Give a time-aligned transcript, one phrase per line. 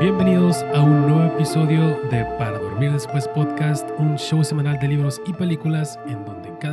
[0.00, 5.20] Bienvenidos a un nuevo episodio de Para Dormir Después Podcast, un show semanal de libros
[5.26, 5.75] y películas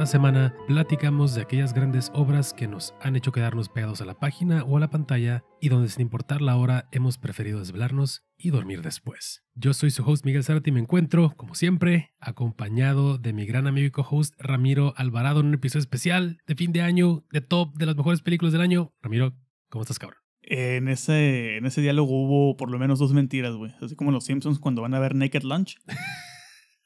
[0.04, 4.20] cada semana platicamos de aquellas grandes obras que nos han hecho quedarnos pegados a la
[4.20, 8.50] página o a la pantalla y donde sin importar la hora hemos preferido desvelarnos y
[8.50, 9.46] dormir después.
[9.56, 13.66] Yo soy su host Miguel Zárate y me encuentro, como siempre, acompañado de mi gran
[13.66, 17.74] amigo y co-host Ramiro Alvarado en un episodio especial de fin de año, de top
[17.78, 18.92] de las mejores películas del año.
[19.02, 19.38] Ramiro,
[19.70, 20.20] ¿cómo estás, cabrón?
[20.42, 23.72] En ese, en ese diálogo hubo por lo menos dos mentiras, güey.
[23.80, 25.78] Así como los Simpsons cuando van a ver Naked Lunch.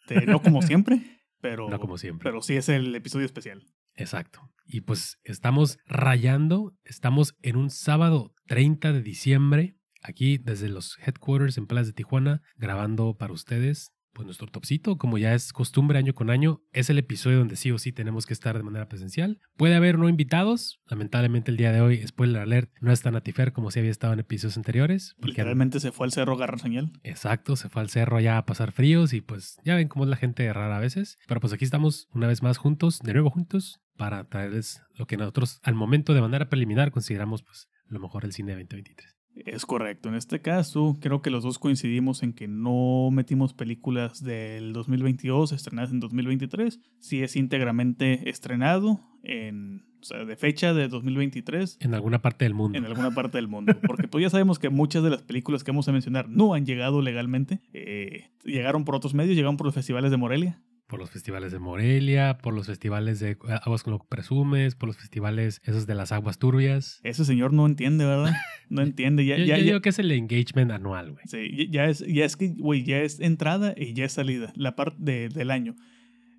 [0.09, 2.30] Este, no como siempre, pero, No como siempre.
[2.30, 3.64] pero sí es el episodio especial.
[3.95, 4.52] Exacto.
[4.66, 11.58] Y pues estamos rayando, estamos en un sábado 30 de diciembre, aquí desde los headquarters
[11.58, 13.92] en Playas de Tijuana, grabando para ustedes.
[14.18, 17.70] Pues nuestro topcito, como ya es costumbre año con año, es el episodio donde sí
[17.70, 19.40] o sí tenemos que estar de manera presencial.
[19.58, 20.82] Puede haber no invitados.
[20.88, 24.14] Lamentablemente el día de hoy, spoiler alert, no es tan atifer como si había estado
[24.14, 25.14] en episodios anteriores.
[25.20, 26.94] Porque Literalmente se fue al cerro agarrar señal.
[27.04, 30.10] Exacto, se fue al cerro ya a pasar fríos y pues ya ven cómo es
[30.10, 31.20] la gente rara a veces.
[31.28, 35.18] Pero pues aquí estamos una vez más juntos, de nuevo juntos, para traerles lo que
[35.18, 39.17] nosotros al momento de manera preliminar consideramos pues lo mejor del cine de 2023.
[39.45, 40.09] Es correcto.
[40.09, 45.52] En este caso, creo que los dos coincidimos en que no metimos películas del 2022
[45.52, 46.80] estrenadas en 2023.
[46.99, 52.53] Sí es íntegramente estrenado en, o sea, de fecha de 2023 En alguna parte del
[52.53, 52.77] mundo.
[52.77, 53.73] en alguna parte del mundo.
[53.85, 56.65] Porque pues ya sabemos que muchas de las películas que vamos a mencionar no han
[56.65, 57.59] llegado legalmente.
[57.73, 60.61] Eh, llegaron por otros medios, llegaron por los festivales de Morelia.
[60.88, 64.88] Por los festivales de Morelia, por los festivales de Aguas con lo que presumes, por
[64.88, 67.02] los festivales esos de las aguas turbias.
[67.03, 68.33] Ese señor no entiende, ¿verdad?
[68.69, 69.25] No entiende.
[69.25, 71.23] Ya, yo, ya, yo ya- digo que es el engagement anual, güey.
[71.27, 74.76] Sí, ya es, ya es que, güey, ya es entrada y ya es salida, la
[74.76, 75.76] parte de- del año.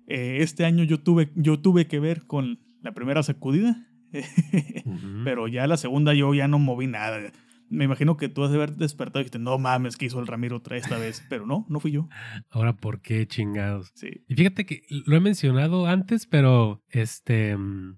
[0.07, 3.87] Eh, este año yo tuve, yo tuve que ver con la primera sacudida,
[4.85, 5.21] Ujú.
[5.23, 7.31] pero ya la segunda yo ya no moví nada.
[7.69, 10.27] Me imagino que tú has de haber despertado y dijiste, no mames, que hizo el
[10.27, 11.23] Ramiro otra esta vez.
[11.29, 12.07] Pero no, no fui yo.
[12.49, 13.91] Ahora, ¿por qué chingados?
[13.95, 14.23] Sí.
[14.27, 17.55] Y fíjate que lo he mencionado antes, pero este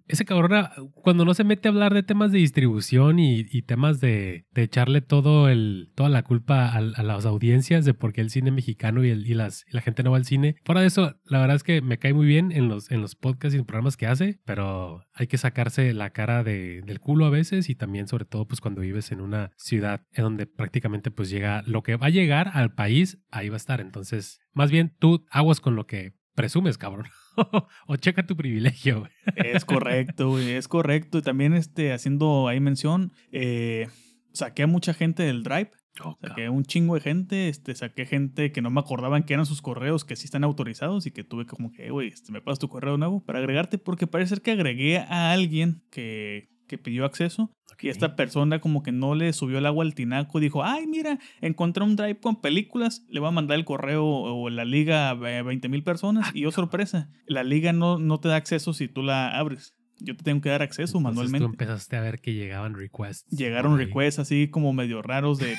[0.08, 4.00] ese cabrón cuando no se mete a hablar de temas de distribución y, y temas
[4.00, 8.22] de, de echarle todo el, toda la culpa a, a las audiencias de por qué
[8.22, 10.56] el cine mexicano y, el, y, las, y la gente no va al cine.
[10.66, 13.16] Fuera de eso, la verdad es que me cae muy bien en los, en los
[13.16, 17.26] podcasts y en programas que hace, pero hay que sacarse la cara de- del culo
[17.26, 21.12] a veces y también sobre todo pues cuando vives en una ciudad en donde prácticamente
[21.12, 23.82] pues llega lo que va a llegar al país, ahí va a estar.
[23.82, 27.06] Entonces, más bien tú aguas con lo que presumes, cabrón.
[27.88, 29.00] o checa tu privilegio.
[29.02, 29.12] güey.
[29.36, 31.20] Es correcto, güey, es correcto.
[31.20, 33.88] Y también este, haciendo ahí mención, eh,
[34.34, 35.72] saqué a mucha gente del Drive.
[36.06, 39.46] Oh, Saqué un chingo de gente, este, saqué gente que no me acordaban que eran
[39.46, 42.42] sus correos, que sí están autorizados y que tuve como que, "Eh, güey, este, me
[42.42, 46.78] pasas tu correo nuevo para agregarte porque parece ser que agregué a alguien que, que
[46.78, 47.52] pidió acceso
[47.82, 50.88] y esta persona como que no le subió el agua al tinaco y dijo, ay,
[50.88, 55.10] mira, encontré un drive con películas, le voy a mandar el correo o la liga
[55.10, 58.74] a 20 mil personas Ah, y yo sorpresa, la liga no, no te da acceso
[58.74, 59.76] si tú la abres.
[60.00, 61.46] Yo te tengo que dar acceso Entonces manualmente.
[61.46, 63.26] Tú empezaste a ver que llegaban requests.
[63.36, 65.56] Llegaron requests así como medio raros de,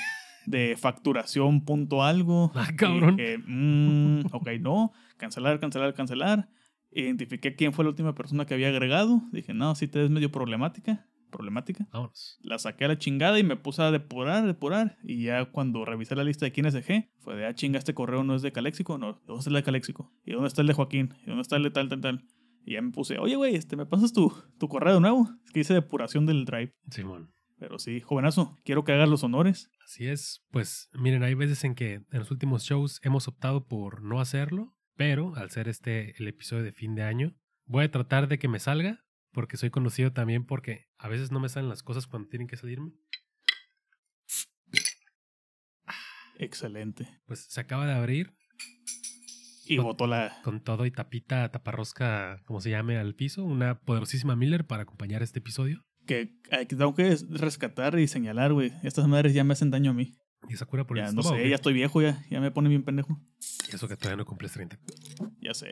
[0.47, 2.51] de facturación punto algo.
[2.55, 3.17] Ah, Y cabrón.
[3.17, 4.93] dije, "Mm, ok, no.
[5.17, 6.49] Cancelar, cancelar, cancelar.
[6.95, 9.23] Identifiqué quién fue la última persona que había agregado.
[9.33, 11.07] Dije, no, sí te es medio problemática.
[11.31, 11.89] Problemática.
[11.91, 12.39] Vámonos.
[12.43, 14.99] La saqué a la chingada y me puse a depurar, depurar.
[15.03, 18.23] Y ya cuando revisé la lista de quiénes dejé, fue de, ah, chinga, este correo
[18.23, 18.99] no es de Caléxico.
[18.99, 20.13] No, ¿de dónde está el de Caléxico?
[20.25, 21.15] ¿Y dónde está el de Joaquín?
[21.23, 22.27] ¿Y dónde está el de tal, tal, tal?
[22.65, 25.29] Y ya me puse, oye, güey, este, ¿me pasas tu, tu correo nuevo?
[25.47, 26.75] Es que hice depuración del drive.
[26.91, 27.33] Simón.
[27.59, 29.71] Pero sí, jovenazo, quiero que hagas los honores.
[29.85, 30.45] Así es.
[30.51, 34.75] Pues miren, hay veces en que en los últimos shows hemos optado por no hacerlo,
[34.97, 37.35] pero al ser este el episodio de fin de año,
[37.67, 39.01] voy a tratar de que me salga,
[39.33, 42.57] porque soy conocido también porque a veces no me salen las cosas cuando tienen que
[42.57, 42.93] salirme.
[46.39, 47.09] Excelente.
[47.27, 48.33] Pues se acaba de abrir
[49.67, 50.41] Y Con- botó la.
[50.43, 55.23] con todo y tapita, taparrosca, como se llame, al piso, una poderosísima Miller para acompañar
[55.23, 55.85] este episodio.
[56.07, 58.73] Que, que tengo que rescatar y señalar, güey.
[58.83, 60.15] Estas madres ya me hacen daño a mí.
[60.49, 62.51] Y esa cura por el Ya no estómago, sé, ya estoy viejo, ya, ya me
[62.51, 63.21] pone bien pendejo.
[63.75, 64.79] Eso que todavía no cumples 30.
[65.41, 65.69] Ya sé.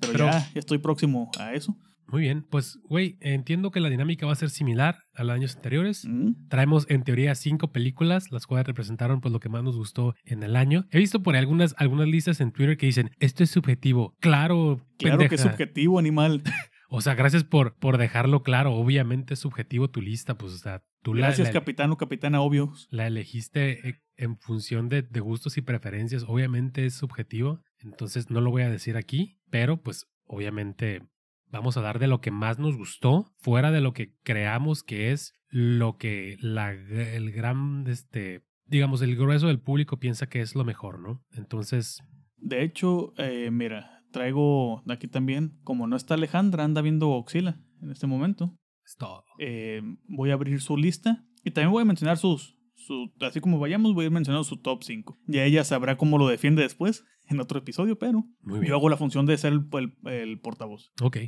[0.00, 1.76] Pero, Pero- ya, ya estoy próximo a eso.
[2.10, 5.56] Muy bien, pues, güey, entiendo que la dinámica va a ser similar a los años
[5.56, 6.06] anteriores.
[6.08, 6.48] Mm.
[6.48, 10.42] Traemos en teoría cinco películas, las cuales representaron pues lo que más nos gustó en
[10.42, 10.86] el año.
[10.90, 14.16] He visto por ahí algunas, algunas listas en Twitter que dicen, esto es subjetivo.
[14.20, 16.42] Claro, Claro que es subjetivo, animal.
[16.90, 18.72] O sea, gracias por, por dejarlo claro.
[18.72, 22.40] Obviamente es subjetivo tu lista, pues, o sea, tú la, Gracias, la- capitán o capitana,
[22.40, 22.72] obvio.
[22.88, 26.24] la elegiste eh, en función de, de gustos y preferencias.
[26.28, 31.02] Obviamente es subjetivo, entonces no lo voy a decir aquí, pero pues obviamente
[31.50, 35.12] vamos a dar de lo que más nos gustó, fuera de lo que creamos que
[35.12, 40.54] es lo que la, el gran, este, digamos, el grueso del público piensa que es
[40.54, 41.24] lo mejor, ¿no?
[41.32, 42.02] Entonces,
[42.36, 47.90] De hecho, eh, mira, traigo aquí también, como no está Alejandra, anda viendo Oxila en
[47.90, 48.58] este momento.
[48.84, 49.24] es todo.
[49.38, 52.57] eh, voy a abrir su lista y también voy a mencionar sus,
[52.88, 55.18] su, así como vayamos, voy a ir mencionando su top 5.
[55.26, 58.24] Ya ella sabrá cómo lo defiende después en otro episodio, pero
[58.66, 60.92] yo hago la función de ser el, el- el portavoz.
[61.02, 61.18] Ok.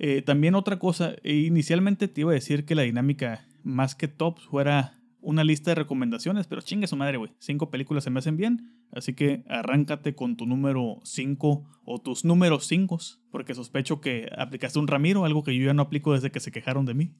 [0.00, 4.06] Eh, también otra cosa, eh, inicialmente te iba a decir que la dinámica más que
[4.08, 7.32] tops fuera una lista de recomendaciones, pero chinga su madre, güey.
[7.40, 12.24] Cinco películas se me hacen bien, así que arráncate con tu número 5 o tus
[12.24, 12.98] números 5,
[13.32, 16.52] porque sospecho que aplicaste un Ramiro, algo que yo ya no aplico desde que se
[16.52, 17.16] quejaron de mí.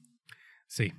[0.67, 0.93] Sí.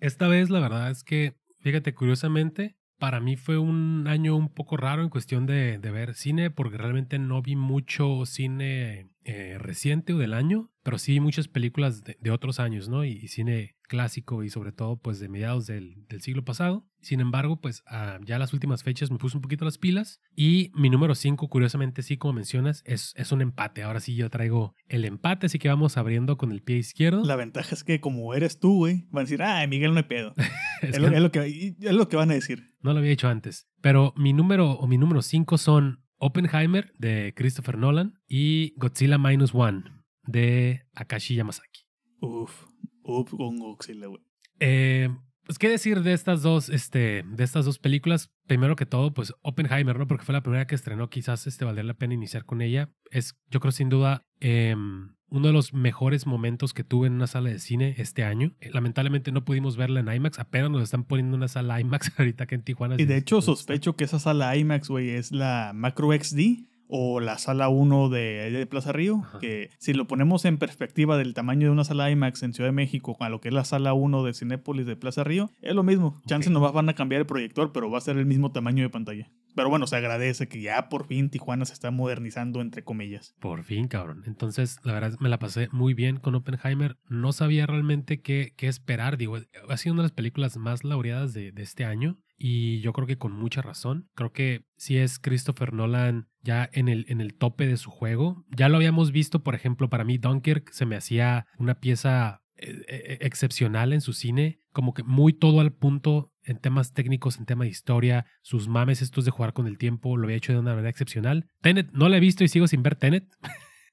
[0.00, 4.76] Esta vez la verdad es que, fíjate, curiosamente, para mí fue un año un poco
[4.76, 10.12] raro en cuestión de, de ver cine, porque realmente no vi mucho cine eh, reciente
[10.14, 13.04] o del año, pero sí muchas películas de, de otros años, ¿no?
[13.04, 16.86] Y, y cine clásico y sobre todo pues de mediados del, del siglo pasado.
[17.02, 20.70] Sin embargo, pues ah, ya las últimas fechas me puse un poquito las pilas y
[20.74, 23.82] mi número 5, curiosamente sí, como mencionas, es, es un empate.
[23.82, 27.22] Ahora sí yo traigo el empate, así que vamos abriendo con el pie izquierdo.
[27.24, 30.04] La ventaja es que como eres tú, güey, van a decir, ah, Miguel no hay
[30.04, 30.34] pedo.
[30.82, 32.72] Es es, que- lo, es lo que, es lo que van a decir.
[32.80, 33.68] No lo había hecho antes.
[33.80, 39.52] Pero mi número o mi número 5 son Oppenheimer de Christopher Nolan y Godzilla Minus
[39.52, 39.82] One
[40.24, 41.80] de Akashi Yamazaki.
[42.20, 42.64] Uf,
[43.02, 44.22] uf, con Godzilla, güey.
[44.60, 45.08] Eh,
[45.44, 48.30] pues qué decir de estas dos, este, de estas dos películas.
[48.46, 50.06] Primero que todo, pues Oppenheimer, ¿no?
[50.06, 51.10] Porque fue la primera que estrenó.
[51.10, 52.92] Quizás este valdría la pena iniciar con ella.
[53.10, 57.26] Es, yo creo sin duda, em, uno de los mejores momentos que tuve en una
[57.26, 58.52] sala de cine este año.
[58.60, 60.38] Eh, Lamentablemente no pudimos verla en IMAX.
[60.38, 62.96] Apenas nos están poniendo una sala IMAX ahorita que en Tijuana.
[62.98, 66.64] Y de hecho sí- sospecho que esa sala IMAX, güey, es la Macro XD
[66.94, 69.38] o la sala 1 de, de Plaza Río, Ajá.
[69.38, 72.72] que si lo ponemos en perspectiva del tamaño de una sala IMAX en Ciudad de
[72.74, 75.82] México a lo que es la sala 1 de Cinépolis de Plaza Río, es lo
[75.84, 76.20] mismo.
[76.26, 76.52] Chance Ok.
[76.52, 79.30] nomás van a cambiar el proyector, pero va a ser el mismo tamaño de pantalla.
[79.54, 83.34] Pero bueno, se agradece que ya por fin Tijuana se está modernizando, entre comillas.
[83.40, 84.22] Por fin, cabrón.
[84.26, 86.96] Entonces, la verdad, me la pasé muy bien con Oppenheimer.
[87.08, 89.16] No sabía realmente qué, qué esperar.
[89.16, 89.38] Digo,
[89.68, 92.18] ha sido una de las películas más laureadas de, de este año.
[92.36, 94.08] Y yo creo que con mucha razón.
[94.14, 98.44] Creo que sí es Christopher Nolan ya en el, en el tope de su juego.
[98.50, 102.82] Ya lo habíamos visto, por ejemplo, para mí Dunkirk se me hacía una pieza eh,
[102.88, 107.46] eh, excepcional en su cine, como que muy todo al punto en temas técnicos, en
[107.46, 110.58] tema de historia, sus mames estos de jugar con el tiempo, lo había hecho de
[110.58, 111.46] una manera excepcional.
[111.60, 113.26] Tenet, no la he visto y sigo sin ver Tenet.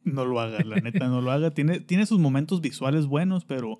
[0.04, 1.52] No lo haga, la neta, no lo haga.
[1.52, 3.80] Tiene, tiene sus momentos visuales buenos, pero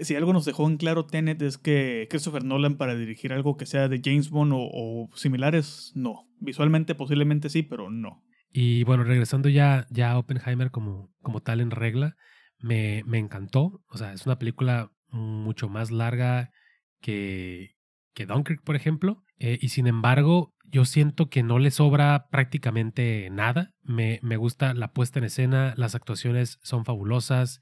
[0.00, 3.66] si algo nos dejó en claro Tenet es que Christopher Nolan para dirigir algo que
[3.66, 6.28] sea de James Bond o, o similares, no.
[6.40, 8.24] Visualmente posiblemente sí, pero no.
[8.52, 12.16] Y bueno, regresando ya, ya a Oppenheimer como, como tal en regla,
[12.58, 13.82] me, me encantó.
[13.88, 16.50] O sea, es una película mucho más larga
[17.02, 17.74] que,
[18.14, 19.22] que Dunkirk, por ejemplo.
[19.38, 23.74] Eh, y sin embargo, yo siento que no le sobra prácticamente nada.
[23.82, 27.60] Me, me gusta la puesta en escena, las actuaciones son fabulosas.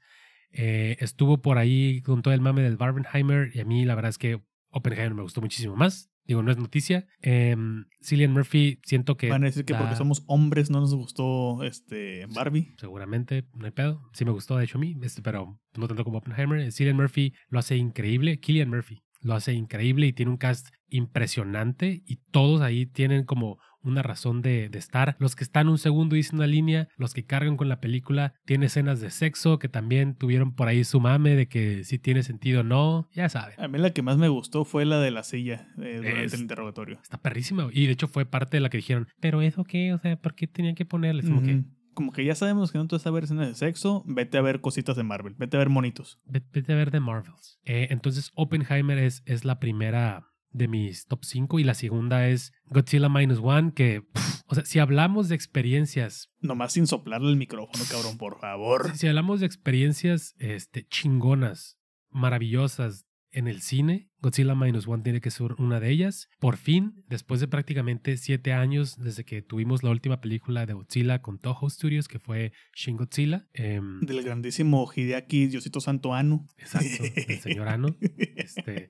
[0.53, 4.09] Eh, estuvo por ahí con todo el mame del Barbenheimer y a mí la verdad
[4.09, 6.09] es que Oppenheimer me gustó muchísimo más.
[6.23, 7.07] Digo, no es noticia.
[7.21, 7.55] Eh,
[8.01, 9.29] Cillian Murphy, siento que...
[9.29, 12.73] Van a decir que porque somos hombres no nos gustó este Barbie.
[12.77, 14.01] Seguramente, no hay pedo.
[14.13, 16.71] Sí me gustó, de hecho, a mí, este, pero no tanto como Oppenheimer.
[16.71, 18.39] Cillian Murphy lo hace increíble.
[18.39, 23.59] Killian Murphy lo hace increíble y tiene un cast impresionante y todos ahí tienen como
[23.83, 25.15] una razón de, de estar.
[25.19, 28.67] Los que están un segundo dicen una línea, los que cargan con la película tiene
[28.67, 32.61] escenas de sexo que también tuvieron por ahí su mame de que si tiene sentido
[32.61, 33.59] o no, ya saben.
[33.59, 36.33] A mí la que más me gustó fue la de la silla eh, durante Es-
[36.33, 36.99] el interrogatorio.
[37.01, 37.67] Está perrísima.
[37.71, 40.35] Y de hecho fue parte de la que dijeron, pero eso qué, o sea, ¿por
[40.35, 41.23] qué tenían que ponerle?
[41.23, 41.63] Como que.
[42.01, 44.41] Como que ya sabemos que no te vas a ver escenas de sexo, vete a
[44.41, 46.19] ver cositas de Marvel, vete a ver monitos.
[46.25, 47.59] Ve- Vete a ver de Marvels.
[47.63, 52.51] Eh, entonces, Oppenheimer es, es la primera de mis top 5 y la segunda es
[52.65, 57.37] Godzilla Minus One, que, pff, o sea, si hablamos de experiencias, Nomás sin soplarle el
[57.37, 58.91] micrófono, cabrón, por favor.
[58.91, 61.77] si, si hablamos de experiencias este, chingonas,
[62.09, 64.09] maravillosas, en el cine.
[64.21, 66.29] Godzilla Minus One tiene que ser una de ellas.
[66.39, 71.21] Por fin, después de prácticamente siete años desde que tuvimos la última película de Godzilla
[71.21, 73.47] con Toho Studios, que fue Shin Godzilla.
[73.53, 76.47] em, Del grandísimo Hideaki Diosito Santo Anu.
[76.57, 77.95] exacto, el señor Ano.
[78.35, 78.89] Este,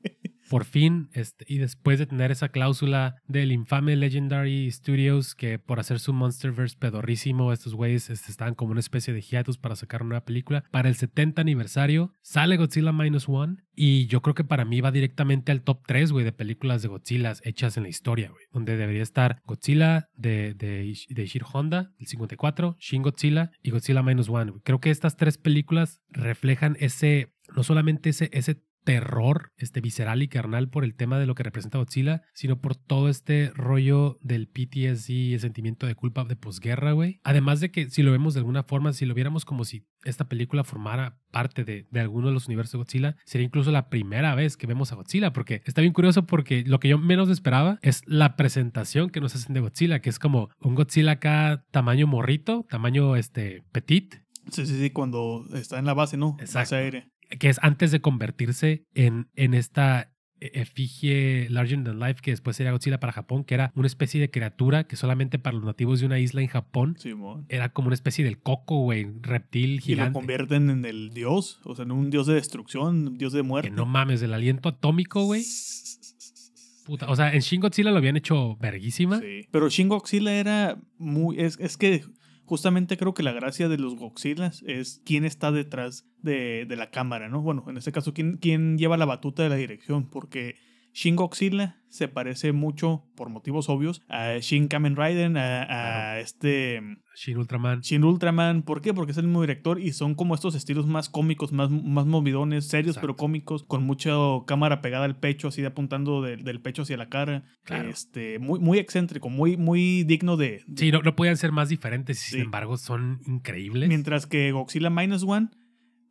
[0.51, 5.79] por fin, este, y después de tener esa cláusula del infame Legendary Studios que por
[5.79, 10.03] hacer su Monsterverse pedorrísimo, estos güeyes este, estaban como una especie de hiatus para sacar
[10.03, 10.65] una película.
[10.69, 14.91] Para el 70 aniversario sale Godzilla Minus One y yo creo que para mí va
[14.91, 18.75] directamente al top 3, güey, de películas de Godzilla hechas en la historia, güey, donde
[18.75, 24.27] debería estar Godzilla de, de, de Ishiro Honda, el 54, Shin Godzilla y Godzilla Minus
[24.27, 24.51] One.
[24.65, 30.27] Creo que estas tres películas reflejan ese, no solamente ese, ese terror este visceral y
[30.27, 34.47] carnal por el tema de lo que representa Godzilla, sino por todo este rollo del
[34.47, 37.19] PTSD y el sentimiento de culpa de posguerra, güey.
[37.23, 40.27] Además de que si lo vemos de alguna forma, si lo viéramos como si esta
[40.27, 44.35] película formara parte de, de alguno de los universos de Godzilla, sería incluso la primera
[44.35, 47.79] vez que vemos a Godzilla, porque está bien curioso porque lo que yo menos esperaba
[47.81, 52.07] es la presentación que nos hacen de Godzilla, que es como un Godzilla acá tamaño
[52.07, 56.35] morrito, tamaño este petit, Sí, sí, sí, cuando está en la base, ¿no?
[56.39, 56.75] Exacto.
[56.75, 57.07] Aérea.
[57.39, 62.55] Que es antes de convertirse en, en esta e- efigie larger than life que después
[62.57, 65.99] sería Godzilla para Japón, que era una especie de criatura que solamente para los nativos
[65.99, 67.45] de una isla en Japón Simón.
[67.49, 70.13] era como una especie del coco, güey, reptil Y lo gigante.
[70.13, 73.69] convierten en el dios, o sea, en un dios de destrucción, un dios de muerte.
[73.69, 75.43] Que no mames, el aliento atómico, güey.
[76.85, 79.19] Puta, o sea, en Shin Godzilla lo habían hecho verguísima.
[79.19, 79.47] Sí.
[79.51, 81.39] Pero Shin Godzilla era muy.
[81.39, 82.03] Es, es que
[82.51, 87.29] justamente creo que la gracia de los Godzillas es quién está detrás de, la cámara,
[87.29, 87.41] ¿no?
[87.41, 90.57] Bueno, en este caso, quién lleva la batuta de la dirección, porque
[90.93, 96.19] Shin Godzilla se parece mucho, por motivos obvios, a Shin Kamen Rider, a, a Claro.
[96.21, 96.81] este.
[97.15, 97.81] Shin Ultraman.
[97.81, 98.93] Shin Ultraman, ¿por qué?
[98.93, 102.67] Porque es el mismo director y son como estos estilos más cómicos, más, más movidones,
[102.67, 103.07] serios Exacto.
[103.07, 104.11] pero cómicos, con mucha
[104.47, 107.43] cámara pegada al pecho, así de apuntando de- del pecho hacia la cara.
[107.65, 107.89] Claro.
[107.89, 110.63] Este, muy, muy excéntrico, muy, muy digno de...
[110.67, 112.45] de- Sí, no, no podían ser más diferentes y sin Sí.
[112.45, 113.89] embargo son increíbles.
[113.89, 115.49] Mientras que Godzilla Minus One,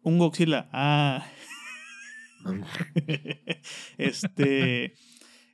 [0.02, 1.24] un Godzilla, ah,
[3.98, 4.94] este...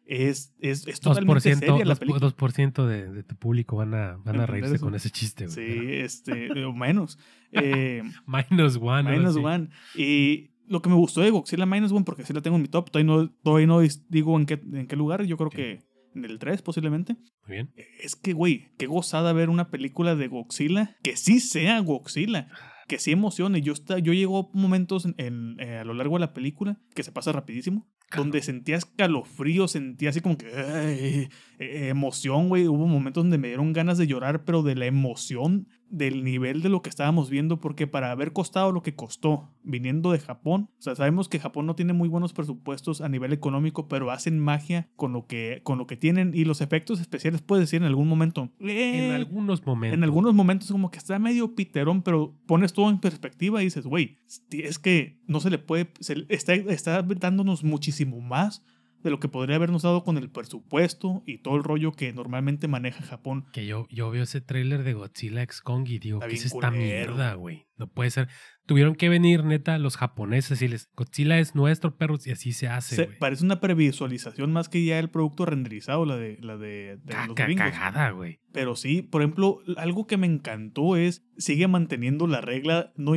[0.09, 2.28] Es, es, es totalmente 2%, seria la 2%, película.
[2.28, 4.85] 2% de, de tu público van a, van a reírse eso.
[4.85, 5.57] con ese chiste, güey.
[5.57, 7.19] Sí, este, o menos.
[7.50, 9.11] Eh, Minus one.
[9.11, 9.40] Minus sí.
[9.40, 9.69] One.
[9.97, 12.69] Y lo que me gustó de Godzilla Minus One, porque sí la tengo en mi
[12.69, 15.81] top, todavía no, todavía no digo en qué, en qué lugar, yo creo que
[16.14, 17.16] en el 3 posiblemente.
[17.47, 17.73] Muy bien.
[18.00, 22.49] Es que, güey, qué gozada ver una película de Godzilla que sí sea Godzilla.
[22.87, 23.61] Que sí emocione.
[23.62, 27.02] Yo, está, yo llego momentos en, en, eh, a lo largo de la película que
[27.02, 27.87] se pasa rapidísimo.
[28.14, 32.68] Donde sentía escalofrío, sentía así como que ay, eh, emoción, güey.
[32.68, 36.68] Hubo momentos donde me dieron ganas de llorar, pero de la emoción del nivel de
[36.68, 40.82] lo que estábamos viendo, porque para haber costado lo que costó viniendo de Japón, o
[40.82, 44.88] sea, sabemos que Japón no tiene muy buenos presupuestos a nivel económico, pero hacen magia
[44.96, 48.08] con lo que, con lo que tienen y los efectos especiales, puedes decir en algún
[48.08, 48.50] momento.
[48.58, 49.96] En "Eh", algunos momentos.
[49.96, 53.86] en algunos momentos como que está medio piterón, pero pones todo en perspectiva y dices,
[53.86, 54.18] güey,
[54.50, 58.62] es que no se le puede, se está, está dándonos muchísimo más
[59.06, 62.68] de lo que podría habernos dado con el presupuesto y todo el rollo que normalmente
[62.68, 63.46] maneja Japón.
[63.52, 66.44] Que yo, yo veo ese tráiler de Godzilla X Kong y digo, Está ¿qué es
[66.46, 66.76] esta culero.
[66.84, 67.66] mierda, güey?
[67.78, 68.28] No puede ser.
[68.64, 72.66] Tuvieron que venir, neta, los japoneses y decirles, Godzilla es nuestro, perros, y así se
[72.68, 76.98] hace, Se- parece una previsualización más que ya el producto renderizado, la de, la de,
[77.04, 77.70] de los Caca, gringos.
[77.70, 78.40] cagada, güey.
[78.52, 83.12] Pero sí, por ejemplo, algo que me encantó es, sigue manteniendo la regla, no,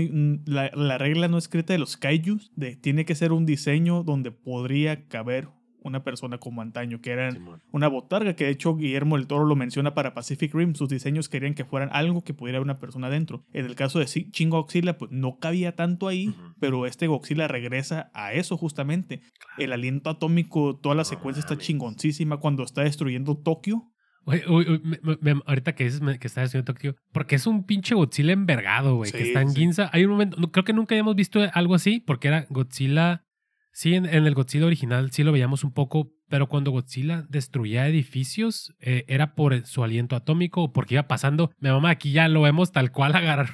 [0.46, 4.32] la, la regla no escrita de los kaijus, de tiene que ser un diseño donde
[4.32, 5.48] podría caber
[5.84, 9.56] una persona como antaño, que eran una botarga, que de hecho Guillermo del Toro lo
[9.56, 13.46] menciona para Pacific Rim, sus diseños querían que fueran algo que pudiera una persona dentro.
[13.54, 18.12] En el caso de Shin Godzilla, pues no cabía tanto ahí, pero este Godzilla regresa
[18.14, 19.22] a eso justamente.
[19.58, 23.84] El aliento atómico, toda la No secuencia está chingoncísima cuando está destruyendo Tokio.
[24.26, 27.48] Uy, uy, uy, me- me- me- ahorita que dices que está haciendo Tokio, porque es
[27.48, 29.62] un pinche Godzilla envergado, güey, que está en sí.
[29.62, 29.90] Ginza.
[29.94, 33.24] Hay un momento, no, creo que nunca habíamos visto algo así, porque era Godzilla.
[33.72, 37.88] Sí, en, en el Godzilla original sí lo veíamos un poco, pero cuando Godzilla destruía
[37.88, 41.52] edificios, eh, era por el- su aliento atómico o porque iba pasando.
[41.60, 43.50] Mi mamá, aquí ya lo vemos tal cual agarrar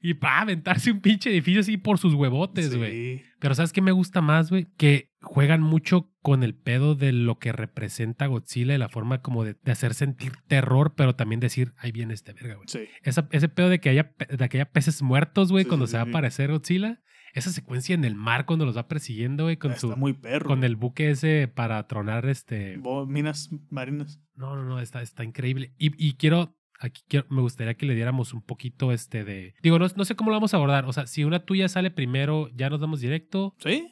[0.00, 2.90] y para aventarse un pinche edificio así por sus huevotes, güey.
[3.18, 3.22] Sí.
[3.38, 4.66] Pero ¿sabes qué me gusta más, güey?
[4.76, 9.44] Que juegan mucho con el pedo de lo que representa Godzilla y la forma como
[9.44, 12.66] de, de hacer sentir terror, pero también decir, ahí viene este verga, güey.
[12.68, 12.80] Sí.
[13.02, 16.02] Ese pedo de que haya, de que haya peces muertos, güey, Sí, cuando se va
[16.02, 17.00] a aparecer Godzilla.
[17.32, 19.96] Esa secuencia en el mar cuando los va persiguiendo, güey, con Está su...
[19.96, 20.48] muy perro.
[20.48, 22.76] Con el buque ese para tronar este...
[22.78, 24.20] Bo- minas marinas.
[24.34, 25.72] No, no, no, está, está increíble.
[25.78, 29.54] Y, y quiero aquí quiero- me gustaría que le diéramos un poquito este de...
[29.62, 30.86] Digo, no, no sé cómo lo vamos a abordar.
[30.86, 33.54] O sea, si una tuya sale primero, ya nos damos directo.
[33.58, 33.86] Sí.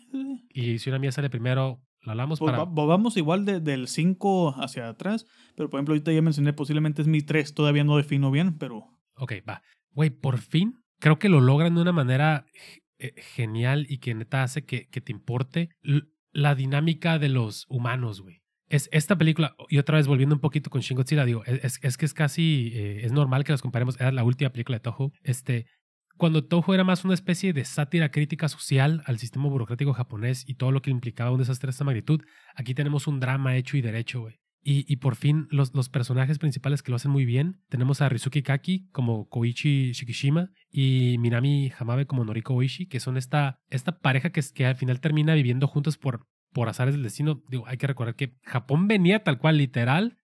[0.50, 2.64] Y si una mía sale primero, lo hablamos Pues para...
[2.64, 7.02] va- vamos igual de- del 5 hacia atrás, pero por ejemplo ahorita ya mencioné posiblemente
[7.02, 8.84] es mi 3, todavía no defino bien, pero
[9.16, 9.62] Ok, va.
[9.92, 12.46] Güey, por fin creo que lo logran de una manera
[12.98, 15.70] eh, genial y que neta hace que, que te importe
[16.32, 18.42] la dinámica de los humanos, güey.
[18.68, 21.78] Es esta película, y otra vez volviendo un poquito con Shin Godzilla, digo, es, es-
[21.82, 24.80] es que es casi, eh, es normal que los comparemos, era la última película de
[24.82, 25.12] Toho.
[25.22, 25.66] Este,
[26.18, 30.54] cuando Toho era más una especie de sátira crítica social al sistema burocrático japonés y
[30.56, 32.20] todo lo que implicaba un desastre de esta magnitud,
[32.56, 34.38] aquí tenemos un drama hecho y derecho, güey.
[34.70, 37.62] Y, y por fin los, los personajes principales que lo hacen muy bien.
[37.70, 43.16] Tenemos a Rizuki Kaki como Koichi Shikishima y Minami Hamabe como Noriko Oishi, que son
[43.16, 47.02] esta, esta pareja que, es- que al final termina viviendo juntos por, por azares del
[47.02, 47.42] destino.
[47.48, 50.18] Digo, hay que recordar que Japón venía tal cual, literal,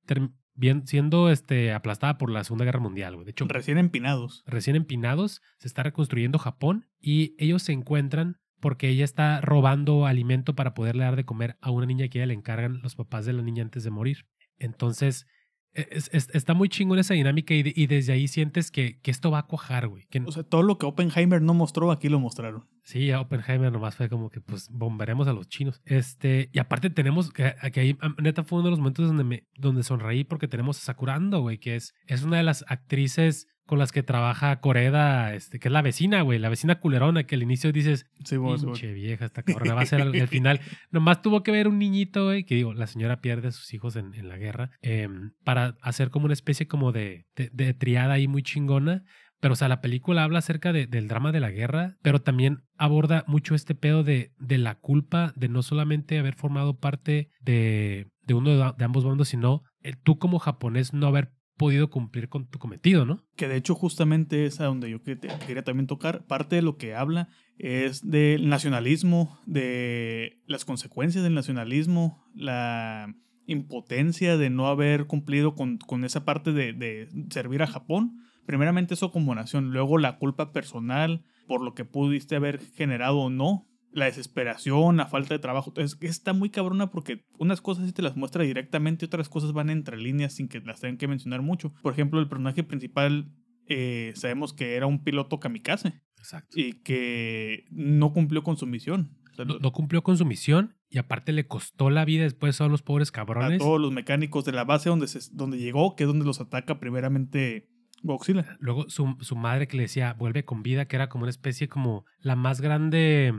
[0.54, 3.16] bien- siendo este, aplastada por la Segunda Guerra Mundial.
[3.24, 4.42] De hecho, recién empinados.
[4.46, 10.54] recién empinados, se está reconstruyendo Japón y ellos se encuentran porque ella está robando alimento
[10.54, 13.34] para poderle dar de comer a una niña que ella le encargan los papás de
[13.34, 14.24] la niña antes de morir.
[14.58, 15.26] Entonces,
[15.74, 19.30] e, es- es- está muy chingón esa dinámica y desde ahí sientes que, que esto
[19.30, 20.06] va a cuajar, güey.
[20.10, 22.68] Que, O sea, todo lo que Oppenheimer no mostró, aquí lo mostraron.
[22.84, 25.80] Sí, a Oppenheimer nomás fue como que pues bombaremos a los chinos.
[25.86, 29.44] Este, y aparte tenemos que, que ahí neta fue uno de los momentos donde me
[29.56, 33.78] donde sonreí porque tenemos a Sakurando, güey, que es es una de las actrices con
[33.78, 37.42] las que trabaja Coreda, este, que es la vecina, güey, la vecina culerona que al
[37.42, 38.62] inicio dices, Sí, bueno.
[38.62, 40.60] pinche vieja esta cabrona va a ser al, al final.
[40.90, 43.96] Nomás tuvo que ver un niñito, güey, que digo, la señora pierde a sus hijos
[43.96, 48.12] en, en la guerra, em, para hacer como una especie como de, de, de triada
[48.14, 49.04] ahí muy chingona.
[49.44, 52.62] Pero, o sea, la película habla acerca de- del drama de la guerra, pero también
[52.78, 58.08] aborda mucho este pedo de, de la culpa de no solamente haber formado parte de,
[58.26, 62.48] de uno de, ambos bandos, sino el, tú como japonés no haber podido cumplir con
[62.48, 63.22] tu cometido, ¿no?
[63.36, 66.24] Que de hecho justamente es a donde yo quería también tocar.
[66.24, 73.14] Parte de lo que habla es del nacionalismo, de las consecuencias del nacionalismo, la
[73.46, 78.23] impotencia de no haber cumplido con, con esa parte de, de servir a Japón.
[78.46, 83.30] Primeramente eso como nación, luego la culpa personal por lo que pudiste haber generado o
[83.30, 85.70] no, la desesperación, la falta de trabajo.
[85.70, 89.52] Entonces, está muy cabrona porque unas cosas sí te las muestra directamente y otras cosas
[89.52, 91.72] van entre líneas sin que las tengan que mencionar mucho.
[91.82, 93.30] Por ejemplo, el personaje principal
[93.68, 96.58] eh, sabemos que era un piloto kamikaze Exacto.
[96.58, 99.16] y que no cumplió con su misión.
[99.32, 102.60] O sea, No, no cumplió con su misión y aparte le costó la vida después
[102.60, 103.58] a los pobres a cabrones.
[103.58, 106.78] todos los mecánicos de la base donde, se, donde llegó, que es donde los ataca
[106.80, 107.68] primeramente
[108.04, 108.56] Godzilla.
[108.60, 111.68] Luego su, su madre que le decía, vuelve con vida, que era como una especie
[111.68, 113.34] como la más grande.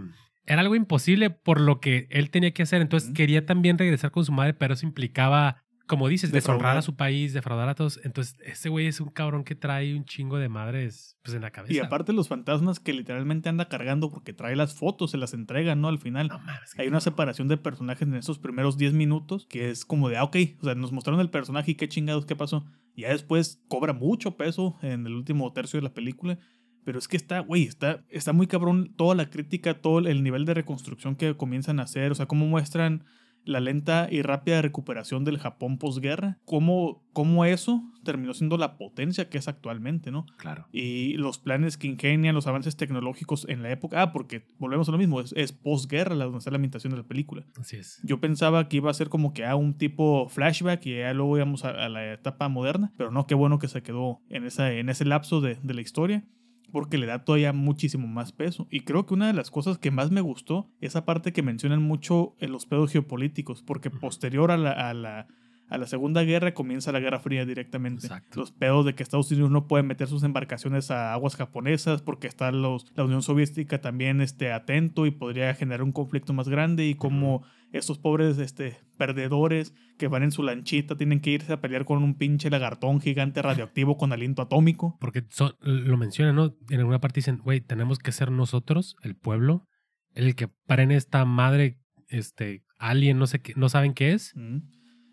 [0.46, 2.82] Era algo imposible por lo que él tenía que hacer.
[2.82, 6.78] Entonces quería también regresar con su madre, pero eso implicaba, como dices, deshonrar Defraudar.
[6.78, 8.00] a su país, defraudar a todos.
[8.04, 11.52] Entonces ese güey es un cabrón que trae un chingo de madres pues, en la
[11.52, 11.74] cabeza.
[11.74, 15.76] Y aparte los fantasmas que literalmente anda cargando porque trae las fotos, se las entrega,
[15.76, 15.88] ¿no?
[15.88, 16.28] Al final.
[16.28, 16.42] No
[16.78, 20.24] Hay una separación de personajes en esos primeros 10 minutos que es como de, ah,
[20.24, 22.66] ok, o sea, nos mostraron el personaje y qué chingados, qué pasó.
[22.96, 26.40] Y ya después cobra mucho peso en el último tercio de la película.
[26.84, 30.46] Pero es que está, güey, está, está muy cabrón toda la crítica, todo el nivel
[30.46, 33.04] de reconstrucción que comienzan a hacer, o sea, cómo muestran
[33.46, 39.30] la lenta y rápida recuperación del Japón posguerra, cómo, cómo eso terminó siendo la potencia
[39.30, 40.26] que es actualmente, ¿no?
[40.38, 40.68] Claro.
[40.72, 44.02] y los planes que ingenian, los avances tecnológicos en la época.
[44.02, 46.98] Ah, porque volvemos a lo mismo, es, es posguerra la donde está la ambientación de
[46.98, 47.46] la película.
[47.60, 48.00] Así es.
[48.04, 51.38] Yo pensaba que iba a ser como que a un tipo flashback y ya luego
[51.38, 54.72] íbamos a, a la etapa moderna, pero no, qué bueno que se quedó en, esa,
[54.72, 56.24] en ese lapso de, de la historia.
[56.76, 58.68] Porque le da todavía muchísimo más peso.
[58.70, 61.82] Y creo que una de las cosas que más me gustó, esa parte que mencionan
[61.82, 65.28] mucho en los pedos geopolíticos, porque posterior a la, a la,
[65.68, 68.08] a la Segunda Guerra comienza la Guerra Fría directamente.
[68.08, 68.40] Exacto.
[68.40, 72.28] Los pedos de que Estados Unidos no puede meter sus embarcaciones a aguas japonesas porque
[72.28, 76.86] está los, la Unión Soviética también este, atento y podría generar un conflicto más grande
[76.86, 81.62] y como estos pobres este, perdedores que van en su lanchita tienen que irse a
[81.62, 84.98] pelear con un pinche lagartón gigante radioactivo con aliento atómico.
[85.00, 85.26] Porque
[85.60, 86.56] lo mencionan, ¿no?
[86.70, 89.68] En alguna parte dicen, güey, tenemos que ser nosotros, el pueblo,
[90.14, 94.32] el que paren esta madre, este, alien, no sé qué, no saben qué es.
[94.36, 94.60] Mm.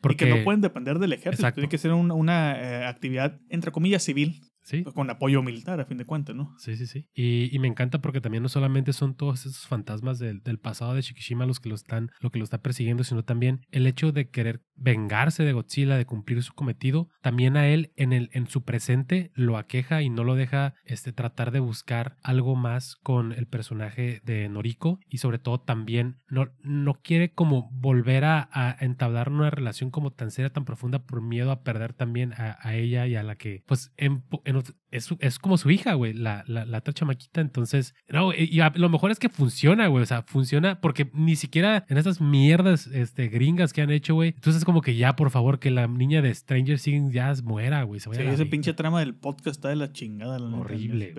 [0.03, 1.43] Porque Y que no pueden depender del ejército.
[1.43, 1.61] Exacto.
[1.61, 4.43] Tiene que ser una, una, eh, actividad, entre comillas, civil.
[4.63, 4.83] Sí.
[4.83, 6.55] Pues, con apoyo militar, a fin de cuentas, ¿no?
[6.59, 7.07] Sí, sí, sí.
[7.15, 10.95] Y, y me encanta porque también no solamente son todos esos fantasmas del, del pasado
[10.95, 14.13] de Shikishima los que lo están, lo que lo está persiguiendo, sino también el hecho
[14.13, 18.47] de querer vengarse de Godzilla, de cumplir su cometido, también a él en, el, en
[18.49, 23.33] su presente lo aqueja y no lo deja este, tratar de buscar algo más con
[23.33, 28.77] el personaje de Noriko y sobre todo también no, no quiere como volver a, a
[28.81, 32.75] entablar una relación como tan seria, tan profunda por miedo a perder también a, a
[32.75, 34.52] ella y a la que pues en, en-
[34.91, 37.41] es, es como su hija, güey, la, la, la otra chamaquita.
[37.41, 40.03] Entonces, no, y a- lo mejor es que funciona, güey.
[40.03, 44.31] O sea, funciona porque ni siquiera en estas mierdas este, gringas que han hecho, güey.
[44.31, 47.83] Entonces, es como que ya, por favor, que la niña de Stranger Things ya muera,
[47.85, 48.01] güey.
[48.01, 50.39] Sí, ese pinche trama del podcast está de la chingada.
[50.39, 51.15] La Horrible.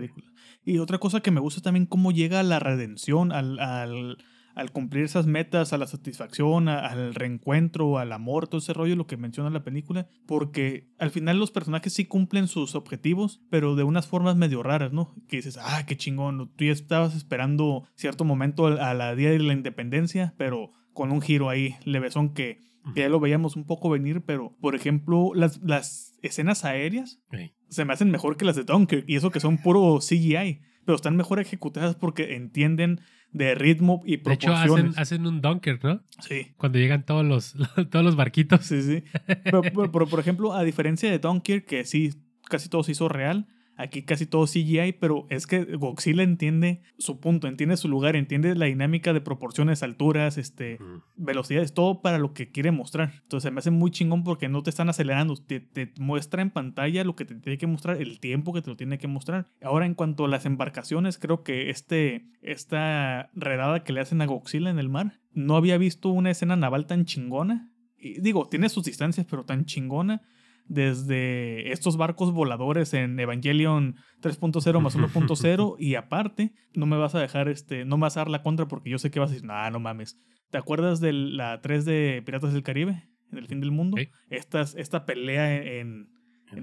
[0.66, 4.18] Y otra cosa que me gusta también, cómo llega a la redención, al, al,
[4.56, 8.96] al cumplir esas metas, a la satisfacción, a- al reencuentro, al amor, todo ese rollo,
[8.96, 10.08] lo que menciona la película.
[10.28, 14.94] Porque al final los personajes sí cumplen sus objetivos, pero de unas formas medio raras,
[14.94, 15.14] ¿no?
[15.28, 19.40] Que dices, ah, qué chingón, tú ya estabas esperando cierto momento a la día de
[19.40, 22.62] la independencia, pero con un giro ahí, levesón que
[22.94, 27.22] que ya lo veíamos un poco venir, pero por ejemplo, las, las escenas aéreas
[27.70, 30.98] se me hacen mejor que las de Dunkirk, y eso que son puro CGI, pero
[30.98, 33.00] están mejor ejecutadas porque entienden
[33.34, 34.98] de ritmo y De hecho, hacen, proporciones.
[34.98, 36.02] hacen un Dunker, ¿no?
[36.22, 36.54] Sí.
[36.58, 37.56] Cuando llegan todos los,
[37.90, 38.66] todos los barquitos.
[38.66, 39.04] Sí, sí.
[39.44, 42.14] Pero, pero- pero, por ejemplo, a diferencia de Dunkirk, que sí,
[42.48, 47.20] casi todo se hizo real, aquí casi todo CGI, pero es que Godzilla entiende su
[47.20, 51.02] punto, entiende su lugar, entiende la dinámica de proporciones, alturas, este, Mm.
[51.16, 53.14] velocidades, todo para lo que quiere mostrar.
[53.24, 57.04] Entonces me hace muy chingón porque no te están acelerando, te, te muestra en pantalla
[57.04, 59.48] lo que te tiene que mostrar, el tiempo que te lo tiene que mostrar.
[59.62, 64.26] Ahora en cuanto a las embarcaciones, creo que este, esta redada que le hacen a
[64.26, 67.70] Godzilla en el mar, no había visto una escena naval tan chingona.
[67.98, 70.22] Y digo, tiene sus distancias, pero tan chingona.
[70.66, 77.20] Desde estos barcos voladores en Evangelion 3.0 más 1.0 y aparte, no me vas a
[77.20, 79.34] dejar este, no me vas a dar la contra porque yo sé que vas a
[79.34, 80.18] decir, nah, no mames.
[80.50, 83.10] ¿Te acuerdas de la 3 de Piratas del Caribe?
[83.32, 83.98] En el fin del mundo.
[83.98, 84.10] Sí.
[84.30, 86.10] Estas, esta pelea en,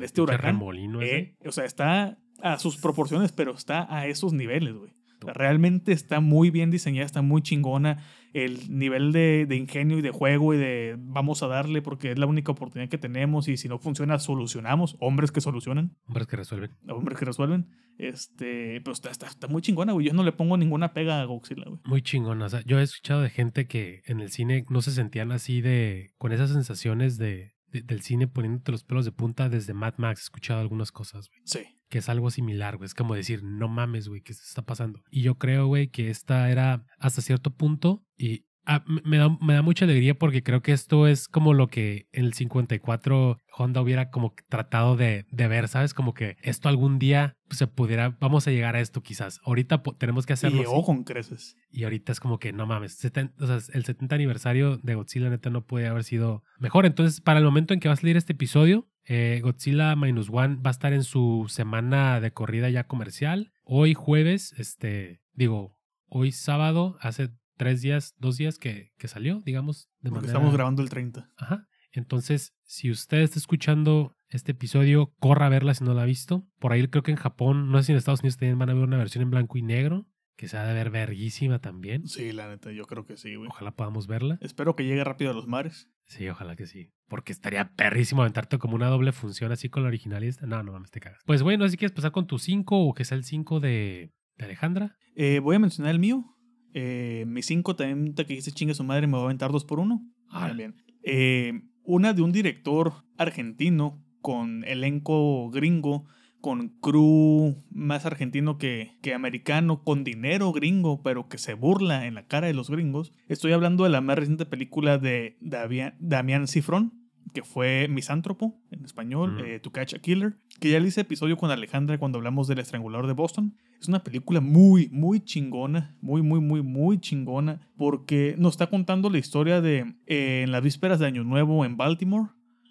[0.00, 0.60] este huracán.
[1.02, 4.92] eh, o sea, está a sus proporciones, pero está a esos niveles, güey.
[5.20, 7.98] O sea, realmente está muy bien diseñada, está muy chingona.
[8.32, 12.18] El nivel de, de ingenio y de juego y de vamos a darle porque es
[12.18, 14.96] la única oportunidad que tenemos y si no funciona, solucionamos.
[15.00, 16.70] Hombres que solucionan, Hombres que resuelven.
[16.88, 17.68] hombres que resuelven.
[17.98, 20.06] Este, pero está, está, está muy chingona, güey.
[20.06, 21.80] Yo no le pongo ninguna pega a Godzilla, güey.
[21.84, 22.40] Muy chingón.
[22.42, 25.60] O sea, yo he escuchado de gente que en el cine no se sentían así
[25.60, 26.10] de.
[26.18, 30.20] con esas sensaciones de, de- del cine poniéndote los pelos de punta desde Mad Max.
[30.20, 31.40] He escuchado algunas cosas, güey.
[31.44, 31.60] Sí.
[31.88, 32.86] Que es algo similar, güey.
[32.86, 35.02] Es como decir, no mames, güey, ¿qué se está pasando?
[35.10, 38.04] Y yo creo, güey, que esta era hasta cierto punto.
[38.22, 41.68] Y ah, me- da, me da mucha alegría porque creo que esto es como lo
[41.68, 45.94] que en el 54 Honda hubiera como tratado de, de ver, ¿sabes?
[45.94, 48.16] Como que esto algún día se pudiera.
[48.20, 49.40] Vamos a llegar a esto quizás.
[49.44, 50.58] Ahorita tenemos que Y hacerlo.
[50.60, 50.86] llegó así.
[50.86, 51.56] con creces.
[51.70, 55.30] Y ahorita es como que no mames, seten- o sea, el 70 aniversario de Godzilla
[55.30, 56.84] neta no puede haber sido mejor.
[56.86, 60.56] Entonces, para el momento en que va a salir este episodio, eh, Godzilla Minus One
[60.64, 63.52] va a estar en su semana de corrida ya comercial.
[63.64, 65.76] Hoy jueves, este, digo,
[66.08, 67.30] hoy sábado, hace
[67.60, 70.32] tres días, dos días que, que salió, digamos, de Porque manera...
[70.32, 71.30] estamos grabando el 30.
[71.36, 71.68] Ajá.
[71.92, 76.48] Entonces, si usted está escuchando este episodio, corra a verla si no la ha visto.
[76.58, 78.74] Por ahí creo que en Japón, no sé si en Estados Unidos también van a
[78.74, 82.08] ver una versión en blanco y negro, que se ha de ver verguísima también.
[82.08, 83.50] Sí, la neta, yo creo que sí, güey.
[83.50, 84.38] Ojalá podamos verla.
[84.40, 85.90] Espero que llegue rápido a los mares.
[86.06, 86.94] Sí, ojalá que sí.
[87.08, 90.46] Porque estaría perrísimo aventarte como una doble función así con la original y esta.
[90.46, 91.20] No, no mames, te cagas.
[91.26, 94.44] Pues bueno, si quieres pasar con tu 5 o que sea el 5 de, de
[94.46, 94.96] Alejandra.
[95.14, 96.24] Eh, voy a mencionar el mío.
[96.74, 99.80] Eh, mi 5 también, que dice chingue su madre, me va a aventar dos por
[99.80, 100.02] uno.
[100.28, 100.48] Ah.
[100.48, 100.74] También.
[101.02, 106.06] Eh, una de un director argentino con elenco gringo,
[106.40, 112.14] con crew más argentino que, que americano, con dinero gringo, pero que se burla en
[112.14, 113.12] la cara de los gringos.
[113.28, 116.99] Estoy hablando de la más reciente película de Damián, Damián Cifrón,
[117.32, 119.44] que fue Misántropo en español, Mm.
[119.44, 122.58] eh, To Catch a Killer, que ya le hice episodio con Alejandra cuando hablamos del
[122.58, 123.54] estrangulador de Boston.
[123.80, 129.08] Es una película muy, muy chingona, muy, muy, muy, muy chingona, porque nos está contando
[129.10, 132.28] la historia de eh, en las vísperas de Año Nuevo en Baltimore.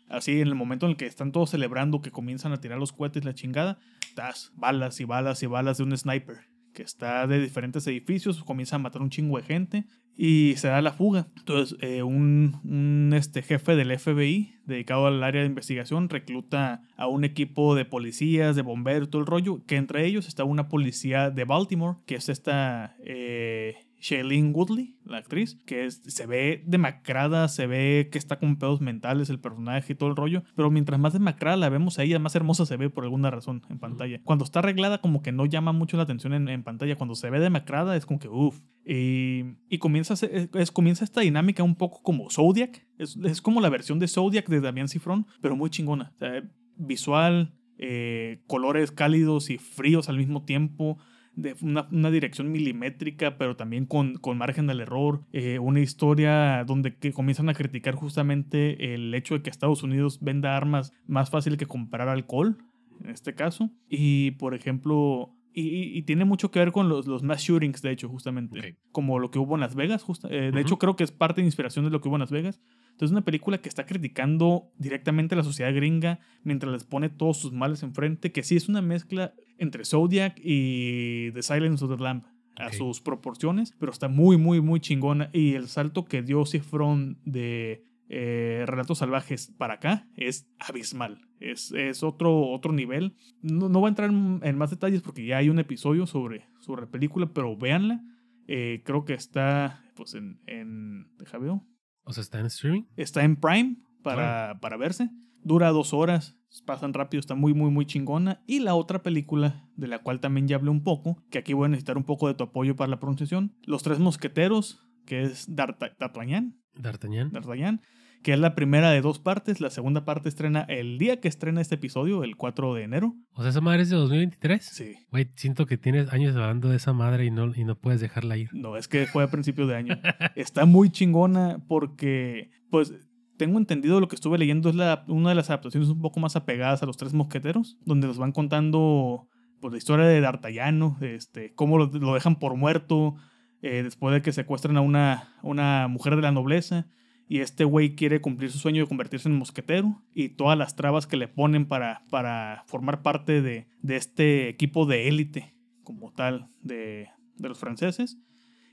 [0.08, 2.92] Así, en el momento en el que están todos celebrando, que comienzan a tirar los
[2.92, 3.78] cohetes, la chingada,
[4.16, 6.38] tas, balas y balas y balas de un sniper
[6.74, 9.86] que está de diferentes edificios, comienza a matar un chingo de gente
[10.22, 11.28] y se da la fuga.
[11.38, 17.08] Entonces, eh, un, un, este, jefe del FBI dedicado al área de investigación recluta a
[17.08, 21.30] un equipo de policías, de bomberos, todo el rollo, que entre ellos está una policía
[21.30, 27.48] de Baltimore, que es esta eh, Shailene Woodley, la actriz, que es- se ve demacrada,
[27.48, 31.00] se ve que está con pedos mentales el personaje y todo el rollo, pero mientras
[31.00, 34.22] más demacrada la vemos a ella, más hermosa se ve por alguna razón en pantalla.
[34.24, 37.30] Cuando está arreglada como que no llama mucho la atención en, en pantalla, cuando se
[37.30, 38.60] ve demacrada es como que uff.
[38.86, 43.18] Y, y comienza, a ser- es- es- comienza esta dinámica un poco como Zodiac, es,
[43.24, 46.12] es como la versión de Zodiac de Damián Cifrón, pero muy chingona.
[46.16, 46.42] O sea,
[46.78, 50.98] visual, eh, colores cálidos y fríos al mismo tiempo,
[51.42, 56.64] de una, una dirección milimétrica, pero también con, con margen al error, eh, una historia
[56.66, 61.30] donde que comienzan a criticar justamente el hecho de que Estados Unidos venda armas más
[61.30, 62.58] fácil que comprar alcohol,
[63.04, 65.36] en este caso, y por ejemplo...
[65.52, 68.60] Y, y- tiene mucho que ver con los, los mass shootings, de hecho, justamente.
[68.60, 68.66] Ok.
[68.92, 70.04] Como lo que hubo en Las Vegas.
[70.04, 70.60] justa- eh, de Ujú.
[70.60, 72.62] hecho, creo que es parte de inspiración de lo que hubo en Las Vegas.
[73.00, 77.08] Entonces, es una película que está criticando directamente a la sociedad gringa mientras les pone
[77.08, 81.96] todos sus males enfrente, que sí es una mezcla entre Zodiac y The Silence of
[81.96, 82.24] the Lamb
[82.58, 85.30] a sus proporciones, pero está muy, muy, muy chingona.
[85.32, 91.22] Y el salto que dio Cifrón de eh, Relatos Salvajes para acá es abismal.
[91.40, 93.16] Es, es otro, otro nivel.
[93.42, 96.50] No, no voy a entrar en, en más detalles porque ya hay un episodio sobre,
[96.60, 98.04] sobre la película, pero véanla.
[98.46, 101.66] Eh, creo que está pues en, en deja veo.
[102.10, 102.84] O sea, está en streaming.
[102.98, 105.10] Está en Prime para, para verse.
[105.44, 108.42] Dura dos horas, pasan rápido, está muy, muy, muy chingona.
[108.48, 111.66] Y la otra película, de la cual también ya hablé un poco, que aquí voy
[111.66, 113.56] a necesitar un poco de tu apoyo para la pronunciación.
[113.64, 117.32] Los Tres Mosqueteros, que es D'Arta- D'Artagnan, D'Artagnan.
[117.32, 117.82] D'Artagnan,
[118.24, 119.62] que es la primera de dos partes.
[119.62, 123.16] La segunda parte estrena el día que estrena este episodio, el 4 de enero.
[123.34, 124.66] O sea, esa madre es de 2023.
[124.66, 124.96] Sí.
[125.12, 128.38] Güey, siento que tienes años hablando de esa madre y no, y no puedes dejarla
[128.38, 128.50] ir.
[128.54, 130.00] No, es que fue a principio de año.
[130.36, 132.94] Está muy chingona porque, pues,
[133.38, 136.36] tengo entendido lo que estuve leyendo es la, una de las adaptaciones un poco más
[136.36, 139.30] apegadas a los tres mosqueteros, donde nos van contando
[139.62, 143.16] pues, la historia de D'Artagnan, este, cómo lo, lo dejan por muerto
[143.62, 146.88] eh, después de que secuestran a una, una mujer de la nobleza.
[147.32, 151.06] Y este güey quiere cumplir su sueño de convertirse en mosquetero y todas las trabas
[151.06, 156.50] que le ponen para, para formar parte de, de este equipo de élite como tal
[156.64, 158.18] de, de los franceses.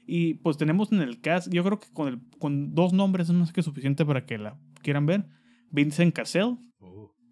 [0.07, 3.35] Y pues tenemos en el cast, yo creo que con, el, con dos nombres es
[3.35, 5.27] más que suficiente para que la quieran ver.
[5.71, 6.57] Vincent Cassell,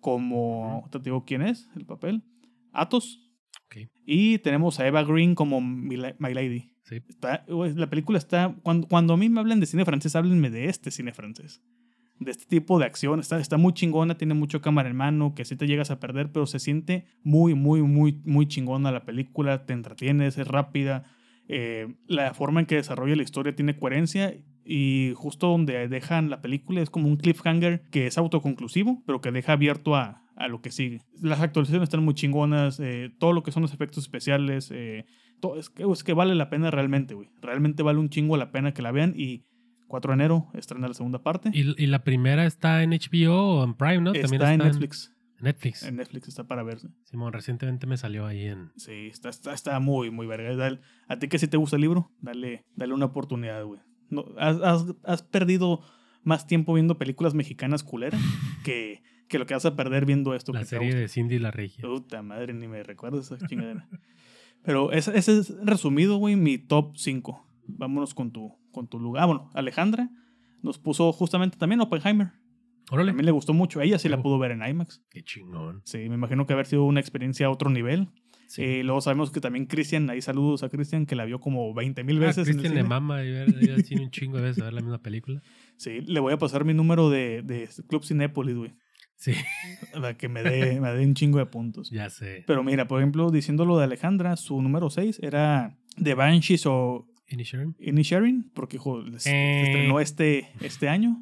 [0.00, 2.22] como, te digo quién es, el papel.
[2.72, 3.20] Athos.
[3.66, 3.88] Ok.
[4.04, 6.73] Y tenemos a Eva Green como My La- My Lady.
[6.84, 7.02] Sí.
[7.08, 10.66] Está, la película está, cuando, cuando a mí me hablen de cine francés, háblenme de
[10.66, 11.62] este cine francés.
[12.20, 13.20] De este tipo de acción.
[13.20, 16.30] Está, está muy chingona, tiene mucho cámara en mano, que sí te llegas a perder,
[16.30, 19.66] pero se siente muy, muy, muy, muy chingona la película.
[19.66, 21.04] Te entretienes, es rápida.
[21.48, 26.40] Eh, la forma en que desarrolla la historia tiene coherencia y justo donde dejan la
[26.40, 30.60] película es como un cliffhanger que es autoconclusivo, pero que deja abierto a, a lo
[30.62, 31.02] que sigue.
[31.20, 35.04] Las actualizaciones están muy chingonas, eh, todo lo que son los efectos especiales, eh,
[35.56, 37.28] es, que, es que vale la pena realmente, güey.
[37.40, 39.44] Realmente vale un chingo la pena que la vean y
[39.88, 41.50] 4 de enero estrena la segunda parte.
[41.52, 44.12] ¿Y, y la primera está en HBO o en Prime, ¿no?
[44.12, 45.10] está en Netflix.
[45.40, 45.82] Netflix.
[45.82, 46.88] En Netflix está para verse.
[47.04, 48.70] Simón, recientemente me salió ahí en.
[48.76, 50.56] Sí, está, está, está muy, muy verga.
[50.56, 53.80] Dale- a ti que si te gusta el libro, dale, dale una oportunidad, güey.
[54.10, 55.82] No, has, has- has perdido
[56.22, 58.20] más tiempo viendo películas mexicanas culeras
[58.64, 60.52] que, que lo que vas a perder viendo esto.
[60.52, 61.82] La que serie de Cindy la Regia.
[61.82, 63.86] Puta madre, ni me recuerdo esa chingadera.
[64.64, 67.46] Pero ese, ese es resumido, güey, mi top 5.
[67.66, 69.22] Vámonos con tu, con tu lugar.
[69.22, 70.10] Ah, bueno, Alejandra
[70.62, 72.32] nos puso justamente también Oppenheimer.
[72.90, 73.10] Órale.
[73.12, 73.80] A mí le gustó mucho.
[73.80, 75.02] Ella sí la pudo ver en IMAX.
[75.10, 75.82] Qué chingón.
[75.84, 78.08] Sí, me imagino que haber sido una experiencia a otro nivel.
[78.46, 78.62] Sí.
[78.62, 82.04] Eh, luego sabemos que también Cristian, ahí saludos a Cristian, que la vio como 20
[82.04, 82.46] mil Ah, veces.
[82.46, 83.48] el Cristian le mama y ver,
[84.00, 85.42] un chingo de veces a ver la misma película.
[85.76, 88.74] Sí, le voy a pasar mi número de, de Club Cinépolis, güey.
[89.16, 89.32] Sí,
[89.92, 91.90] Para que me dé, me dé un chingo de puntos.
[91.90, 92.44] ya sé.
[92.46, 97.06] Pero mira, por ejemplo, diciendo lo de Alejandra, su número 6 era The Banshees o
[97.28, 97.74] Inisherin.
[97.78, 99.62] Inisherin, porque hijo, les- se Eh.
[99.62, 101.16] estrenó este, este año.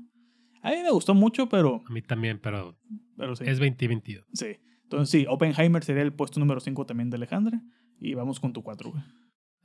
[0.62, 2.78] A mí me gustó mucho, pero, A mí también, pero
[3.16, 3.44] pero sí.
[3.46, 4.24] es 2022.
[4.32, 4.56] sí.
[4.84, 7.62] Entonces sí, Oppenheimer sería el puesto número 5 también de Alejandra.
[7.98, 9.02] Y vamos con tu 4, güey.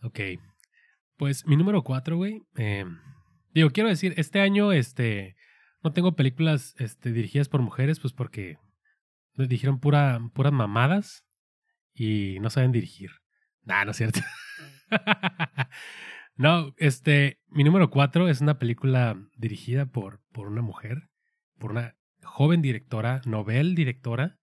[0.04, 0.40] Ok.
[1.18, 2.44] Pues mi número 4, güey.
[2.58, 2.86] eh,
[3.54, 5.36] digo, quiero decir, este año, este.
[5.84, 8.58] No tengo películas este, dirigidas por mujeres, pues porque
[9.36, 11.24] les dijeron pura, puras mamadas
[11.94, 13.12] y no saben dirigir.
[13.64, 14.20] Nah, no es cierto.
[16.36, 21.10] no, este, mi número 4 es una película dirigida por, por una mujer,
[21.58, 24.38] por una joven directora, novel directora.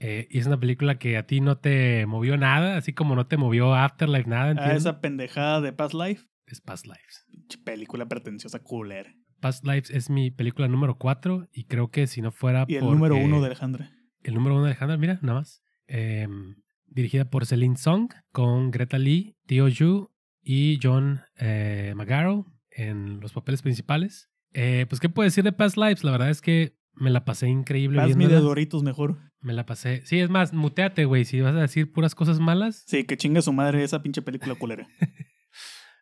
[0.00, 3.26] eh, y es una película que a ti no te movió nada, así como no
[3.26, 4.78] te movió Afterlife nada, Ah, ¿entiendes?
[4.78, 6.24] esa pendejada de Past Life.
[6.46, 7.26] Es Past Lives.
[7.64, 9.12] Película pretenciosa culera.
[9.40, 12.80] Past Lives es mi película número 4 y creo que si no fuera Y el
[12.80, 13.90] porque- número 1 de Alejandra.
[14.22, 15.62] El número uno de Alejandra, mira, nada más.
[15.86, 20.10] Em, dirigida por Celine Song, con Greta Lee, Teo Yu
[20.42, 24.28] y John eh, McGarrow en los papeles principales.
[24.54, 26.02] Eh, pues, ¿qué puedo decir de Past Lives?
[26.04, 28.00] La verdad es que me la pasé increíble.
[28.02, 28.36] Hazme de.
[28.40, 29.18] Doritos mejor.
[29.40, 30.02] Me la pasé.
[30.04, 31.24] Sí, es más, muteate, güey.
[31.24, 32.82] Si vas a decir puras cosas malas.
[32.88, 34.88] Sí, que chinga su madre esa pinche película culera.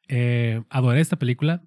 [0.09, 1.65] Eh, adoré esta película.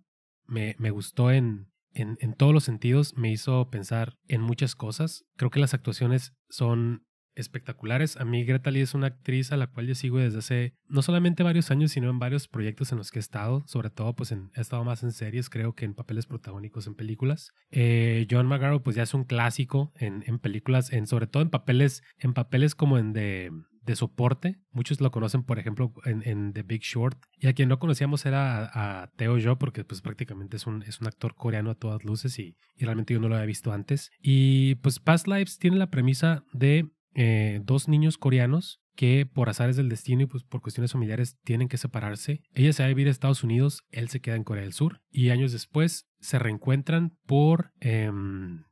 [0.50, 3.16] Me, gustó en, en, en todos los sentidos.
[3.16, 5.26] Me hizo pensar en muchas cosas.
[5.38, 7.06] Creo que las actuaciones son
[7.40, 8.18] espectaculares.
[8.18, 11.02] A mí Greta Lee es una actriz a la cual yo sigo desde hace no
[11.02, 13.64] solamente varios años, sino en varios proyectos en los que he estado.
[13.68, 16.96] Sobre todo, pues en, he estado más en series, creo que en papeles protagónicos en
[16.96, 17.52] películas.
[17.72, 21.50] Eh, John McGarrow, pues ya es un clásico en, en películas, en, sobre todo en
[21.50, 23.52] papeles, en papeles como en de
[23.90, 24.60] de soporte.
[24.72, 27.18] Muchos lo conocen, por ejemplo, en, The Big Short.
[27.38, 30.84] Y a quien no conocíamos era a, a Teo Yo, porque pues prácticamente es un,
[30.84, 33.72] es un actor coreano a todas luces y, y, realmente yo no lo había visto
[33.72, 34.12] antes.
[34.22, 39.78] Y pues Past Lives tiene la premisa de eh, dos niños coreanos que por azares
[39.78, 42.42] del destino y pues por cuestiones familiares tienen que separarse.
[42.54, 45.02] Ella se va a vivir a Estados Unidos, él se queda en Corea del Sur
[45.10, 48.12] y años después se reencuentran por eh,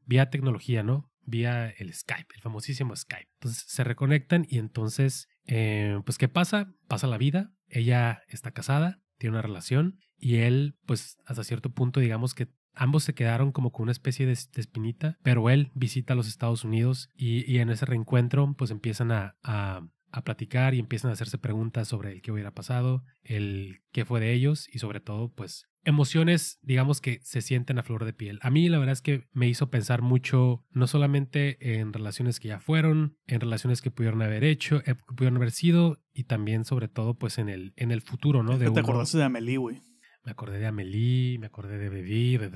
[0.06, 1.10] vía tecnología, ¿no?
[1.28, 3.30] Vía el Skype, el famosísimo Skype.
[3.40, 6.74] Entonces se reconectan y entonces, eh, pues, ¿qué pasa?
[6.88, 12.00] Pasa la vida, ella está casada, tiene una relación y él, pues, hasta cierto punto,
[12.00, 16.16] digamos que ambos se quedaron como con una especie de, de espinita, pero él visita
[16.16, 20.80] los Estados Unidos y, y en ese reencuentro, pues, empiezan a, a a platicar y
[20.80, 24.80] empiezan a hacerse preguntas sobre el qué hubiera pasado, el qué fue de ellos y
[24.80, 28.40] sobre todo pues emociones digamos que se sienten a flor de piel.
[28.42, 32.50] A mí la verdad es que me hizo pensar mucho no solamente en relaciones que
[32.50, 36.66] ya fueron, en relaciones que pudieron haber hecho, eh, que pudieron haber sido y también
[36.66, 38.58] sobre todo pues en el, en el futuro, ¿no?
[38.58, 38.82] De ¿Te uno.
[38.82, 39.82] acordaste de Amelie, güey?
[40.26, 42.50] Me acordé de Amelie, me acordé de Baby, de...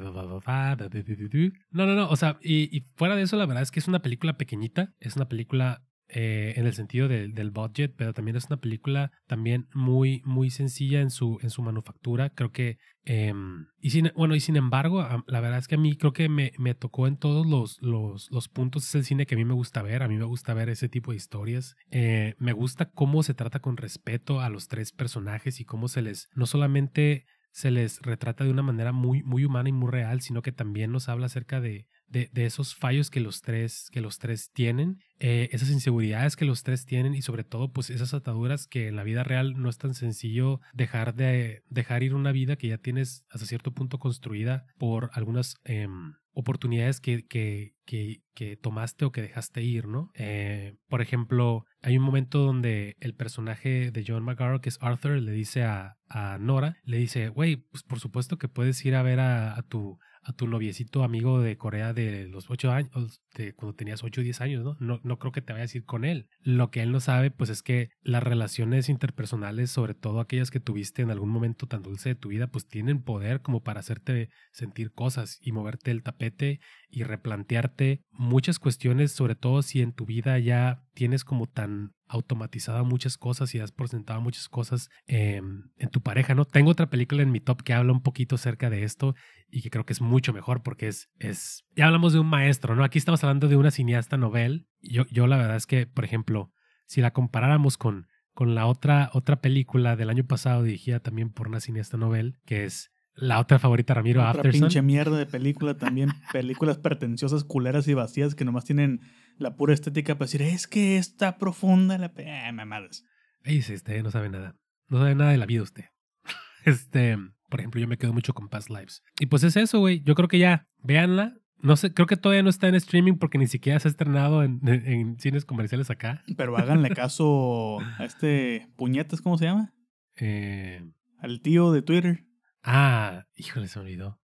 [1.71, 3.87] No, no, no, o sea, y, y fuera de eso la verdad es que es
[3.87, 8.35] una película pequeñita, es una película eh, en el sentido de, del budget, pero también
[8.35, 12.31] es una película también muy, muy sencilla en su, en su manufactura.
[12.31, 13.33] Creo que, eh,
[13.79, 16.75] y bueno, y sin embargo, la verdad es que a mí creo que me, me
[16.75, 18.87] tocó en todos los, los, los, puntos.
[18.87, 20.03] Es el cine que a mí me gusta ver.
[20.03, 21.75] A mí me gusta ver ese tipo de historias.
[21.91, 26.01] Eh, me gusta cómo se trata con respeto a los tres personajes y cómo se
[26.01, 30.21] les, no solamente se les retrata de una manera muy, muy humana y muy real,
[30.21, 34.19] sino que también nos habla acerca de, de, esos fallos que los tres, que los
[34.19, 38.67] tres tienen, eh, esas inseguridades que los tres tienen y sobre todo pues esas ataduras
[38.67, 42.55] que en la vida real no es tan sencillo dejar de dejar ir una vida
[42.57, 45.87] que ya tienes hasta cierto punto construida por algunas eh,
[46.33, 50.11] oportunidades que, que, que, que, tomaste o que dejaste ir, ¿no?
[50.15, 55.21] Eh, por ejemplo, hay un momento donde el personaje de John McGarrow, que es Arthur,
[55.21, 59.03] le dice a, a Nora, le dice, güey, pues por supuesto que puedes ir a
[59.03, 63.75] ver a tu a tu noviecito amigo de Corea de los 8 años, de cuando
[63.75, 64.77] tenías 8 o 10 años, ¿no?
[64.79, 64.99] ¿no?
[65.03, 66.27] No creo que te vayas a ir con él.
[66.41, 70.59] Lo que él no sabe, pues es que las relaciones interpersonales, sobre todo aquellas que
[70.59, 74.29] tuviste en algún momento tan dulce de tu vida, pues tienen poder como para hacerte
[74.51, 80.05] sentir cosas y moverte el tapete y replantearte muchas cuestiones, sobre todo si en tu
[80.05, 85.41] vida ya tienes como tan automatizada muchas cosas y has presentado muchas cosas eh,
[85.77, 86.45] en tu pareja, ¿no?
[86.45, 89.15] Tengo otra película en mi top que habla un poquito acerca de esto
[89.49, 92.75] y que creo que es mucho mejor porque es, es ya hablamos de un maestro,
[92.75, 92.83] ¿no?
[92.83, 94.67] Aquí estamos hablando de una cineasta novel.
[94.81, 96.51] Yo, yo la verdad es que, por ejemplo,
[96.85, 101.47] si la comparáramos con, con la otra, otra película del año pasado dirigida también por
[101.47, 104.61] una cineasta novel, que es la otra favorita, Ramiro Otra Afterson.
[104.61, 106.09] pinche mierda de película también.
[106.33, 109.01] películas pretenciosas, culeras y vacías que nomás tienen
[109.41, 112.11] la pura estética para decir, es que está profunda la...
[112.15, 113.03] Eh, mamadas.
[113.43, 114.55] Sí, usted no sabe nada.
[114.87, 115.85] No sabe nada de la vida usted.
[116.65, 117.17] Este,
[117.49, 119.03] por ejemplo, yo me quedo mucho con Past Lives.
[119.19, 120.01] Y pues es eso, güey.
[120.03, 121.35] Yo creo que ya, véanla.
[121.57, 124.43] No sé, creo que todavía no está en streaming porque ni siquiera se ha estrenado
[124.43, 126.23] en, en, en cines comerciales acá.
[126.37, 129.73] Pero háganle caso a este puñetas, ¿cómo se llama?
[130.17, 130.83] Eh,
[131.19, 132.25] Al tío de Twitter.
[132.63, 134.20] ah, híjole, se me olvidó.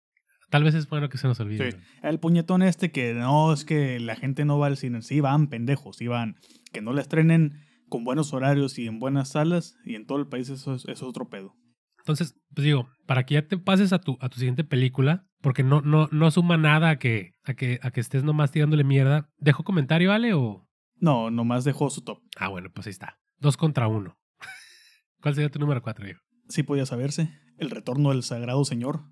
[0.55, 1.73] Tal vez es bueno que se nos olvide.
[1.73, 1.79] Sí.
[2.05, 5.03] El puñetón este que no, es que la gente no va al cine.
[5.03, 6.37] Sí van, pendejos, sí van.
[6.73, 7.55] Que no la estrenen
[7.89, 10.93] con buenos horarios y en buenas salas y en todo el país eso es, eso
[10.93, 11.57] es otro pedo.
[11.99, 15.65] Entonces, pues digo, para que ya te pases a tu, a tu siguiente película, porque
[15.65, 19.29] no, no, no suma nada a que, a, que, a que estés nomás tirándole mierda.
[19.39, 20.35] ¿Dejo comentario, Ale?
[20.35, 20.69] O...
[21.01, 22.21] No, nomás dejó su top.
[22.37, 23.19] Ah, bueno, pues ahí está.
[23.39, 24.21] Dos contra uno.
[25.21, 26.21] ¿Cuál sería tu número cuatro, hijo?
[26.49, 27.37] Sí podía saberse.
[27.59, 29.03] El retorno del sagrado señor,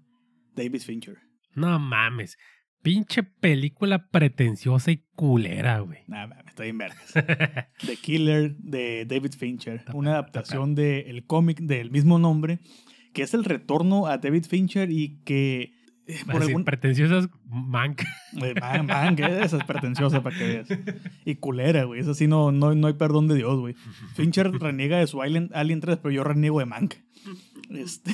[0.55, 1.32] David Fincher.
[1.55, 2.39] No mames.
[2.83, 6.01] Pinche película pretenciosa y culera, güey.
[6.09, 7.13] Nah, mames, estoy en vergas.
[7.87, 9.85] The Killer de David Fincher.
[9.93, 12.59] Una adaptación del cómic del mismo nombre,
[13.15, 15.75] que es el retorno a David Fincher y que...
[16.09, 18.01] eh, Por decir, algún- pretenciosas, mank.
[18.43, 20.69] Eh, Man, man, que esa es pretenciosa para que veas.
[21.25, 22.01] Y culera, güey.
[22.01, 23.75] Eso sí, no, no, no hay perdón de Dios, güey.
[24.17, 26.95] Fincher reniega de su Alien, Alien 3, pero yo reniego de Mank.
[27.71, 28.13] Este.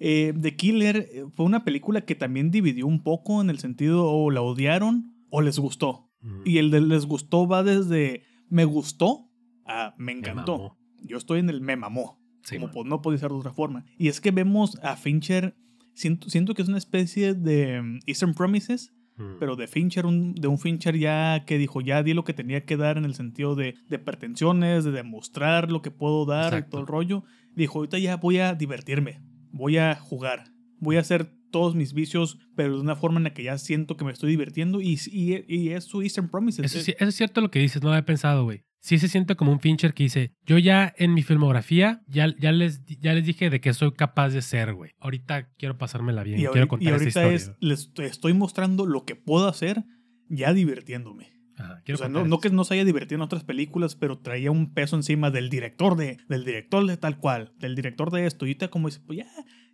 [0.00, 4.08] Eh, The Killer eh, fue una película que también dividió un poco en el sentido
[4.10, 6.10] o la odiaron o les gustó.
[6.20, 6.40] Mm.
[6.44, 9.30] Y el de les gustó va desde me gustó
[9.66, 10.76] a me encantó.
[11.02, 12.20] Yo estoy en el me mamó.
[12.42, 12.88] Sí, como man.
[12.88, 13.84] no puede ser de otra forma.
[13.98, 15.56] Y es que vemos a Fincher,
[15.94, 19.36] siento, siento que es una especie de um, Eastern Promises, Mm.
[19.38, 22.64] pero de Fincher, un- de un Fincher ya que dijo, ya di lo que tenía
[22.64, 26.68] que dar en el sentido de, de pretensiones, de demostrar lo que puedo dar y
[26.68, 27.22] todo el rollo.
[27.54, 29.20] Dijo, ahorita ya voy a divertirme,
[29.54, 30.44] voy a jugar,
[30.80, 33.96] voy a hacer todos mis vicios, pero de una forma en la que ya siento
[33.96, 36.64] que me estoy divirtiendo y, y, y es su Eastern Promises.
[36.64, 38.64] Eso, Eh, eso es cierto lo que dices, no lo había pensado, güey.
[38.80, 42.52] Sí se siente como un Fincher que dice, yo ya en mi filmografía ya, ya,
[42.52, 44.90] les, ya les dije de que soy capaz de ser, güey.
[44.98, 47.54] Ahorita quiero pasármela bien, y, quiero contar y esta ahorita historia.
[47.70, 49.84] es, les estoy mostrando lo que puedo hacer
[50.28, 51.33] ya divirtiéndome.
[51.56, 54.50] Ajá, O sea, no, no que no se haya divertido en otras películas, pero traía
[54.50, 58.44] un peso encima del director de, del director de tal cual, del director de esto.
[58.46, 59.26] Y ahorita como dice, pues ya,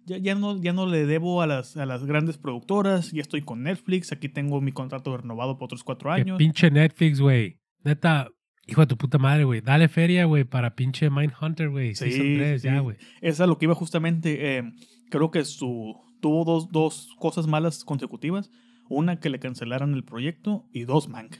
[0.06, 3.42] ya, ya no, ya no le debo a las, a las grandes productoras, ya estoy
[3.42, 6.38] con Netflix, aquí tengo mi contrato renovado por otros cuatro Que años.
[6.38, 7.58] pinche Netflix, güey.
[7.82, 8.28] Neta,
[8.66, 9.60] hijo de tu puta madre, güey.
[9.62, 11.94] Dale feria, güey, para pinche Mindhunter, güey.
[11.94, 12.68] Sí, Season 3, sí.
[12.68, 12.96] ya, güey.
[13.22, 14.58] Esa es lo que iba justamente.
[14.58, 14.62] eh,
[15.10, 18.50] creo que su, tuvo dos, dos cosas malas consecutivas.
[18.90, 21.36] Una, que le cancelaran el proyecto y dos, Mank.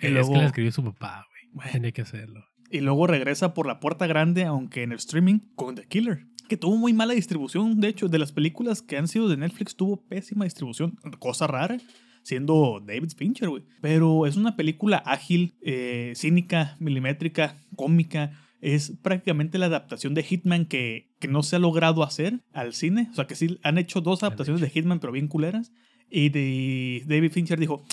[0.00, 1.70] Y Es luego- que le escribió su papá, güey.
[1.72, 2.44] Tenía que hacerlo.
[2.70, 6.26] Y luego regresa por la puerta grande, aunque en el streaming, con The Killer.
[6.48, 9.76] Que tuvo muy mala distribución, de hecho, de las películas que han sido de Netflix,
[9.76, 10.96] tuvo pésima distribución.
[11.18, 11.78] Cosa rara,
[12.22, 13.64] siendo David Fincher, güey.
[13.80, 18.32] Pero es una película ágil, eh, cínica, milimétrica, cómica.
[18.60, 23.08] Es prácticamente la adaptación de Hitman que, que no se ha logrado hacer al cine.
[23.10, 25.72] O sea, que sí han hecho dos adaptaciones de Hitman, pero bien culeras.
[26.10, 27.84] Y de David Fincher dijo,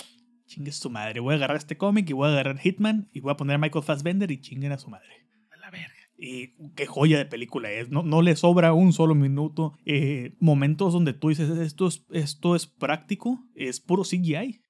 [0.47, 3.31] chingue su madre, voy a agarrar este cómic y voy a agarrar Hitman y voy
[3.31, 5.07] a poner a Michael Fassbender y chinguen a su madre.
[5.51, 5.93] A la verga.
[6.17, 7.89] Y qué joya de película es.
[7.91, 9.77] No, no le sobra un solo minuto.
[9.85, 14.61] Eh, momentos donde tú dices, esto es, esto es práctico, es puro CGI.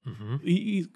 [0.43, 0.87] Y, y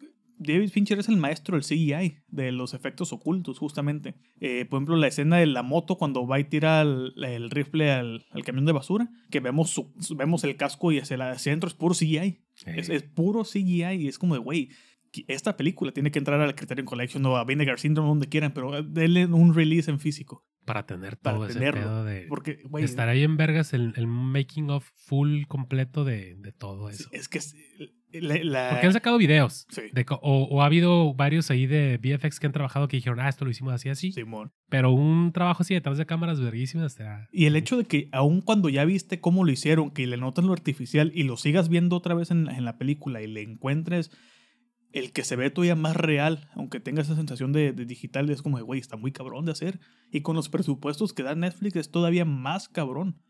[0.44, 4.16] David Fincher es el maestro del CGI, de los efectos ocultos, justamente.
[4.40, 7.92] Eh, por ejemplo, la escena de la moto cuando va y tira el, el rifle
[7.92, 11.52] al, al camión de basura, que vemos, su- vemos el casco y hacia, la- hacia
[11.52, 12.40] adentro es puro CGI.
[12.66, 14.70] Es, Eh, es puro CGI y es como de, güey,
[15.28, 18.82] esta película tiene que entrar al Criterion Collection o a Vinegar Syndrome, donde quieran, pero
[18.84, 20.46] denle un release en físico.
[20.66, 22.26] para tener para todo ese tenerlo, pedo de...
[22.30, 26.90] Porque, güey, Estar ahí en vergas el, el making of full completo de, de todo
[26.90, 27.10] eso.
[27.12, 27.56] es que es-
[28.14, 29.66] la- la- Porque han sacado videos.
[29.70, 29.84] Sí.
[29.94, 33.20] de co- o, o ha habido varios ahí de VFX que han trabajado que dijeron,
[33.20, 34.12] ah, esto lo hicimos así, así.
[34.12, 34.52] Simón.
[34.70, 36.98] Pero un trabajo así detrás de cámaras verguísimas.
[37.32, 40.44] Y el hecho de que aun cuando ya viste cómo lo hicieron, que le notas
[40.46, 43.42] lo artificial y lo sigas viendo otra vez en, la- en la película y le
[43.42, 44.12] encuentres
[44.94, 48.42] el que se ve todavía más real, aunque tenga esa sensación de, de digital, es
[48.42, 49.80] como de, güey, está muy cabrón de hacer.
[50.12, 53.22] Y con los presupuestos que da Netflix es todavía más cabrón.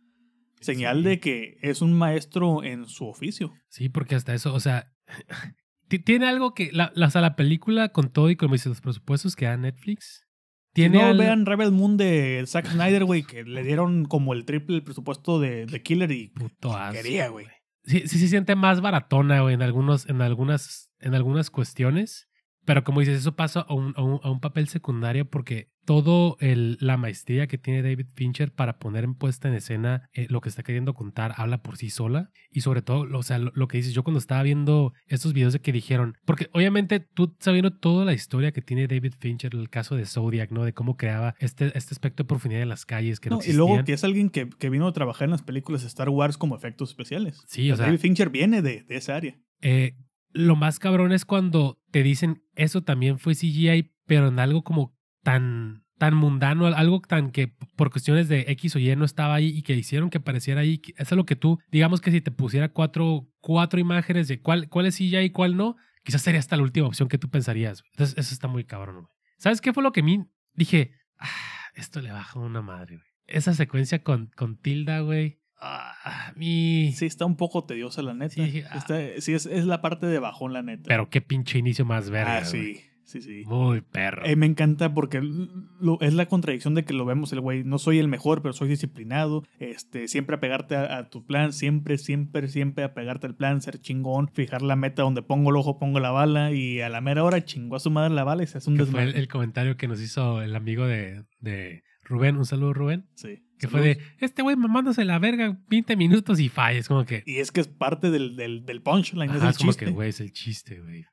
[0.61, 1.03] Señal Sí.
[1.03, 3.51] de que es un maestro en su oficio.
[3.69, 4.93] Sí, porque hasta eso, o sea,
[5.87, 8.67] ti- tiene algo que, la, la, o sea, la película con todo y como dices,
[8.67, 10.25] los presupuestos que da Netflix,
[10.67, 14.33] Si tiene no, al- vean Rebel Moon de Zack Snyder, güey, que le dieron como
[14.33, 17.47] el triple el presupuesto de, de Killer y puto asco, quería, güey.
[17.83, 22.27] Sí, sí se siente más baratona, güey, en, algunos, en, algunas, en algunas cuestiones.
[22.63, 26.37] Pero como dices, eso pasa a un, a un, a un papel secundario porque todo
[26.39, 30.41] el, la maestría que tiene David Fincher para poner en puesta en escena eh, lo
[30.41, 32.31] que está queriendo contar habla por sí sola.
[32.51, 35.53] Y sobre todo, o sea, lo, lo que dices, yo cuando estaba viendo estos videos
[35.53, 39.69] de que dijeron, porque obviamente tú sabiendo toda la historia que tiene David Fincher, el
[39.69, 40.63] caso de Zodiac, ¿no?
[40.63, 43.53] De cómo creaba este, este aspecto de profundidad en las calles que no, No, y
[43.53, 43.85] luego existían.
[43.85, 46.55] que es alguien que, que vino a trabajar en las películas de Star Wars como
[46.55, 47.43] efectos especiales.
[47.47, 49.39] Sí, o sea, David Fincher viene de, de esa área.
[49.61, 49.95] Eh,
[50.33, 54.95] lo más cabrón es cuando te dicen eso también fue CGI, pero en algo como
[55.23, 59.47] tan, tan mundano, algo tan que por cuestiones de X o Y no estaba ahí
[59.47, 60.81] y que hicieron que pareciera ahí.
[60.97, 64.69] Eso es lo que tú, digamos que si te pusiera cuatro, cuatro imágenes de cuál,
[64.69, 67.83] cuál es CGI y cuál no, quizás sería hasta la última opción que tú pensarías.
[67.91, 69.07] Entonces, eso está muy cabrón, güey.
[69.37, 70.93] ¿Sabes qué fue lo que a mí dije?
[71.17, 71.27] Ah,
[71.75, 73.07] esto le baja una madre, güey.
[73.27, 75.39] Esa secuencia con, con Tilda, güey.
[75.63, 76.91] Ah, mi...
[76.93, 78.33] Sí, está un poco tediosa, la neta.
[78.33, 78.77] Sí, ah.
[78.77, 80.83] Está- sí, es, es la parte de bajón, la neta.
[80.87, 82.81] Pero qué pinche inicio más verga, ah, güey.
[83.03, 83.43] Sí, sí.
[83.45, 84.25] Muy perro.
[84.25, 87.63] Eh, me encanta porque lo- es la contradicción de que lo vemos el güey.
[87.63, 89.43] No soy el mejor, pero soy disciplinado.
[89.59, 91.53] Este, siempre apegarte a, a tu plan.
[91.53, 93.61] Siempre, siempre, siempre apegarte al plan.
[93.61, 94.29] Ser chingón.
[94.33, 96.51] Fijar la meta donde pongo el ojo, pongo la bala.
[96.51, 98.79] Y a la mera hora chingó a su madre la bala y se hace un
[98.79, 99.17] el, desmadre.
[99.19, 103.07] el comentario que nos hizo el amigo de, de Rubén, un saludo Rubén.
[103.15, 103.43] Sí.
[103.57, 106.79] Que fue de, este güey mamándose la verga 20 minutos y falla.
[106.79, 107.21] Es como que...
[107.27, 109.85] Y es que es parte del, del, del punchline, es Ajá, el es como chiste.
[109.85, 111.05] que, güey, es el chiste, güey.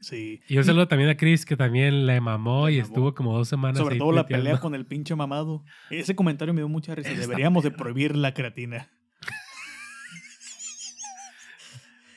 [0.00, 0.40] Sí.
[0.48, 2.86] Y un saludo también a Chris, que también le mamó Le y mamó.
[2.88, 5.64] estuvo como dos semanas Sobre ahí todo la pelea con el pinche mamado.
[5.90, 7.10] Ese comentario me dio mucha risa.
[7.14, 8.90] Deberíamos de prohibir la creatina.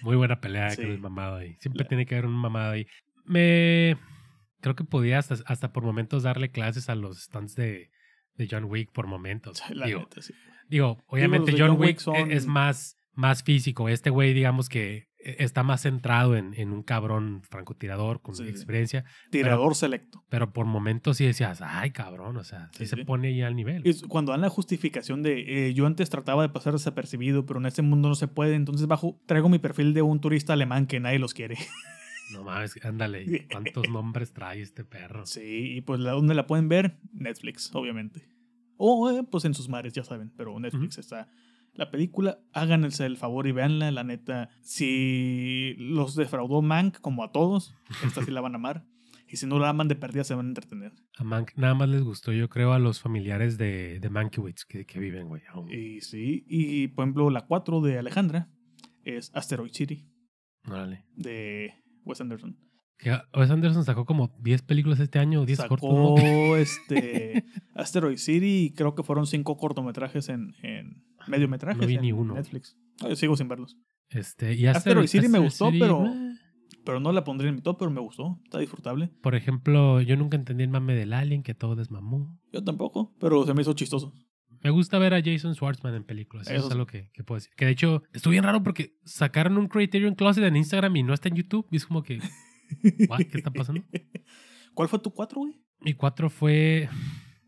[0.01, 0.77] Muy buena pelea Sí.
[0.81, 1.57] con el mamado ahí.
[1.59, 2.87] Siempre La- tiene que haber un mamado ahí.
[3.25, 3.97] Me...
[4.61, 7.89] Creo que podía hasta, hasta por momentos darle clases a los stunts de,
[8.39, 9.61] de John Wick por momentos.
[9.69, 10.33] La digo, neta, sí.
[10.67, 13.87] digo, obviamente John, John Wick Wick, son- e- es más, más físico.
[13.89, 18.47] Este güey, digamos que e- está más centrado en, en un cabrón francotirador con Sí,
[18.47, 19.03] experiencia.
[19.29, 20.23] Tirador selecto.
[20.29, 23.55] Pero por momentos sí decías, ay, cabrón, o sea, sí, Sí, se pone ya al
[23.57, 23.83] nivel.
[24.07, 27.81] Cuando dan la justificación de eh, yo antes trataba de pasar desapercibido, pero en este
[27.81, 31.19] mundo no se puede, entonces bajo traigo mi perfil de un turista alemán que nadie
[31.19, 31.57] los quiere.
[32.31, 35.25] No mames, ándale, ¿cuántos nombres trae este perro?
[35.25, 36.99] Sí, y pues ¿dónde la pueden ver?
[37.13, 38.27] Netflix, obviamente.
[38.77, 41.29] O eh, pues en sus mares, ya saben, pero Netflix está.
[41.73, 44.49] La película, háganse el favor y véanla, la neta.
[44.61, 48.85] Si los defraudó Mank, como a todos, esta sí la van a amar.
[49.27, 50.91] Y si no la aman de perdida, se van a entretener.
[51.17, 54.85] A Mank nada más les gustó, yo creo, a los familiares de, de Mankiewicz que,
[54.85, 55.43] que viven, güey.
[55.69, 58.49] Y sí, y por ejemplo, la 4 de Alejandra
[59.03, 60.07] es Asteroid City,
[60.65, 61.05] Órale.
[61.15, 61.75] de
[62.09, 62.57] Wes Anderson.
[62.97, 65.89] Que Wes Anderson sacó como 10 películas este año, 10 cortos.
[65.93, 66.17] ¿no?
[66.17, 67.45] Sacó este
[67.75, 72.11] Asteroid City y creo que fueron cinco cortometrajes en, en mediometrajes No vi en ni
[72.11, 72.33] uno.
[72.33, 72.75] Netflix.
[73.07, 73.77] Yo sigo sin verlos.
[74.09, 76.25] Este, y Asteroid City me gustó, City, pero- eh.
[76.85, 78.39] Pero no la pondré en mi top, pero me gustó.
[78.45, 79.09] Está disfrutable.
[79.21, 82.39] Por ejemplo, yo nunca entendí el mame del Alien, que todo desmamó.
[82.53, 84.13] Yo tampoco, pero se me hizo chistoso.
[84.61, 86.47] Me gusta ver a Jason Schwartzman en películas.
[86.47, 87.53] Eso, Eso es algo que, que puedo decir.
[87.55, 91.13] Que de hecho, estuvo bien raro porque sacaron un Criterion Closet en Instagram y no
[91.13, 91.67] está en YouTube.
[91.71, 92.19] Y es como que,
[93.07, 93.19] What?
[93.19, 93.83] ¿qué está pasando?
[94.73, 95.55] ¿Cuál fue tu cuatro, güey?
[95.81, 96.89] Mi cuatro fue.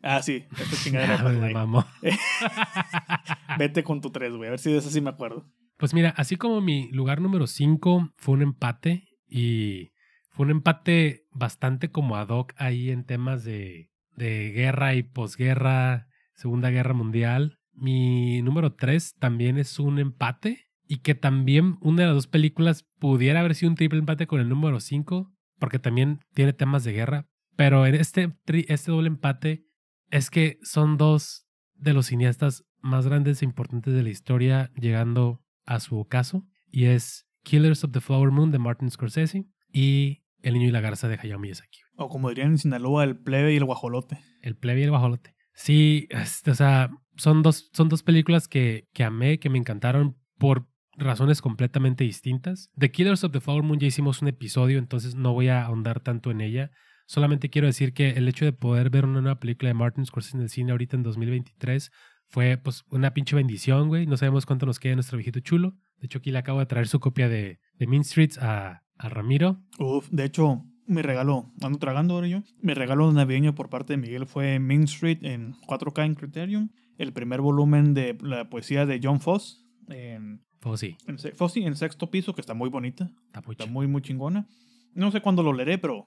[0.01, 1.24] Ah, sí, esta chingadera.
[3.57, 4.47] Vete con tu tres, güey.
[4.47, 5.45] A ver si de esa sí me acuerdo.
[5.78, 9.91] Pues mira, así como mi lugar número 5 fue un empate y
[10.30, 16.07] fue un empate bastante como ad hoc ahí en temas de, de guerra y posguerra,
[16.41, 17.59] Segunda Guerra Mundial.
[17.71, 22.87] Mi número 3 también es un empate y que también una de las dos películas
[22.97, 26.93] pudiera haber sido un triple empate con el número 5 porque también tiene temas de
[26.93, 27.27] guerra.
[27.55, 29.67] Pero en este, este doble empate
[30.09, 35.43] es que son dos de los cineastas más grandes e importantes de la historia llegando
[35.65, 40.55] a su ocaso y es Killers of the Flower Moon de Martin Scorsese y El
[40.55, 41.81] niño y la garza de Hayao Miyazaki.
[41.97, 44.19] O como dirían en Sinaloa, el plebe y el guajolote.
[44.41, 45.35] El plebe y el guajolote.
[45.62, 50.18] Sí, este, o sea, son dos, son dos películas que, que amé, que me encantaron
[50.39, 52.72] por razones completamente distintas.
[52.80, 55.99] The Killers of the Flower Moon ya hicimos un episodio, entonces no voy a ahondar
[55.99, 56.72] tanto en ella.
[57.05, 60.38] Solamente quiero decir que el hecho de poder ver una nueva película de Martin Scorsese
[60.38, 61.91] en el cine ahorita en 2023
[62.26, 64.07] fue pues una pinche bendición, güey.
[64.07, 65.76] No sabemos cuánto nos queda nuestro viejito chulo.
[65.97, 69.09] De hecho, aquí le acabo de traer su copia de, de Mean Streets a, a
[69.09, 69.62] Ramiro.
[69.78, 72.43] Uf, de hecho, mi regalo, ando tragando ahora yo.
[72.61, 76.71] Mi regalo navideño por parte de Miguel fue Main Street en 4K en Criterion.
[76.97, 79.65] El primer volumen de la poesía de John Foss.
[79.89, 80.41] En,
[80.75, 83.09] sí, en, Fosse en sexto piso, que está muy bonita.
[83.49, 84.47] está muy muy, chingona.
[84.93, 86.05] No sé cuándo lo leeré, pero.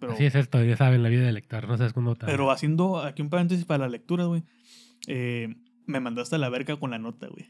[0.00, 1.68] Pero, Así es esto, ya saben, la vida del lector.
[1.68, 4.42] No sabes cuándo te- pero haciendo aquí un paréntesis para la lectura, güey.
[5.06, 5.54] eh,
[5.86, 7.46] me mandaste a la verga con la nota, güey.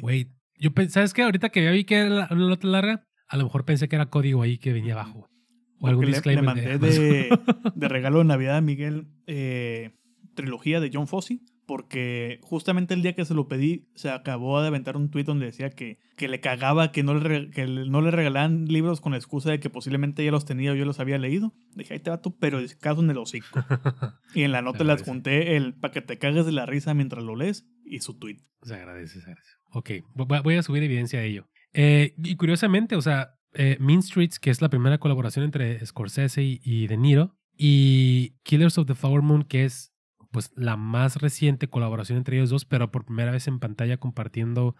[0.00, 1.22] Güey, yo pensé, ¿sabes qué?
[1.22, 4.42] Ahorita que vi que era la- nota larga, a lo mejor pensé que era código
[4.42, 5.28] ahí que venía abajo.
[5.80, 6.44] O algún Porque le, le disclaimer.
[6.44, 7.38] mandé de- de,
[7.74, 9.90] de regalo de Navidad a Miguel eh,
[10.34, 11.40] trilogía de John Fosse.
[11.66, 15.46] Porque justamente el día que se lo pedí, se acabó de aventar un tweet donde
[15.46, 19.18] decía que, que le cagaba que no le, que no le regalaban libros con la
[19.18, 21.54] excusa de que posiblemente ya los tenía o yo los había leído.
[21.74, 23.48] Dije, ahí te va tú, pero caso en el hocico.
[24.32, 27.24] Y en la nota le adjunté el para que te cagues de la risa mientras
[27.24, 28.36] lo lees y su tweet.
[28.62, 29.50] Se agradece, se agradece.
[29.72, 31.48] Ok, voy voy a subir evidencia de ello.
[31.78, 36.42] Eh, y curiosamente, o sea, eh, Mean Streets, que es la primera colaboración entre Scorsese
[36.42, 39.92] y, De Niro, y Killers of the Flower Moon, que es
[40.30, 44.74] pues la más reciente colaboración entre ellos dos, pero por primera vez en pantalla compartiendo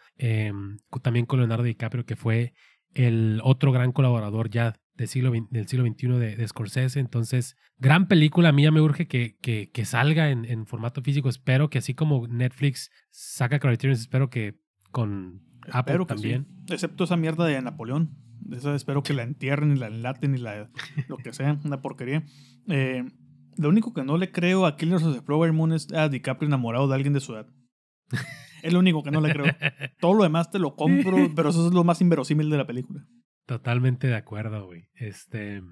[0.88, 2.54] co- también con Leonardo DiCaprio, que fue
[2.94, 6.98] el otro gran colaborador ya del siglo, del siglo XXI de, Scorsese.
[6.98, 8.48] Entonces, gran película.
[8.48, 11.28] A mí ya me urge que, que, salga en, en formato físico.
[11.28, 14.58] Espero que así como Netflix saca Criterion, espero que
[14.90, 15.42] con
[15.72, 16.46] Apple también.
[16.66, 16.74] sí.
[16.74, 18.16] Excepto esa mierda de Napoleón.
[18.52, 20.70] Esa espero que la entierren y la enlaten y la,
[21.08, 21.58] lo que sea.
[21.64, 22.24] Una porquería.
[22.68, 23.04] Eh,
[23.56, 26.46] lo único que no le creo a Killers of the Flower Moon es a DiCaprio
[26.46, 27.46] enamorado de alguien de su edad.
[28.62, 29.46] Es lo único que no le creo.
[30.00, 33.06] Todo lo demás te lo compro, pero eso es lo más inverosímil de la película.
[33.46, 34.88] Totalmente de acuerdo, güey.
[34.94, 35.62] Este,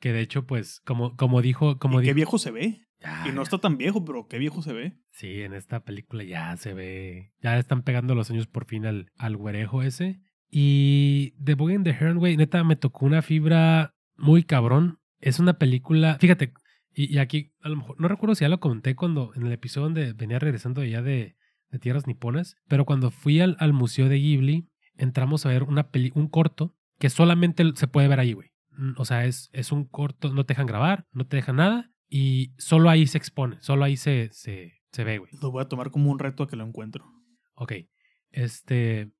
[0.00, 2.86] que de hecho, pues, como, como dijo, como ¿Y qué viejo se ve?
[3.02, 3.42] Ya, Y no ya.
[3.42, 4.96] está tan viejo, pero qué viejo se ve.
[5.10, 7.32] Sí, en esta película ya se ve.
[7.42, 10.20] Ya están pegando los años por fin al, al güerejo ese.
[10.50, 14.98] Y The Boy and the Heron, güey, neta me tocó una fibra muy cabrón.
[15.18, 16.18] Es una película.
[16.20, 16.52] Fíjate,
[16.94, 18.00] y, y aquí a lo mejor.
[18.00, 19.32] No recuerdo si ya lo comenté cuando.
[19.34, 21.36] En el episodio donde venía regresando allá de,
[21.70, 22.56] de Tierras Niponas.
[22.68, 26.76] Pero cuando fui al, al Museo de Ghibli, entramos a ver una peli, un corto
[26.98, 28.50] que solamente se puede ver ahí, güey.
[28.76, 31.90] Mm, O sea, es, es un corto, no te dejan grabar, no te dejan nada.
[32.14, 35.32] Y solo ahí se expone, solo ahí se, se, se ve, güey.
[35.40, 37.06] Lo voy a tomar como un reto a que lo encuentro.
[37.54, 37.72] Ok.
[38.30, 39.10] Este.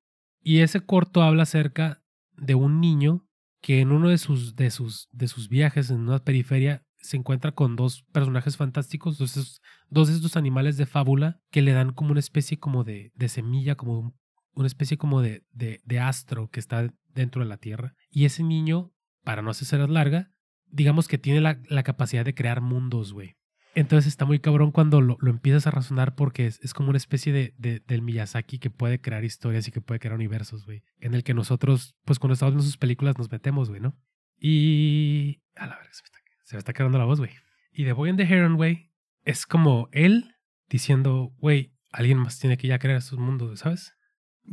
[0.42, 2.02] Y ese corto habla acerca
[2.36, 3.26] de un niño
[3.62, 7.52] que en uno de sus, de sus, de sus viajes en una periferia se encuentra
[7.52, 11.92] con dos personajes fantásticos, dos, esos- dos de estos animales de fábula que le dan
[11.92, 14.14] como una especie como de, de semilla, como un-
[14.54, 17.94] una especie como de, de, de astro que está dentro de la tierra.
[18.10, 18.92] Y ese niño,
[19.24, 20.31] para no hacer larga,
[20.72, 23.36] digamos que tiene la, la capacidad de crear mundos, güey.
[23.74, 26.98] Entonces está muy cabrón cuando lo, lo empiezas a razonar porque es, es como una
[26.98, 30.82] especie de, de- del Miyazaki que puede crear historias y que puede crear universos, güey.
[30.98, 33.96] En el que nosotros, pues cuando estamos viendo sus películas nos metemos, güey, ¿no?
[34.38, 35.40] Y...
[35.56, 37.30] A la verga, se me está, quedando la voz, güey.
[37.72, 38.90] Y The Boy and the Heron, güey,
[39.24, 40.34] es como él
[40.68, 43.94] diciendo, güey, alguien más tiene que ya crear estos mundos, ¿sabes?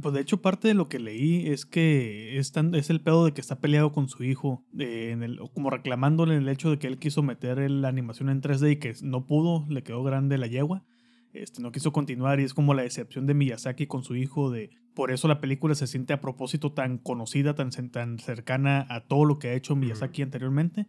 [0.01, 3.25] Pues de hecho, parte de lo que leí es que es, tan- es el pedo
[3.25, 6.77] de que está peleado con su hijo, de- en el, como reclamándole el hecho de
[6.79, 10.37] que él quiso meter la animación en 3D y que no pudo, le quedó grande
[10.37, 10.85] la yegua.
[11.33, 14.71] Este, no quiso continuar y es como la decepción de Miyazaki con su hijo de
[14.95, 19.37] por eso la película se siente a propósito tan conocida, tan cercana a todo lo
[19.37, 20.87] que ha hecho Miyazaki anteriormente,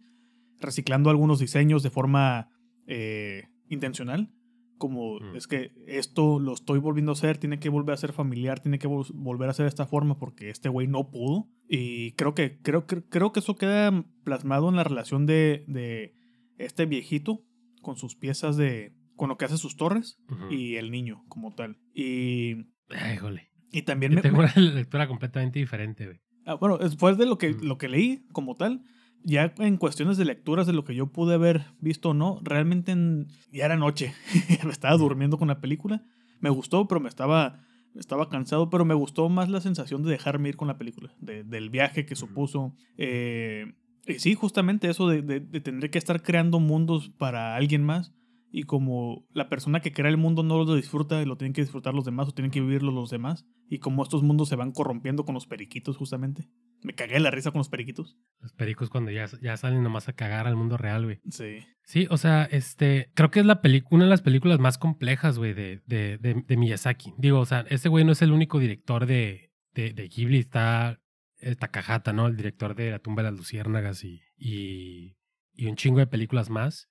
[0.59, 2.49] reciclando algunos diseños de forma
[2.87, 4.33] eh, intencional,
[4.81, 5.35] como Mm.
[5.35, 8.79] es que esto lo estoy volviendo a hacer, tiene que volver a ser familiar, tiene
[8.79, 11.47] que vol- volver a ser de esta forma porque este güey no pudo.
[11.69, 16.15] Y creo que, creo, que- creo que eso queda plasmado en la relación de, de
[16.57, 17.45] este viejito
[17.83, 20.17] con sus piezas de, con lo que hace sus torres
[20.49, 21.77] y el niño como tal.
[21.93, 22.55] Y,
[22.89, 23.49] Ay, jole.
[23.71, 26.19] y también Yo me, tengo una lectura completamente diferente, güey.
[26.45, 27.63] Ah, bueno, después de lo que, Mm.
[27.65, 28.81] lo que leí como tal,
[29.23, 32.91] ya en cuestiones de lecturas de lo que yo pude haber visto o no, realmente
[32.91, 34.13] en- ya era noche.
[34.65, 36.03] me estaba durmiendo con la película.
[36.39, 37.59] Me gustó, pero me estaba,
[37.95, 41.43] estaba cansado, pero me gustó más la sensación de dejarme ir con la película, de-
[41.43, 42.73] del viaje que supuso.
[42.97, 43.73] Eh,
[44.07, 48.13] y sí, justamente eso de, de- de tener que estar creando mundos para alguien más.
[48.53, 51.93] Y como la persona que crea el mundo no lo disfruta, lo tienen que disfrutar
[51.93, 53.45] los demás o tienen que vivirlo los demás.
[53.69, 56.49] Y como estos mundos se van corrompiendo con los periquitos, justamente.
[56.83, 58.17] Me cagué de la risa con los periquitos.
[58.39, 61.19] Los pericos cuando ya, ya salen nomás a cagar al mundo real, güey.
[61.29, 61.59] Sí.
[61.83, 65.53] Sí, o sea, este, creo que es la una de las películas más complejas, güey,
[65.53, 67.13] de, de, de, de Miyazaki.
[67.17, 70.99] Digo, o sea, este güey no es el único director de, de, de Ghibli, está
[71.39, 72.27] eh, Takahata, ¿no?
[72.27, 75.15] El director de La tumba de las luciérnagas y, y,
[75.53, 76.89] y un chingo de películas más.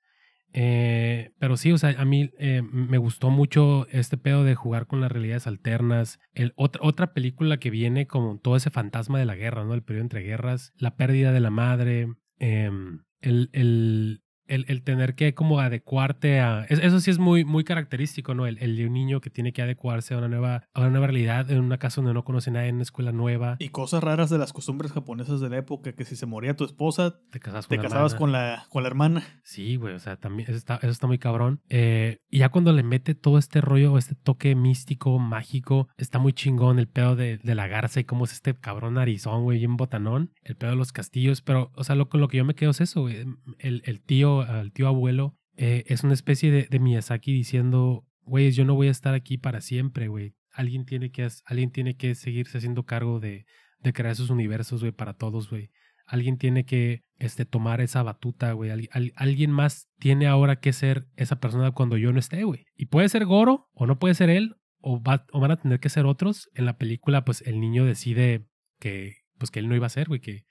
[0.52, 4.86] Eh, pero sí, o sea, a mí eh, me gustó mucho este pedo de jugar
[4.86, 6.18] con las realidades alternas.
[6.32, 9.74] El, otra, otra película que viene como todo ese fantasma de la guerra, ¿no?
[9.74, 15.14] El periodo entre guerras, la pérdida de la madre, em, el, el, el, el tener
[15.14, 16.64] que como adecuarte a...
[16.68, 18.46] es- Eso sí es muy, muy característico, ¿no?
[18.46, 21.06] El, el de un niño que tiene que adecuarse a una nueva, a una nueva
[21.06, 23.56] realidad en una casa donde no conoce a nadie, en una escuela nueva.
[23.58, 26.64] Y cosas raras de las costumbres japonesas de la época, que si se moría tu
[26.64, 28.18] esposa, te casas con te la casabas hermana.
[28.18, 29.22] con la, con la hermana.
[29.44, 31.60] Sí, güey, o sea, también eso está, eso está muy cabrón.
[31.68, 36.32] Eh, y ya cuando le mete todo este rollo, este toque místico, mágico, está muy
[36.32, 39.76] chingón el pedo de, de la garza y cómo es este cabrón narizón, güey, bien
[39.76, 42.54] botanón, el pedo de los castillos, pero, o sea, lo, con lo que yo me
[42.54, 43.24] quedo es eso, güey,
[43.58, 48.50] el, el tío, el tío abuelo, eh, es una especie de, de Miyazaki diciendo, güey,
[48.52, 50.34] yo no voy a estar aquí para siempre, güey.
[50.52, 53.46] Alguien tiene que, alguien tiene que seguirse haciendo cargo de,
[53.78, 55.70] de crear esos universos, güey, para todos, güey.
[56.06, 58.70] Alguien tiene que este, tomar esa batuta, güey.
[58.70, 62.64] Al- al- alguien más tiene ahora que ser esa persona cuando yo no esté, güey.
[62.76, 65.78] Y puede ser Goro, o no puede ser él, o, va- o van a tener
[65.78, 66.48] que ser otros.
[66.54, 68.46] En la película, pues el niño decide
[68.80, 70.44] que, pues, que él no iba a ser, güey, que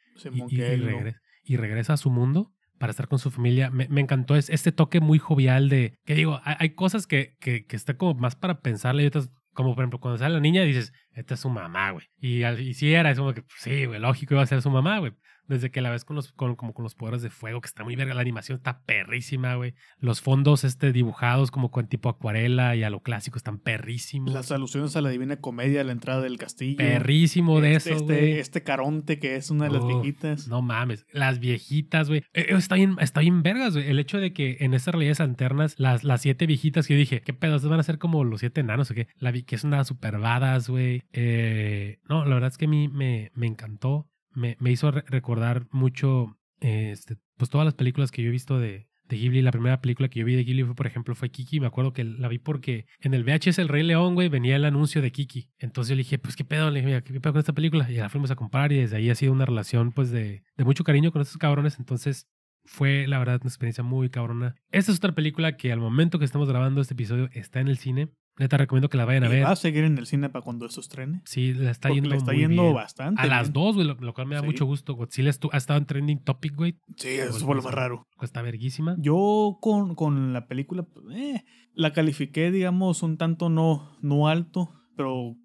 [0.97, 3.69] regresa, y regresa a su mundo para estar con su familia.
[3.69, 7.65] Me, me encantó es, este toque muy jovial de, que digo, hay, cosas que, que,
[7.65, 10.63] que está como más para pensarle y otras, como por ejemplo, cuando sale la niña
[10.63, 12.07] dices, esta es su mamá, güey.
[12.17, 14.71] Y, y sí era, es como que, pues, sí, güey, lógico iba a ser su
[14.71, 15.13] mamá, güey.
[15.49, 17.83] Desde que la ves con los, con, como con los poderes de fuego, que está
[17.83, 19.73] muy verga, la animación está perrísima, güey.
[19.99, 24.31] Los fondos este, dibujados como con tipo acuarela y a lo clásico están perrísimos.
[24.31, 26.77] Las alusiones a la divina comedia, a la entrada del castillo.
[26.77, 28.31] Perrísimo de este, eso, este, güey.
[28.39, 30.47] este caronte que es una de las viejitas.
[30.47, 32.23] No mames, las viejitas, güey.
[32.33, 33.89] Eh, Está bien, está bien vergas, güey.
[33.89, 37.21] El hecho de que en estas realidades alternas, las, las siete viejitas que yo dije,
[37.21, 37.55] ¿qué pedo?
[37.55, 39.07] ¿Estos van a ser como los siete enanos o qué?
[39.17, 41.03] La vi que es una super badass, güey.
[41.13, 44.09] Eh, no, la verdad es que a mí me, me encantó.
[44.35, 48.59] Me, me hizo re- recordar mucho, este, pues todas las películas que yo he visto
[48.59, 49.41] de, de Ghibli.
[49.41, 51.59] La primera película que yo vi de Ghibli fue, por ejemplo, fue Kiki.
[51.59, 54.65] Me acuerdo que la vi porque en el VHS El Rey León, güey, venía el
[54.65, 55.49] anuncio de Kiki.
[55.57, 57.89] Entonces yo le dije, pues qué pedo, le dije, qué pedo con esta película.
[57.89, 60.63] Y la fuimos a comprar y desde ahí ha sido una relación, pues, de, de
[60.63, 61.79] mucho cariño con estos cabrones.
[61.79, 62.27] Entonces
[62.65, 64.53] fue, la verdad, una experiencia muy cabrona.
[64.71, 67.77] Esta es otra película que al momento que estamos grabando este episodio está en el
[67.77, 68.09] cine.
[68.39, 69.43] Neta, recomiendo que la vayan a ¿Y ver.
[69.45, 71.21] va a seguir en el cine para cuando eso estrene?
[71.25, 72.73] Sí, la está Porque yendo le está muy yendo bien.
[72.75, 73.21] bastante.
[73.21, 74.47] A las dos, güey, lo, lo cual me da Sí.
[74.47, 74.93] mucho gusto.
[74.95, 76.79] Godzilla ha estado en trending topic, güey.
[76.95, 78.07] Sí, eso fue lo más raro.
[78.21, 78.95] Está verguísima.
[78.97, 85.35] Yo con, con la película, eh, la califiqué, digamos, un tanto no, no alto, pero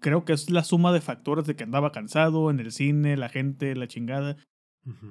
[0.00, 3.28] creo que es la suma de factores de que andaba cansado en el cine, la
[3.28, 4.36] gente, la chingada.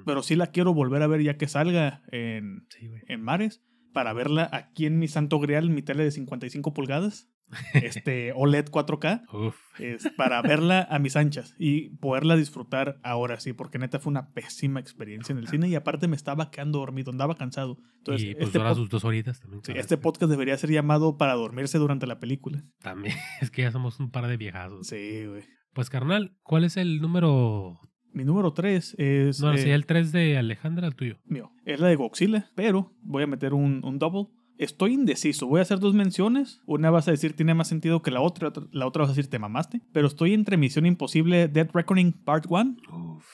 [0.05, 3.61] Pero sí la quiero volver a ver ya que salga en, Sí, en Mares
[3.93, 7.29] para verla aquí en mi santo grial, mi tele de 55 pulgadas,
[7.73, 9.55] este OLED 4K, Uf.
[9.79, 14.31] es para verla a mis anchas y poderla disfrutar ahora sí, porque neta fue una
[14.31, 17.77] pésima experiencia en el cine y aparte me estaba quedando dormido, andaba cansado.
[17.99, 19.61] Entonces, y pues este, pod- sus dos horitas también.
[19.63, 22.63] sí, este podcast debería ser llamado para dormirse durante la película.
[22.81, 23.15] También.
[23.41, 24.87] Es que ya somos un par de viejazos.
[24.87, 25.43] Sí, güey.
[25.73, 27.79] Pues, carnal, ¿cuál es el número?
[28.13, 29.39] Mi número 3 es...
[29.41, 31.17] No, no, eh, sería el 3 de Alejandra, el tuyo.
[31.25, 31.51] mío.
[31.65, 34.27] Es la de Godzilla, pero voy a meter un, un double.
[34.57, 35.47] Estoy indeciso.
[35.47, 36.61] Voy a hacer dos menciones.
[36.65, 38.53] Una vas a decir tiene más sentido que la otra.
[38.71, 39.81] La otra vas a decir te mamaste.
[39.91, 43.25] Pero estoy entre Misión Imposible Dead Reckoning Part 1 Uf.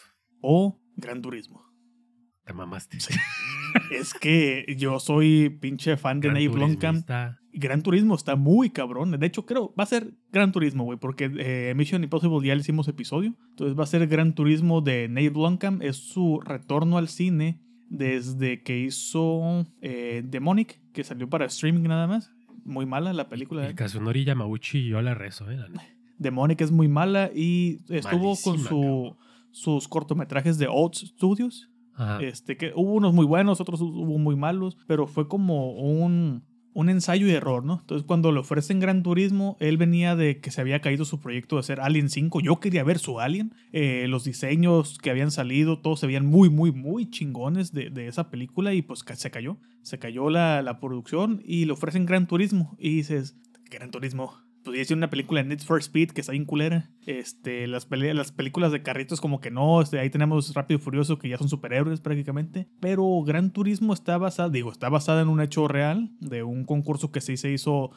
[0.41, 1.61] o Gran Turismo.
[2.45, 2.97] Te mamaste.
[3.91, 7.05] es que yo soy pinche fan de Gran Nate Blomkamp.
[7.05, 7.38] Turismista.
[7.53, 9.11] Gran Turismo está muy cabrón.
[9.11, 12.61] De hecho, creo va a ser Gran Turismo, güey, porque eh, Mission Impossible ya le
[12.61, 13.35] hicimos episodio.
[13.51, 15.81] Entonces va a ser Gran Turismo de Nate Blomkamp.
[15.81, 22.07] Es su retorno al cine desde que hizo eh, Demonic, que salió para streaming nada
[22.07, 22.31] más.
[22.63, 23.69] Muy mala la película.
[23.69, 25.59] Y Kazunori Yamauchi, yo la rezo, ¿eh?
[26.17, 29.15] Demonic es muy mala y estuvo con su,
[29.51, 31.69] sus cortometrajes de Old Studios.
[31.95, 32.21] Ajá.
[32.21, 36.43] Este, que hubo unos muy buenos, otros hubo muy malos, pero fue como un,
[36.73, 37.79] un ensayo y error, ¿no?
[37.81, 41.55] Entonces, cuando le ofrecen Gran Turismo, él venía de que se había caído su proyecto
[41.55, 42.41] de hacer Alien 5.
[42.41, 43.53] Yo quería ver su Alien.
[43.71, 48.07] Eh, los diseños que habían salido, todos se veían muy, muy, muy chingones de, de
[48.07, 49.57] esa película y pues se cayó.
[49.81, 52.75] Se cayó la, la producción y le ofrecen Gran Turismo.
[52.79, 53.35] Y dices,
[53.69, 54.48] Gran Turismo.
[54.63, 56.89] Podría ser una película de Need for Speed que está bien culera.
[57.05, 59.81] Este, las, las películas de carritos como que no.
[59.81, 62.67] Este, ahí tenemos Rápido y Furioso que ya son superhéroes prácticamente.
[62.79, 67.11] Pero Gran Turismo está basada, digo, está basada en un hecho real de un concurso
[67.11, 67.91] que se hizo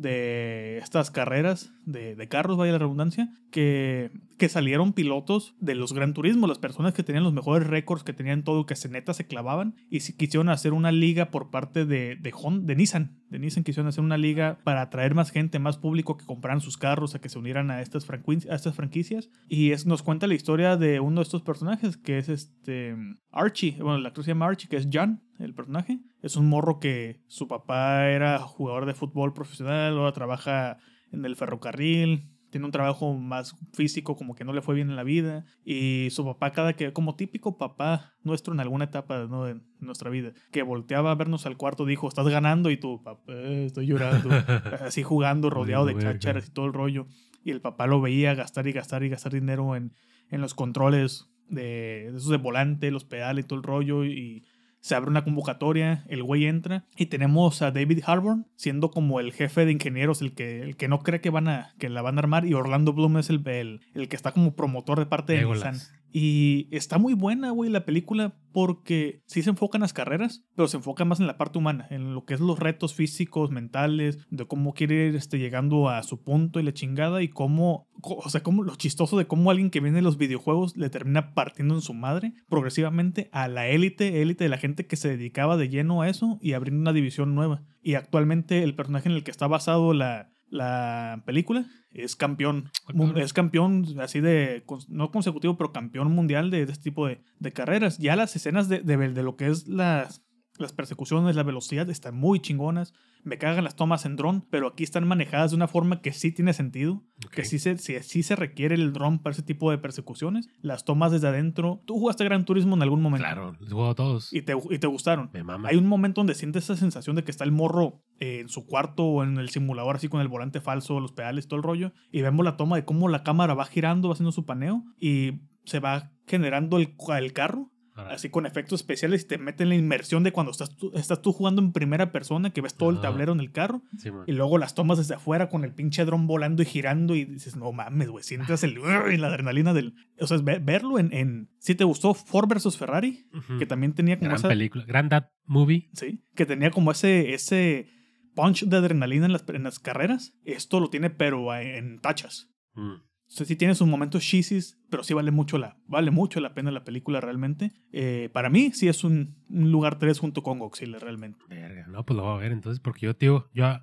[0.00, 5.94] de estas carreras de, de carros, vaya la redundancia, que, que salieron pilotos de los
[5.94, 9.14] Gran Turismo, las personas que tenían los mejores récords, que tenían todo, que se neta
[9.14, 13.16] se clavaban y si quisieron hacer una liga por parte de, de, Hon- de Nissan.
[13.30, 16.76] De Nissan quisieron hacer una liga para atraer más gente, más público que compraran sus
[16.76, 19.30] carros, a que se unieran a estas, franquicias.
[19.48, 22.96] Y es, nos cuenta la historia de uno de estos personajes, que es este
[23.32, 23.76] Archie.
[23.80, 25.98] Bueno, el actor se llama Archie, que es John, el personaje.
[26.22, 30.78] Es un morro que su papá era jugador de fútbol profesional, ahora trabaja
[31.12, 34.96] en el ferrocarril, tiene un trabajo más físico, como que no le fue bien en
[34.96, 35.44] la vida.
[35.64, 39.44] Y su papá, cada que, como típico papá nuestro en alguna etapa ¿no?
[39.44, 43.32] de nuestra vida, que volteaba a vernos al cuarto, dijo: Estás ganando, y tú, papá,
[43.32, 44.30] estoy llorando.
[44.80, 46.12] Así jugando, rodeado de verga.
[46.12, 47.06] chácharas y todo el rollo.
[47.44, 49.92] Y el papá lo veía gastar y gastar y gastar dinero en,
[50.30, 54.04] en los controles de, de esos de volante, los pedales y todo el rollo.
[54.04, 54.44] Y
[54.86, 59.32] se abre una convocatoria, el güey entra y tenemos a David Harbour siendo como el
[59.32, 62.18] jefe de ingenieros, el que, el que no cree que, van a, que la van
[62.18, 62.46] a armar.
[62.46, 65.74] Y Orlando Bloom es el, el, el que está como promotor de parte de Legolas.
[65.74, 65.95] Nissan.
[66.12, 70.66] Y está muy buena, güey, la película porque sí se enfoca en las carreras, pero
[70.66, 74.18] se enfoca más en la parte humana, en lo que es los retos físicos, mentales,
[74.30, 78.30] de cómo quiere ir este, llegando a su punto y la chingada y cómo, o
[78.30, 81.74] sea, cómo lo chistoso de cómo alguien que viene de los videojuegos le termina partiendo
[81.74, 85.68] en su madre progresivamente a la élite, élite de la gente que se dedicaba de
[85.68, 87.62] lleno a eso y abriendo una división nueva.
[87.82, 92.70] Y actualmente el personaje en el que está basado la, la película es campeón.
[92.88, 93.12] Ah.
[93.16, 97.52] Es campeón así de, no consecutivo, pero campeón mundial de, de este tipo de, de
[97.52, 97.98] carreras.
[97.98, 100.25] Ya las escenas de, de, de lo que es las,
[100.58, 102.94] las persecuciones, la velocidad, están muy chingonas.
[103.22, 106.32] Me cagan las tomas en dron, pero aquí están manejadas de una forma que sí
[106.32, 107.02] tiene sentido.
[107.32, 110.48] Que sí se, sí, sí se requiere el dron para ese tipo de persecuciones.
[110.60, 111.82] Las tomas desde adentro.
[111.86, 113.26] ¿Tú jugaste Gran Turismo en algún momento?
[113.26, 114.32] Claro, los juego a todos.
[114.32, 115.30] Y te, y te gustaron.
[115.32, 115.68] Me mama.
[115.68, 118.66] Hay un momento donde sientes esa sensación de que está el morro eh, en su
[118.66, 121.92] cuarto o en el simulador, así con el volante falso, los pedales, todo el rollo.
[122.12, 125.40] Y vemos la toma de cómo la cámara va girando, va haciendo su paneo y
[125.64, 127.70] se va generando el, el carro.
[127.96, 131.32] Así con efectos especiales y te meten la inmersión de cuando estás tú, estás tú
[131.32, 134.58] jugando en primera persona, que ves todo el tablero en el carro, sí, y luego
[134.58, 138.08] las tomas desde afuera con el pinche dron volando y girando y dices, no mames,
[138.10, 138.78] güey, sientes el,
[139.12, 139.94] y la adrenalina del...
[140.20, 141.48] O sea, ve- verlo en, en...
[141.58, 143.26] Si te gustó Ford versus Ferrari,
[143.58, 144.48] que también tenía como Gran esa...
[144.48, 144.84] película.
[144.86, 145.88] Gran Dad Movie.
[145.94, 147.88] Sí, que tenía como ese, ese
[148.34, 150.34] punch de adrenalina en las, en las carreras.
[150.44, 152.50] Esto lo tiene, pero en tachas.
[152.74, 152.96] Mm.
[153.28, 156.54] O sea, sí tiene sus momentos cheesies, pero sí vale mucho la, vale mucho la
[156.54, 157.72] pena la película realmente.
[157.92, 161.44] Eh, para mí, sí es un, lugar 3 junto con Godzilla realmente.
[161.48, 163.82] Verga, no, pues lo voy a ver entonces, porque yo, tío, yo a,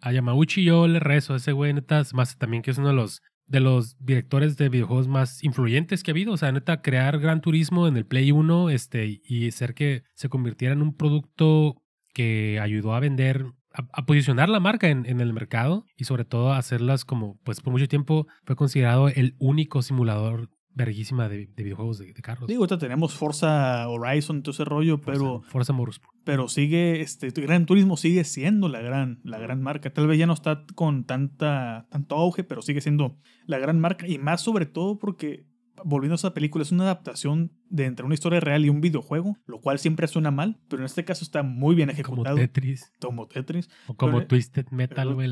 [0.00, 2.94] a Yamauchi yo le rezo a ese güey, neta, más también que es uno de
[2.94, 7.18] los de los directores de videojuegos más influyentes que ha habido, o sea, neta, crear
[7.18, 11.82] Gran Turismo en el Play 1 este, y hacer que se convirtiera en un producto
[12.14, 16.24] que ayudó a vender, a, a posicionar la marca en, en el mercado y sobre
[16.24, 21.62] todo hacerlas como, pues por mucho tiempo fue considerado el único simulador verguísima de, de
[21.62, 22.48] videojuegos de, de carros.
[22.48, 26.16] Digo, ahorita tenemos Forza Horizon, todo ese rollo, pero, Forza, Forza Motorsport.
[26.24, 29.92] pero sigue, este, Gran Turismo sigue siendo la gran, la gran marca.
[29.92, 33.16] Tal vez ya no está con tanta, tanto auge, pero sigue siendo
[33.46, 34.08] la gran marca.
[34.08, 35.46] Y más sobre todo porque,
[35.84, 39.36] volviendo a esa película, es una adaptación de entre una historia real y un videojuego,
[39.46, 42.36] lo cual siempre suena mal, pero en este caso está muy bien Como ejecutado.
[42.36, 43.68] Tetris Como Tetris.
[43.88, 45.28] o como Pero- Twisted Metal, güey.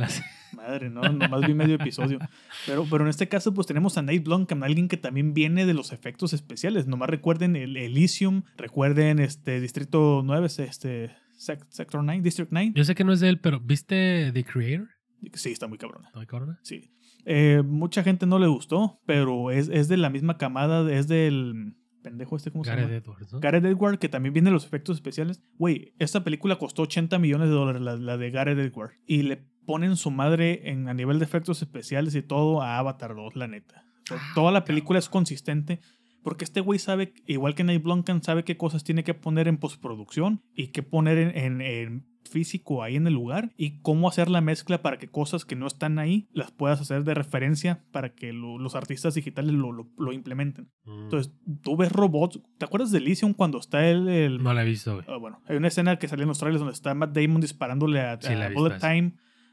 [0.56, 2.18] Madre, no, nomás vi medio episodio.
[2.66, 5.74] Pero, pero en este caso, pues tenemos a Nate Blomkamp, alguien que también viene de
[5.74, 6.86] los efectos especiales.
[6.86, 12.72] Nomás recuerden el Elysium, recuerden este Distrito 9, este Sec- Sector 9, District 9.
[12.74, 14.88] Yo sé que no es de él, pero ¿viste The Creator?
[15.34, 16.10] Sí, está muy cabrona.
[16.12, 16.56] ¿No me acuerdo?
[16.62, 16.90] Sí.
[17.24, 21.74] Eh, mucha gente no le gustó, pero es, es de la misma camada, es del
[22.02, 22.96] pendejo este, ¿cómo se Gareth llama?
[22.96, 23.40] Edwards, ¿no?
[23.40, 25.40] Gareth Edward, que también viene de los efectos especiales.
[25.56, 28.92] Güey, esta película costó 80 millones de dólares, la, la de Gareth Edward.
[29.06, 33.14] Y le ponen su madre en, a nivel de efectos especiales y todo a Avatar
[33.14, 33.84] 2, la neta.
[34.02, 35.80] O sea, Ah, toda la película es consistente.
[36.24, 39.58] Porque este güey sabe, igual que Nate Blomkamp, sabe qué cosas tiene que poner en
[39.58, 44.28] postproducción y qué poner en, en- en físico ahí en el lugar y cómo hacer
[44.30, 48.14] la mezcla para que cosas que no están ahí las puedas hacer de referencia para
[48.14, 50.70] que lo- los artistas digitales lo, lo- lo implementen.
[50.84, 51.04] Mm.
[51.04, 52.40] Entonces, tú ves robots.
[52.58, 54.08] ¿Te acuerdas de Elysium cuando está el.
[54.08, 55.04] el- no la he visto, güey.
[55.08, 58.00] Ah, bueno, hay una escena que salió en los trailers donde está Matt Damon disparándole
[58.00, 58.78] a, Sí, a Bullet.
[58.78, 59.12] Time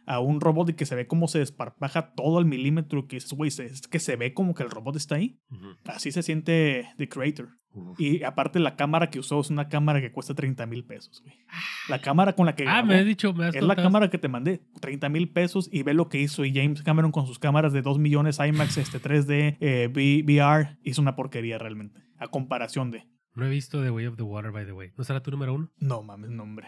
[0.10, 3.08] a un robot y que se ve como se desparpaja todo al milímetro.
[3.08, 5.40] Que dices, güey, es que se ve como que el robot está ahí.
[5.86, 7.50] Así se siente The Creator.
[8.00, 11.36] Y aparte, la cámara que usó es una cámara que cuesta 30 mil pesos, güey.
[11.88, 12.64] La cámara con la que.
[12.64, 15.30] Ah, grabó me has dicho, me has es la cámara que te mandé, 30 mil
[15.30, 16.44] pesos y ve lo que hizo.
[16.44, 21.04] Y James Cameron con sus cámaras de 2 millones IMAX, este 3D, eh, VR, hizo
[21.04, 22.02] una porquería realmente.
[22.18, 23.08] A comparación de.
[23.36, 24.92] No he visto The Way of the Water, by the way.
[24.98, 25.72] ¿No será tu número uno?
[25.78, 26.68] No mames, no, hombre.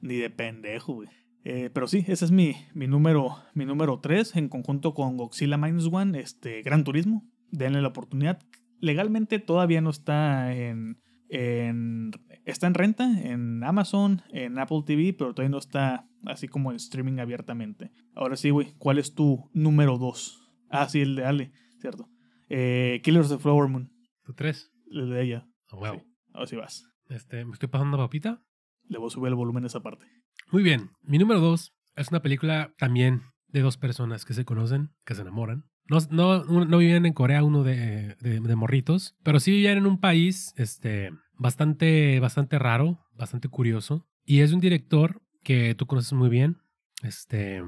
[0.00, 1.08] Ni de pendejo, güey.
[1.44, 5.56] Eh, pero sí, ese es mi, mi número mi número 3 en conjunto con Godzilla
[5.58, 7.22] Minus One, este, Gran Turismo.
[7.50, 8.40] Denle la oportunidad.
[8.80, 12.10] Legalmente todavía no está en, en-
[12.44, 16.76] Está en renta en Amazon, en Apple TV, pero todavía no está así como en
[16.76, 17.90] streaming abiertamente.
[18.14, 20.40] Ahora sí, güey, ¿cuál es tu número 2?
[20.68, 22.08] Ah, sí, el de Ale, cierto.
[22.50, 23.90] Eh, Killers of the Flower Moon,
[24.24, 24.70] Tu tres.
[24.90, 25.48] el de ella.
[25.70, 26.00] A huevo.
[26.00, 26.06] Sí.
[26.34, 26.84] Ahora sí vas.
[27.08, 28.42] Este, me estoy pasando papita.
[28.88, 30.04] Le voy a subir el volumen a esa parte.
[30.50, 30.90] Muy bien.
[31.02, 35.22] Mi número dos es una película también de dos personas que se conocen, que se
[35.22, 35.64] enamoran.
[35.86, 40.00] No, no, no vivían en Corea uno de, de- morritos, pero sí vivían en un
[40.00, 44.06] país este, bastante, bastante raro, bastante curioso.
[44.24, 46.56] Y es un director que tú conoces muy bien.
[47.02, 47.58] Este,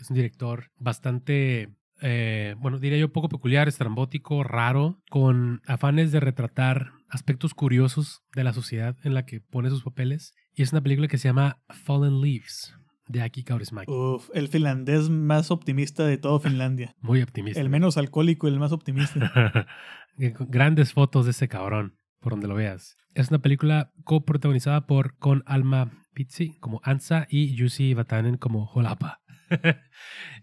[0.00, 1.68] es un director bastante,
[2.00, 8.42] eh, bueno, diría yo poco peculiar, estrambótico, raro, con afanes de retratar aspectos curiosos de
[8.44, 10.32] la sociedad en la que pone sus papeles.
[10.60, 12.76] Y es una película que se llama Fallen Leaves,
[13.08, 13.90] de Aki Kaurismäki.
[13.90, 16.94] Uf, el finlandés más optimista de todo Finlandia.
[17.00, 17.58] Muy optimista.
[17.58, 19.66] El menos alcohólico y el más optimista.
[20.18, 22.98] Grandes fotos de ese cabrón, por donde lo veas.
[23.14, 29.22] Es una película coprotagonizada por con Alma Pizzi como Ansa y Yusi Vatanen como Jolapa.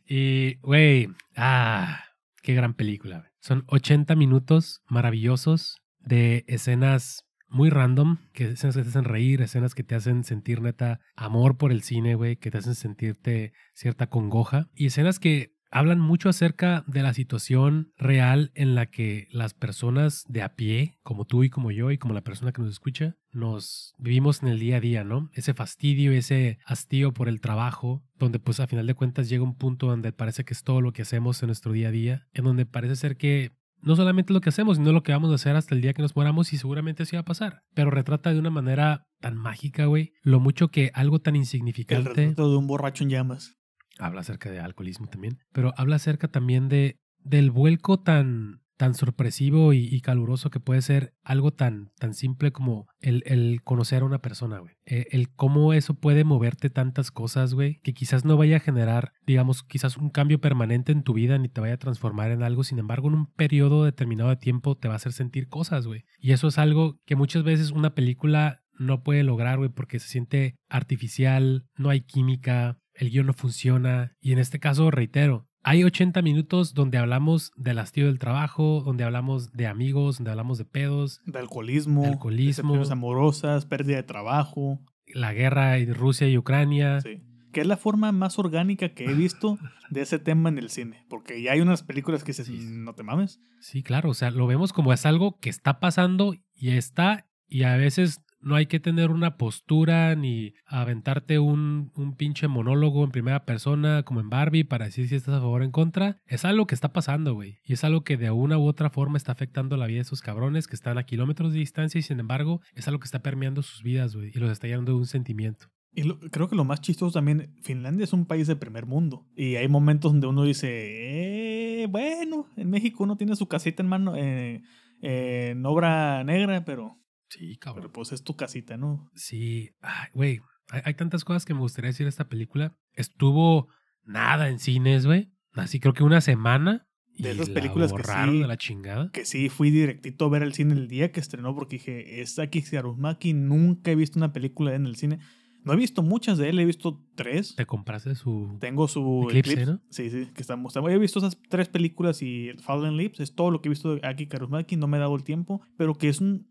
[0.08, 2.06] y, güey, ah,
[2.42, 3.30] qué gran película.
[3.40, 9.76] Son 80 minutos maravillosos de escenas muy random, que escenas que te hacen reír, escenas
[9.76, 14.08] que te hacen sentir neta amor por el cine, güey, que te hacen sentirte cierta
[14.08, 19.54] congoja y escenas que hablan mucho acerca de la situación real en la que las
[19.54, 22.72] personas de a pie, como tú y como yo y como la persona que nos
[22.72, 25.30] escucha, nos vivimos en el día a día, ¿no?
[25.34, 29.58] Ese fastidio, ese hastío por el trabajo, donde pues a final de cuentas llega un
[29.58, 32.46] punto donde parece que es todo lo que hacemos en nuestro día a día, en
[32.46, 33.52] donde parece ser que
[33.88, 36.02] no solamente lo que hacemos, sino lo que vamos a hacer hasta el día que
[36.02, 37.64] nos moramos y seguramente así va a pasar.
[37.74, 42.10] Pero retrata de una manera tan mágica, güey, lo mucho que algo tan el insignificante
[42.10, 43.56] retrato de un borracho en llamas.
[43.98, 49.74] habla acerca de alcoholismo también, pero habla acerca también de del vuelco tan tan sorpresivo
[49.74, 54.22] y, caluroso que puede ser algo tan, tan simple como el, el conocer a una
[54.22, 54.76] persona, güey.
[54.86, 59.14] Eh, el cómo eso puede moverte tantas cosas, güey, que quizás no vaya a generar,
[59.26, 62.64] digamos, quizás un cambio permanente en tu vida ni te vaya a transformar en algo,
[62.64, 66.06] sin embargo, en un periodo determinado de tiempo te va a hacer sentir cosas, güey.
[66.20, 70.08] Y eso es algo que muchas veces una película no puede lograr, güey, porque se
[70.08, 74.14] siente artificial, no hay química, el guion no funciona.
[74.20, 79.04] Y en este caso, reitero, hay 80 minutos donde hablamos del hastío del trabajo, donde
[79.04, 82.48] hablamos de amigos, donde hablamos de pedos, De alcoholismo, De alcoholismo.
[82.74, 84.80] decepciones amorosas, pérdida de trabajo.
[85.14, 87.00] la guerra en Rusia y Ucrania.
[87.02, 87.22] Sí.
[87.54, 89.58] Que es la forma más orgánica que he visto
[89.90, 91.06] de ese tema en el cine.
[91.10, 92.60] Porque ya hay unas películas que dices, Sí.
[92.62, 93.40] no te mames.
[93.62, 97.64] Sí, claro, o sea, lo vemos como es algo que está pasando y está, y
[97.64, 103.12] a veces no hay que tener una postura ni aventarte un, un pinche monólogo en
[103.12, 106.22] primera persona como en Barbie para decir si estás a favor o en contra.
[106.26, 107.60] Es algo que está pasando, güey.
[107.64, 110.22] Y es algo que de una u otra forma está afectando la vida de esos
[110.22, 113.62] cabrones que están a kilómetros de distancia y sin embargo es algo que está permeando
[113.62, 114.32] sus vidas, güey.
[114.34, 115.68] Y los está llenando de un sentimiento.
[115.94, 119.26] Y creo que lo más chistoso también, Finlandia es un país de primer mundo.
[119.36, 123.90] Y hay momentos donde uno dice, eh, bueno, en México uno tiene su casita en
[123.90, 124.62] mano, eh,
[125.02, 127.00] en obra negra, pero,
[127.30, 129.10] Sí, pero pues es tu casita, ¿no?
[129.16, 129.72] Sí,
[130.14, 132.76] güey, hay, hay tantas cosas que me gustaría decir de esta película.
[132.94, 133.68] Estuvo
[134.04, 135.32] nada en cines, güey.
[135.54, 136.88] Así creo que una semana.
[137.18, 139.12] De esas la películas que sí- de la chingada.
[139.12, 142.38] Que sí, fui directito a ver el cine el día que estrenó porque dije, es
[142.38, 145.20] Aki Kaurismäki, nunca he visto una película en el cine.
[145.64, 147.56] No he visto muchas de él, he visto tres.
[147.56, 148.56] Te compraste su.
[148.62, 149.72] Tengo su Eclipse, Eclipse.
[149.74, 149.82] ¿no?
[149.90, 150.76] Sí, sí, que estamos.
[150.78, 154.08] He visto esas tres películas y Fallen Lips, es todo lo que he visto de
[154.08, 156.48] Aki Kaurismäki, no me he dado el tiempo, pero que es un.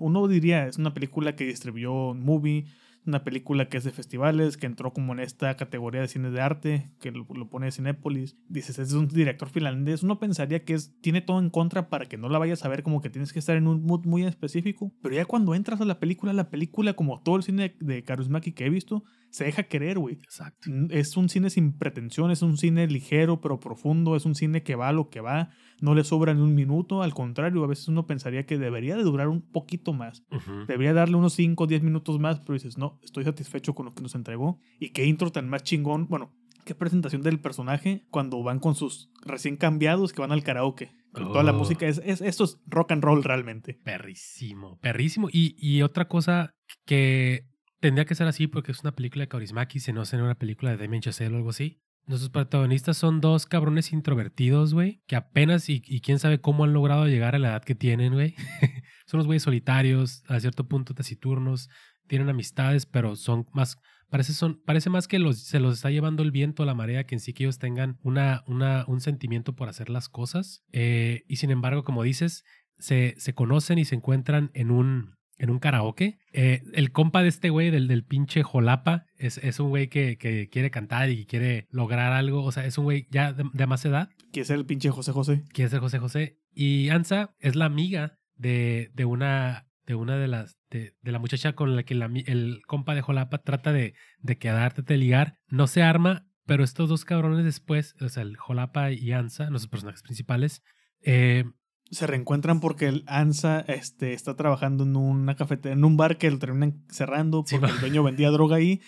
[0.00, 2.66] Uno diría, es una película que distribuyó Movie,
[3.04, 6.40] una película que es de festivales, que entró como en esta categoría de cine de
[6.40, 8.36] arte, que lo, lo pone Cinépolis.
[8.48, 10.02] Dices, es un director finlandés.
[10.02, 12.82] Uno pensaría que es, tiene todo en contra para que no la vayas a ver,
[12.82, 14.92] como que tienes que estar en un mood muy específico.
[15.02, 18.52] Pero ya cuando entras a la película, la película, como todo el cine de, Kaurismäki
[18.52, 20.20] que he visto, se deja querer, güey.
[20.22, 20.70] Exacto.
[20.90, 24.76] Es un cine sin pretensión, es un cine ligero pero profundo, es un cine que
[24.76, 25.50] va a lo que va,
[25.82, 29.02] no le sobra ni un minuto, al contrario, a veces uno pensaría que debería de
[29.02, 30.24] durar un poquito más,
[30.66, 33.92] debería darle unos 5 o 10 minutos más, pero dices, no, estoy satisfecho con lo
[33.94, 36.32] que nos entregó y qué intro tan más chingón, bueno,
[36.64, 40.92] qué presentación del personaje cuando van con sus recién cambiados que van al karaoke.
[41.12, 41.58] Con toda la Oh.
[41.58, 43.74] música, es, es, esto es rock and roll realmente.
[43.84, 45.28] Perrísimo, perrísimo.
[45.30, 46.54] Y, y otra cosa
[46.86, 47.44] que
[47.80, 50.70] tendría que ser así porque es una película de Kaurismäki, si no sería una película
[50.70, 51.80] de Damien Chazelle o algo así.
[52.06, 57.06] Nuestros protagonistas son dos cabrones introvertidos, güey, que apenas y, quién sabe cómo han logrado
[57.06, 58.34] llegar a la edad que tienen, güey.
[59.06, 61.68] son unos güeyes solitarios, a cierto punto taciturnos,
[62.08, 63.78] tienen amistades, pero son más,
[64.10, 67.14] parece, son, parece más que los, se los está llevando el viento, la marea, que
[67.14, 70.64] en sí que ellos tengan una, una, un sentimiento por hacer las cosas.
[70.72, 72.44] Eh, y sin embargo, como dices,
[72.78, 76.18] se, se conocen y se encuentran en un, en un karaoke.
[76.32, 80.16] Eh, el compa de este güey, del, del pinche Jolapa, es, es un güey que,
[80.18, 82.44] que quiere cantar y quiere lograr algo.
[82.44, 85.12] O sea, es un güey ya de, de más edad, Quiere ser el pinche José
[85.12, 85.44] José.
[85.52, 86.38] quiere ser José José.
[86.54, 91.18] Y Ansa es la amiga de, de una de una de las de, de la
[91.18, 95.38] muchacha con la que la el compa de Jolapa trata de, de quedarte, de ligar.
[95.48, 99.70] No se arma, pero estos dos cabrones después, o sea, el Jolapa y Ansa, nuestros
[99.70, 100.62] personajes principales,
[101.02, 101.44] eh,
[101.92, 106.30] se reencuentran porque el Ansa este, está trabajando en una cafetería, en un bar que
[106.30, 108.80] lo terminan cerrando porque el dueño vendía droga ahí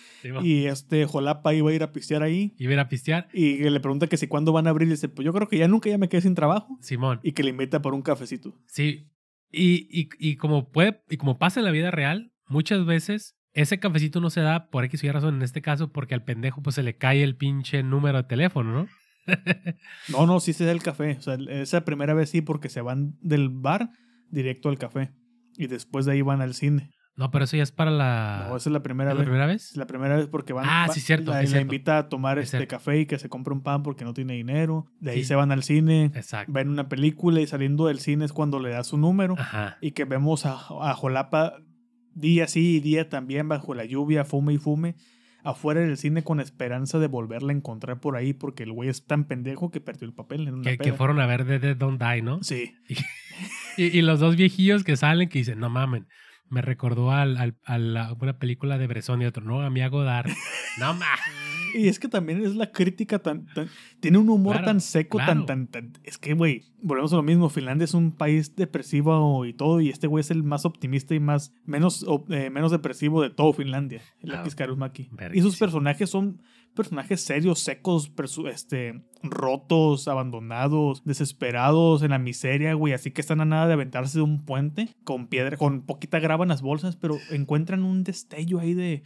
[0.43, 3.29] y y este Jolapa iba a ir a pistear ahí iba a ir a pistear.
[3.33, 5.59] y le pregunta que si cuándo van a abrir y dice, pues yo creo que
[5.59, 7.21] ya nunca ya me quedé sin trabajo Simón.
[7.23, 8.55] y que le invita por un cafecito.
[8.67, 9.11] Sí.
[9.51, 13.79] Y, y, y como puede, y como pasa en la vida real, muchas veces ese
[13.79, 16.63] cafecito no se da por X o Y razón, en este caso, porque al pendejo
[16.63, 18.89] pues se le cae el pinche número de teléfono, ¿no?
[20.09, 21.16] No, no, sí se da el café.
[21.18, 23.91] O sea, esa primera vez sí porque se van del bar
[24.31, 25.12] directo al café
[25.57, 26.91] y después de ahí van al cine.
[27.16, 28.47] no, pero eso ya es para la.
[28.49, 29.27] No, esa es la primera ¿es la vez.
[29.29, 29.77] primera vez?
[29.77, 30.66] La primera vez porque van.
[30.68, 31.62] Ah, sí, cierto, La, es la cierto.
[31.75, 32.70] invita a tomar Es este cierto.
[32.77, 34.87] café y que se compre un pan porque no tiene dinero.
[35.01, 35.25] De ahí Sí.
[35.27, 36.07] se van al cine.
[36.14, 36.53] Exacto.
[36.53, 39.79] ven una película y saliendo del cine es cuando le da su número Ajá.
[39.81, 41.55] y que vemos a, a Jolapa
[42.14, 44.95] día sí y día también bajo la lluvia, fume y fume,
[45.45, 49.07] afuera del cine con esperanza de volverla a encontrar por ahí porque el güey es
[49.07, 52.03] tan pendejo que perdió el papel en una Que, fueron a ver The Dead Don't
[52.03, 52.42] Die, ¿no?
[52.42, 52.74] Sí,
[53.76, 56.07] Y, y los dos viejillos que salen que dicen, no mamen,
[56.49, 59.86] me recordó al, al- a la- una película de Bresson y otro, no, a mi
[59.88, 60.30] Godard.
[60.78, 61.54] no mames.
[61.75, 63.68] Y es que también es la crítica tan, tan-
[64.01, 65.45] tiene un humor Claro, tan seco, claro.
[65.45, 69.45] tan, tan, tan, es que güey, volvemos a lo mismo, Finlandia es un país depresivo
[69.45, 73.22] y todo y este güey es el más optimista y más menos eh, menos depresivo
[73.22, 75.11] de todo Finlandia, el Akis Kaurismäki.
[75.33, 76.41] Y sus personajes son
[76.75, 78.11] personajes serios, secos,
[78.51, 82.93] este, rotos, abandonados, desesperados, en la miseria, güey.
[82.93, 86.45] Así que están a nada de aventarse de un puente con piedra, con poquita grava
[86.45, 89.05] en las bolsas, pero encuentran un destello ahí de,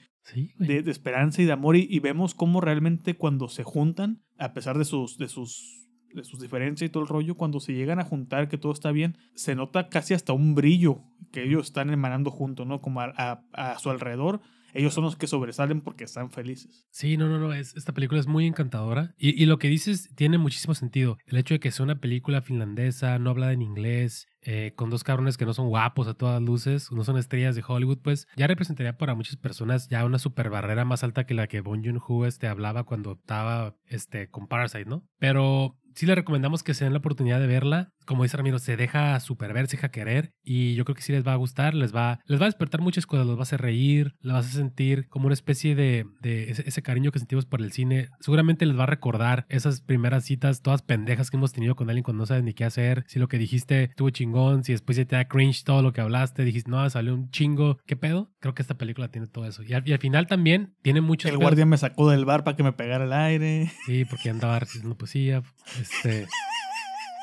[0.58, 1.76] de, esperanza y de amor.
[1.76, 5.74] Y, vemos cómo realmente cuando se juntan, a pesar de sus, de sus
[6.14, 8.92] de sus diferencias y todo el rollo, cuando se llegan a juntar, que todo está
[8.92, 11.02] bien, se nota casi hasta un brillo
[11.32, 12.80] que ellos están emanando juntos, ¿no?
[12.80, 14.40] Como a, a su alrededor
[14.74, 16.86] ellos son los que sobresalen porque están felices.
[16.90, 20.10] Sí, no, no, no, es, esta película es muy encantadora y, y, lo que dices
[20.14, 21.18] tiene muchísimo sentido.
[21.26, 25.04] El hecho de que sea una película finlandesa, no hablada en inglés, eh, con dos
[25.04, 28.46] cabrones que no son guapos a todas luces, no son estrellas de Hollywood, pues ya
[28.46, 32.24] representaría para muchas personas ya una super barrera más alta que la que Bon Joon-ho
[32.24, 35.06] este, hablaba cuando estaba este, con Parasite, ¿no?
[35.18, 37.92] Pero sí le recomendamos que se den la oportunidad de verla.
[38.06, 41.12] Como dice Ramiro, se deja super ver, se deja querer y yo creo que sí
[41.12, 43.42] les va a gustar, les va, les va a despertar muchas cosas, los va a
[43.42, 47.46] hacer reír, les vas a sentir como una especie de, de ese, cariño que sentimos
[47.46, 48.10] por el cine.
[48.20, 52.04] Seguramente les va a recordar esas primeras citas todas pendejas que hemos tenido con alguien
[52.04, 55.04] cuando no sabes ni qué hacer, si lo que dijiste estuvo chingón, si después ya
[55.04, 58.30] te da cringe todo lo que hablaste, dijiste, no, salió un chingo, ¿qué pedo?
[58.38, 59.64] Creo que esta película tiene todo eso.
[59.64, 61.28] Y al, final también tiene mucho...
[61.28, 63.72] El guardia me sacó del bar para que me pegara el aire.
[63.84, 65.42] Sí, porque andaba recibiendo poesía.
[65.90, 66.26] Este.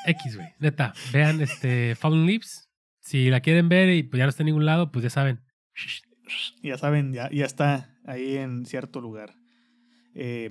[0.06, 0.48] X, güey.
[0.60, 2.70] Neta, vean este Fallen Leaves.
[3.00, 5.42] Si la quieren ver y pues ya no está en ningún lado, pues ya saben.
[6.62, 9.36] Ya saben, ya, ya está ahí en cierto lugar.
[10.16, 10.50] Eh,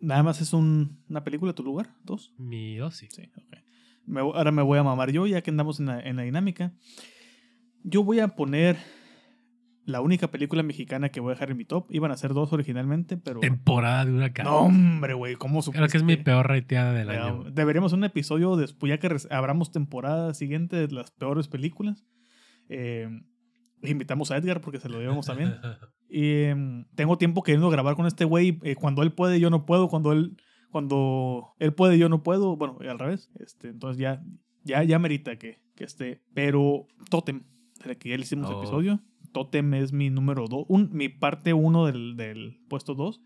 [0.00, 2.32] nada más es un, una película, tu lugar, dos.
[2.38, 3.08] Mi dos, sí.
[3.10, 3.30] sí
[4.16, 6.72] ahora me voy a mamar yo, ya que andamos en en la dinámica.
[7.82, 8.76] Yo voy a poner
[9.86, 11.86] la única película mexicana que voy a dejar en mi top.
[11.90, 13.40] Iban a ser dos originalmente, pero.
[13.40, 15.78] Temporada de una No, hombre, güey, ¿cómo supiste?
[15.78, 17.44] Creo que es mi peor rateada del año.
[17.50, 22.04] Deberíamos un episodio después, ya que abramos temporada siguiente de las peores películas.
[22.68, 23.08] Eh,
[23.82, 25.54] invitamos a Edgar porque se lo debemos también.
[26.08, 28.58] y em, tengo tiempo queriendo grabar con este güey.
[28.62, 29.88] Eh, cuando él puede, yo no puedo.
[29.88, 30.36] Cuando él,
[30.70, 32.56] cuando él puede, yo no puedo.
[32.56, 33.30] Bueno, al revés.
[33.38, 34.22] Este, entonces ya,
[34.62, 36.22] ya, ya merita que, que esté.
[36.32, 37.44] Pero Totem,
[37.84, 38.58] de que ya le hicimos oh.
[38.58, 39.02] episodio
[39.34, 43.20] Totem es mi número 2, mi parte 1 del, del, puesto 2.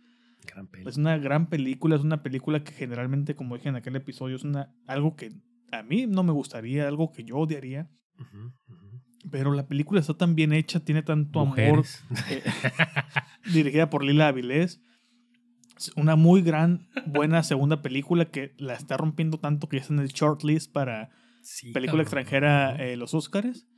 [0.86, 4.42] Es una gran película, es una película que generalmente, como dije en aquel episodio, es
[4.42, 5.30] una, algo que
[5.70, 7.90] a mí no me gustaría, algo que yo odiaría.
[9.30, 11.84] Pero la película está tan bien hecha, tiene tanto amor.
[12.30, 12.42] Eh,
[13.52, 14.80] dirigida por Lila Avilés.
[15.94, 20.00] Una muy gran, buena segunda película que la está rompiendo tanto que ya está en
[20.00, 21.11] el shortlist para
[21.74, 23.68] película extranjera eh, los Oscars.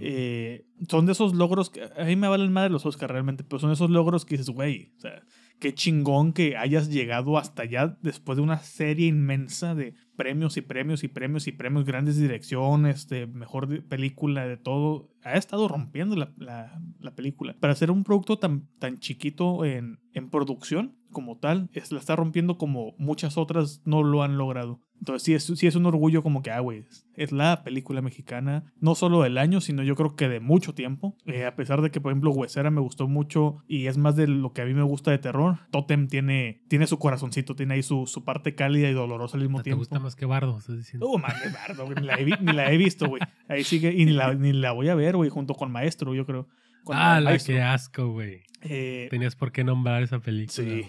[0.00, 3.58] Eh, son de esos logros que a mí me valen de los Oscars realmente, pero
[3.58, 5.22] son esos logros que dices, güey, o sea,
[5.58, 10.62] qué chingón que hayas llegado hasta allá después de una serie inmensa de premios y
[10.62, 15.10] premios y premios y premios, grandes direcciones, de mejor película, de todo.
[15.22, 17.56] Ha estado rompiendo la, la, la película.
[17.58, 22.16] Para hacer un producto tan, tan chiquito en, en producción como tal, es, la está
[22.16, 24.80] rompiendo como muchas otras no lo han logrado.
[24.98, 26.84] Entonces sí es, sí es un orgullo como que, ah, güey,
[27.14, 31.16] es la película mexicana, no solo del año, sino yo creo que de mucho tiempo.
[31.24, 34.26] Eh, a pesar de que, por ejemplo, Huesera me gustó mucho y es más de
[34.26, 37.82] lo que a mí me gusta de terror, Totem tiene, tiene su corazoncito, tiene ahí
[37.84, 39.76] su, su parte cálida y dolorosa al mismo tiempo.
[39.76, 40.58] ¿Te gusta más que Bardo?
[40.58, 41.08] Estás diciendo.
[41.08, 43.22] Uh, más que Bardo, Ni la, he, ni la he visto, güey.
[43.46, 46.26] Ahí sigue, y ni la, ni la voy a ver, güey, junto con Maestro, yo
[46.26, 46.48] creo.
[46.90, 48.42] ah, la qué asco, güey.
[48.62, 50.52] Eh, Tenías por qué nombrar esa película.
[50.52, 50.88] Sí.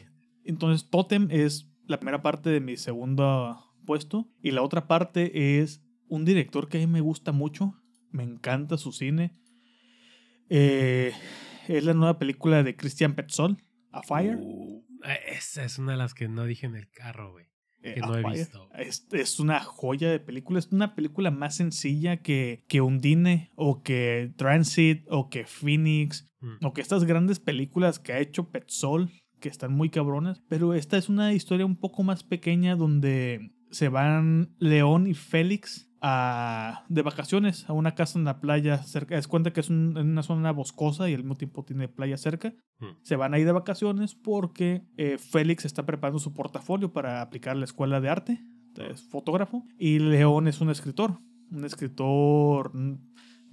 [0.49, 4.27] Entonces, Totem es la primera parte de mi segunda puesto.
[4.41, 7.75] Y la otra parte es un director que a mí me gusta mucho.
[8.11, 9.37] Me encanta su cine.
[10.49, 11.13] Eh,
[11.67, 13.57] es la nueva película de Christian Petzold,
[13.91, 14.37] A Fire.
[14.39, 14.83] Uh,
[15.27, 17.45] esa es una de las que no dije en el carro, güey.
[17.81, 18.69] Eh, que no he visto.
[18.75, 20.57] Es, una joya de película.
[20.57, 26.65] Es una película más sencilla que, que Undine o que Transit o que Phoenix mm.
[26.65, 30.41] o que estas grandes películas que ha hecho Petzold que están muy cabronas.
[30.47, 35.89] Pero esta es una historia un poco más pequeña donde se van León y Félix
[36.01, 39.17] a, de vacaciones a una casa en la playa cerca.
[39.17, 42.53] Es cuenta que es en una zona boscosa y al mismo tiempo tiene playa cerca.
[42.79, 42.97] Hmm.
[43.01, 47.59] Se van ahí de vacaciones porque eh, Félix está preparando su portafolio para aplicar a
[47.59, 48.43] la escuela de arte.
[48.75, 49.65] Es fotógrafo.
[49.77, 51.19] Y León es un escritor.
[51.51, 52.73] Un escritor.
[52.73, 52.97] Mm,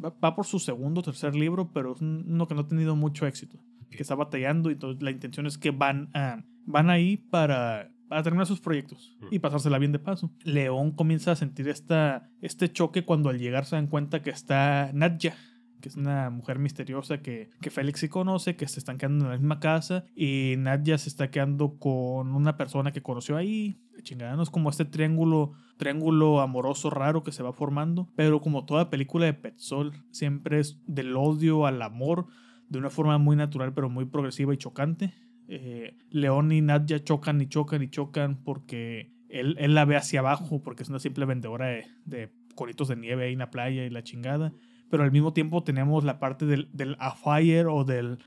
[0.05, 3.26] va, por su segundo o tercer libro, pero es uno que no ha tenido mucho
[3.26, 3.59] éxito.
[3.91, 8.22] Que está batallando y entonces la intención es que van, a, van ahí para para
[8.22, 10.30] terminar sus proyectos y pasársela bien de paso.
[10.45, 14.91] León comienza a sentir esta, este choque cuando al llegar se dan cuenta que está
[14.95, 15.34] Nadja,
[15.80, 19.30] que es una mujer misteriosa que, que Félix sí conoce, que se están quedando en
[19.32, 23.80] la misma casa y Nadja se está quedando con una persona que conoció ahí.
[24.03, 28.91] Chingada, es como este triángulo, triángulo amoroso raro que se va formando, pero como toda
[28.91, 32.28] película de Petzol, siempre es del odio al amor
[32.68, 35.14] de una forma muy natural pero muy progresiva y chocante
[35.48, 40.20] eh, León y Nadia chocan y chocan y chocan porque él, él la ve hacia
[40.20, 43.84] abajo porque es una simple vendedora de, de coritos de nieve ahí en la playa
[43.84, 44.52] y la chingada.
[44.91, 48.18] Pero al mismo tiempo tenemos la parte del, del Afire o del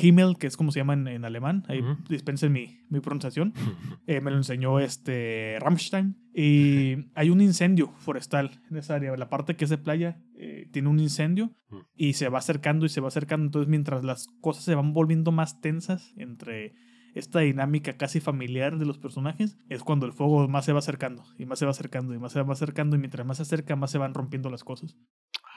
[0.00, 1.64] Himmel, que es como se llama en, en alemán.
[1.68, 3.52] Ahí dispensen mi, mi pronunciación.
[4.08, 6.16] Eh, me lo enseñó este Rammstein.
[6.32, 9.16] Y hay un incendio forestal en esa área.
[9.16, 11.56] La parte que es de playa eh, tiene un incendio
[11.96, 13.46] y se va acercando y se va acercando.
[13.46, 16.74] Entonces, mientras las cosas se van volviendo más tensas entre
[17.14, 21.24] esta dinámica casi familiar de los personajes, es cuando el fuego más se va acercando
[21.38, 22.94] y más se va acercando y más se va acercando.
[22.94, 24.96] Y mientras más se acerca, más se van rompiendo las cosas.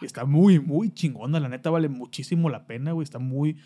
[0.02, 1.40] Y está muy, muy chingona.
[1.40, 3.04] La neta vale muchísimo la pena, güey.
[3.04, 3.58] Está muy.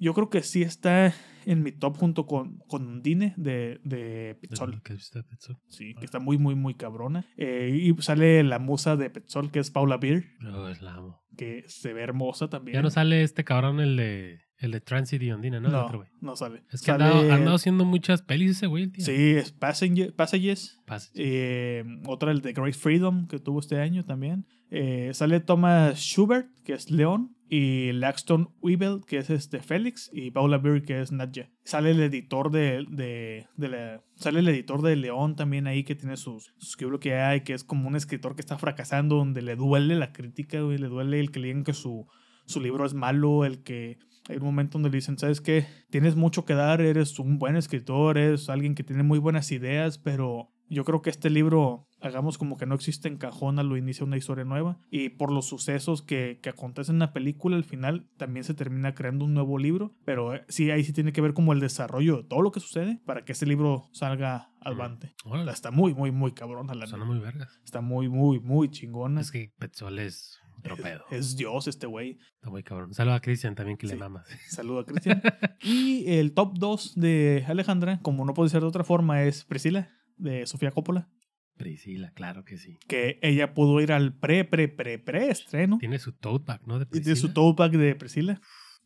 [0.00, 1.12] Yo creo que sí está
[1.44, 4.80] en mi top junto con, con Undine de, de Pizzol.
[4.82, 5.56] ¿Qué viste, Pizzol?
[5.66, 7.26] Sí, que está muy, muy, muy cabrona.
[7.36, 11.20] Eh, y sale la musa de Petzol, que es Paula Beer, Oh, es la amo.
[11.36, 12.76] que se ve hermosa también.
[12.76, 15.68] Ya no sale este cabrón, el de, el de Transit y Ondina, ¿no?
[15.68, 16.62] No, otro, no sale.
[16.72, 19.04] Es que ha andado, ha andado haciendo muchas pelis ese güey, el tío.
[19.04, 20.80] Sí, es Passenger- Passages.
[20.86, 21.10] Pasa.
[21.14, 24.46] eh, otra, el de Great Freedom, que tuvo este año también.
[24.70, 27.34] Eh, sale Thomas Schubert, que es León.
[27.50, 30.10] Y Laxton Weibel, que es este Félix.
[30.12, 31.48] Y Paula Beer, que es Nadja.
[31.64, 34.02] Sale el editor de, de, de la...
[34.16, 37.64] Sale el editor de León también ahí, que tiene sus, sus que hay, que es
[37.64, 41.30] como un escritor que está fracasando, donde le duele la crítica, güey, le duele el
[41.30, 42.06] que le digan que su,
[42.44, 43.98] su libro es malo, el que
[44.28, 45.66] hay un momento donde le dicen, ¿sabes qué?
[45.90, 49.98] Tienes mucho que dar, eres un buen escritor, eres alguien que tiene muy buenas ideas,
[49.98, 54.04] pero yo creo que este libro, hagamos como que no existe en cajón, lo inicia
[54.04, 58.06] una historia nueva, y por los sucesos que, que acontecen en la película, al final
[58.18, 61.32] también se termina creando un nuevo libro, pero eh, sí, ahí sí tiene que ver
[61.32, 65.14] como el desarrollo de todo lo que sucede para que este libro salga avante.
[65.24, 67.58] Órale, Está muy, muy, muy cabrona la suena muy vergas.
[67.64, 69.22] Está muy, muy, muy chingona.
[69.22, 71.04] Es que Petzol es otro pedo.
[71.10, 72.18] Es Dios este güey.
[72.34, 72.94] Está muy cabrón.
[72.94, 74.26] Saluda a Cristian también que le mamas.
[74.48, 75.22] Saludo a Cristian.
[75.62, 79.90] y el top 2 de Alejandra, como no puede ser de otra forma, es Priscila,
[80.16, 81.08] de Sofía Coppola.
[81.56, 82.78] Priscila, claro que sí.
[82.86, 85.78] Que ella pudo ir al pre, pre, pre, pre estreno.
[85.78, 86.78] Tiene su tote bag, ¿no?
[86.78, 87.34] De Y de su Priscila.
[87.34, 88.40] tote bag de Priscila.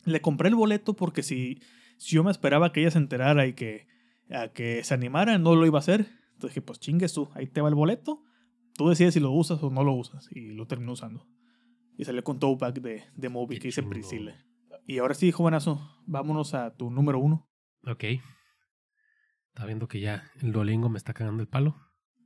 [0.04, 1.60] Le compré el boleto porque si,
[1.98, 3.86] si yo me esperaba que ella se enterara y que,
[4.30, 6.00] a que se animara, no lo iba a hacer.
[6.32, 8.22] Entonces dije, pues chingues tú, ahí te va el boleto.
[8.74, 10.26] Tú decides si lo usas o no lo usas.
[10.32, 11.26] Y lo terminé usando.
[12.02, 13.84] Y salió con bag de, de Moby Qué que dice.
[13.84, 14.36] Priscila.
[14.88, 17.48] Y ahora sí, jovenazo, vámonos a tu número uno.
[17.86, 18.02] Ok.
[19.54, 21.76] Está viendo que ya el Duolingo me está cagando el palo.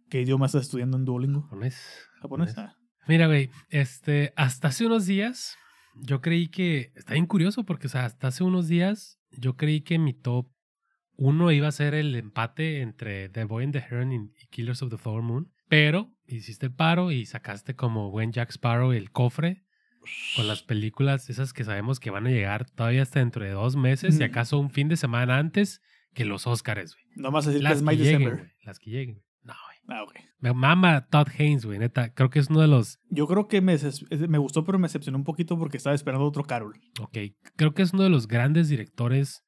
[0.09, 1.43] ¿Qué idioma estás estudiando en Duolingo?
[1.43, 2.09] Japonés.
[2.23, 2.57] ¿Japonés?
[2.57, 2.75] Ah,
[3.07, 5.59] Mira, güey, este, hasta hace unos días
[5.95, 9.83] yo creí que, está bien curioso porque, o sea, hasta hace unos días yo creí
[9.83, 10.51] que mi top
[11.19, 14.81] uno iba a ser el empate entre The Boy and the Heron y y Killers
[14.81, 19.11] of the Flower Moon, pero hiciste el paro y sacaste como buen Jack Sparrow el
[19.11, 19.66] cofre
[20.37, 23.77] con las películas esas que sabemos que van a llegar todavía hasta dentro de dos
[23.77, 24.27] meses y Mm.
[24.27, 25.81] acaso un fin de semana antes
[26.15, 27.05] que los Oscars, güey.
[27.17, 28.39] No más decir que Las es que My lleguen, December.
[28.39, 28.51] güey.
[28.65, 29.23] Las que lleguen.
[29.43, 29.99] No, güey.
[29.99, 30.15] Ah, ok.
[30.41, 32.13] Me mama Todd Haynes, güey, neta.
[32.13, 33.77] Creo que es uno de los Yo creo que me,
[34.29, 36.81] me gustó, pero me decepcionó un poquito porque estaba esperando otro Carol.
[37.01, 37.17] Ok,
[37.57, 39.45] creo que es uno de los grandes directores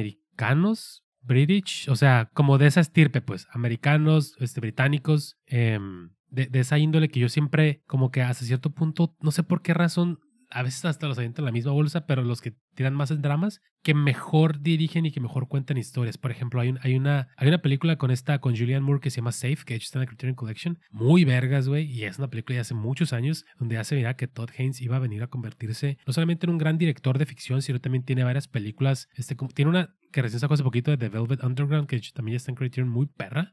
[0.00, 6.10] norteamericanos, British, o sea, como de esa estirpe, pues, americanos, este, británicos, em,
[6.44, 9.74] de, esa índole que yo siempre, como que hasta cierto punto, no sé por qué
[9.74, 10.18] razón,
[10.48, 13.20] a veces hasta los avientan en la misma bolsa, pero los que tiran más en
[13.20, 16.18] dramas, que mejor dirigen y que mejor cuentan historias.
[16.18, 19.10] Por ejemplo, hay, un- hay, una, hay una película con esta, con Julianne Moore que
[19.10, 20.78] se llama Safe, que de hecho está en la Criterion Collection.
[20.90, 21.90] Muy vergas, güey.
[21.90, 24.94] Y es una película de hace muchos años donde hace mirar que Todd Haynes iba
[24.96, 28.22] a venir a convertirse no solamente en un gran director de ficción, sino también tiene
[28.22, 29.08] varias películas.
[29.16, 32.12] Este, tiene una que recién sacó hace poquito de The Velvet Underground, que de hecho
[32.14, 33.52] también está en Criterion, muy perra.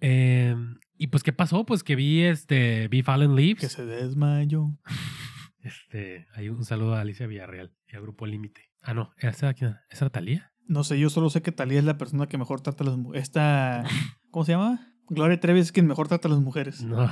[0.00, 0.54] Eh,
[0.98, 1.64] y pues, ¿qué pasó?
[1.66, 3.60] Pues que vi este, vi Fallen Leaves.
[3.60, 4.78] Que se desmayó.
[5.66, 8.70] Este, hay un saludo a Alicia Villarreal y al grupo Límite.
[8.82, 9.74] Ah, no, ¿esa, quién?
[9.90, 10.52] ¿Esa era Talía?
[10.68, 12.96] No sé, yo solo sé que Talía es la persona que mejor trata a las
[12.96, 13.24] mujeres.
[13.24, 13.82] Esta.
[14.30, 14.94] ¿Cómo se llama?
[15.08, 16.82] Gloria Trevi es quien mejor trata a las mujeres.
[16.82, 16.98] No.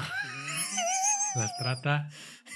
[1.35, 2.11] Las trata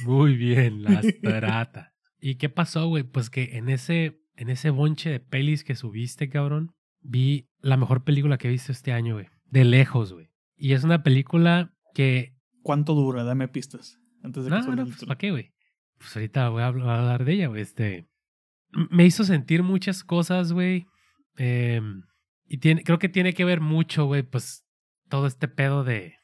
[0.05, 1.95] muy bien, las trata.
[2.21, 3.03] ¿Y qué pasó, güey?
[3.03, 8.05] Pues que en ese, en ese bonche de pelis que subiste, cabrón, vi la mejor
[8.05, 9.27] película que he visto este año, güey.
[9.51, 10.29] De lejos, güey.
[10.57, 12.35] Y es una película que...
[12.63, 13.25] ¿Cuánto dura?
[13.25, 13.99] Dame pistas.
[14.23, 15.05] Antes de que No, suene no, pues.
[15.05, 15.53] ¿para qué, güey?
[15.99, 17.63] Pues ahorita voy a habl- a hablar de ella, güey.
[17.63, 18.09] Este...
[18.91, 20.87] Me hizo sentir muchas cosas, güey.
[21.37, 22.03] Em,
[22.47, 24.67] y tiene, creo que tiene que ver mucho, güey, pues
[25.09, 26.15] todo este pedo de,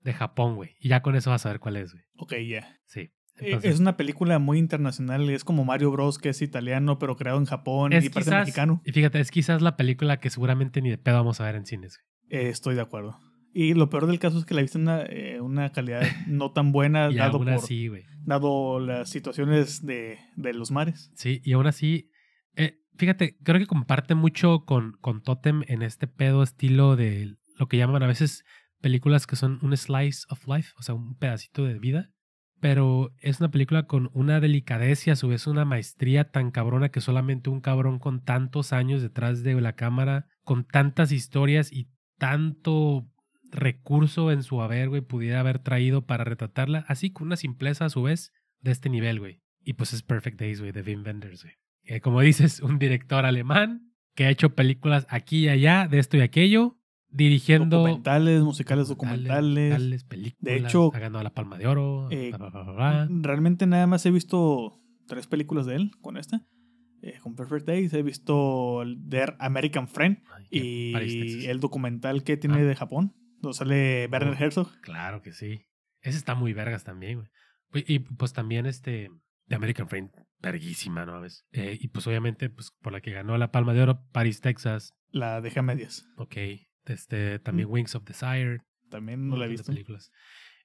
[0.00, 0.76] de Japón, güey.
[0.78, 2.04] Y ya con eso vas a ver cuál es, güey.
[2.16, 2.78] Ok, ya.
[2.86, 3.10] Sí.
[3.38, 5.28] Entonces, Es una película muy internacional.
[5.30, 8.82] Es como Mario Bros, que es italiano, pero creado en Japón y parte quizás, mexicano.
[8.84, 11.66] y fíjate, es quizás la película que seguramente ni de pedo vamos a ver en
[11.66, 12.11] cines, güey.
[12.32, 13.18] Eh, estoy de acuerdo.
[13.52, 16.50] Y lo peor del caso es que la viste en una, eh, una calidad no
[16.52, 17.90] tan buena, Y dado, aún por, así,
[18.24, 21.12] dado las situaciones de, de los mares.
[21.14, 22.10] Sí, y aún así,
[22.56, 27.68] eh, fíjate, creo que comparte mucho con, con Totem en este pedo estilo de lo
[27.68, 28.44] que llaman a veces
[28.80, 32.08] películas que son un slice of life, o sea, un pedacito de vida.
[32.60, 36.88] Pero es una película con una delicadeza y a su vez una maestría tan cabrona
[36.88, 41.90] que solamente un cabrón con tantos años detrás de la cámara, con tantas historias y
[42.22, 43.10] tanto
[43.50, 47.90] recurso en su haber, güey, pudiera haber traído para retratarla, así con una simpleza a
[47.90, 49.42] su vez de este nivel, güey.
[49.64, 51.54] Y pues es Perfect Days, güey, de Wim Wenders, güey.
[51.82, 56.16] Eh, como dices, un director alemán que ha hecho películas aquí y allá, de esto
[56.16, 56.78] y aquello,
[57.08, 57.78] dirigiendo.
[57.78, 60.04] Documentales, musicales documentales.
[60.04, 60.38] películas.
[60.38, 62.06] De hecho, ha ganado la Palma de Oro.
[62.12, 62.30] Eh,
[63.20, 66.46] realmente nada más he visto tres películas de él con esta.
[67.02, 67.92] Eh, con Perfect Days.
[67.92, 72.64] He visto The American Friend y el documental que tiene ah.
[72.64, 74.80] de Japón, donde sale Werner oh, Herzog.
[74.82, 75.66] Claro que sí.
[76.00, 77.18] Ese está muy vergas también,
[77.72, 77.84] güey.
[77.86, 79.10] Y pues también este.
[79.48, 80.10] The American Friend,
[80.40, 81.22] verguísima, ¿no?
[81.50, 84.94] Eh, y pues obviamente, pues por la que ganó la Palma de Oro, Paris, Texas.
[85.10, 86.06] La dejé a medias.
[86.16, 86.36] Ok.
[86.86, 87.72] Este, también mm.
[87.72, 88.60] Wings of Desire.
[88.88, 89.72] También no la he visto.
[89.72, 90.12] Películas.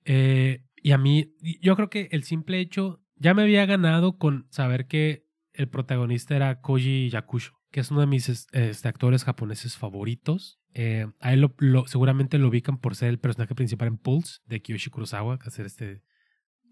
[0.06, 4.48] Eh, y a mí, yo creo que el simple hecho, ya me había ganado con
[4.52, 5.27] saber que
[5.58, 10.60] el protagonista era Koji Yakusho, que es uno de mis este, actores japoneses favoritos.
[10.74, 14.62] Eh, a él lo, seguramente lo ubican por ser el personaje principal en Pulse de
[14.62, 16.04] Kiyoshi Kurosawa, que hacer este...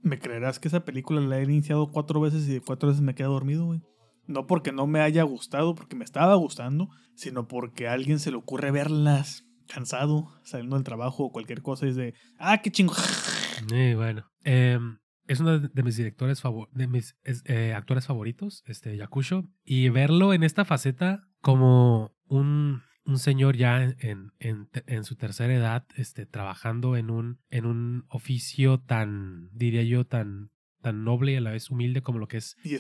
[0.03, 3.34] ¿Me creerás que esa película la he iniciado cuatro veces y cuatro veces me quedado
[3.34, 3.82] dormido, güey?
[4.28, 8.30] No porque no me haya gustado, porque me estaba gustando, sino porque a alguien se
[8.30, 12.72] le ocurre verlas cansado, saliendo del trabajo o cualquier cosa y es de, ah, qué
[12.72, 12.94] chingo.
[13.68, 14.30] Sí, bueno.
[14.44, 14.78] Eh,
[15.28, 16.42] es uno de mis directores
[16.72, 23.20] de mis eh, actores favoritos, este Yakusho, y verlo en esta faceta como un, un
[23.20, 28.80] señor ya en, en, en, su tercera edad, este, trabajando en un, en un oficio
[28.80, 32.58] tan, diría yo, tan, tan noble y a la vez humilde como lo que es,
[32.64, 32.76] y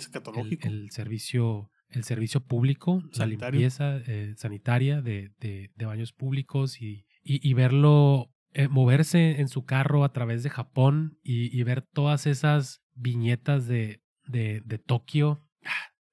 [0.61, 7.05] El, servicio el servicio público, la limpieza eh, sanitaria de, de, de, baños públicos y,
[7.23, 12.25] y, y verlo eh, moverse en su carro a través de Japón y, ver todas
[12.25, 15.43] esas viñetas de, de, de Tokio.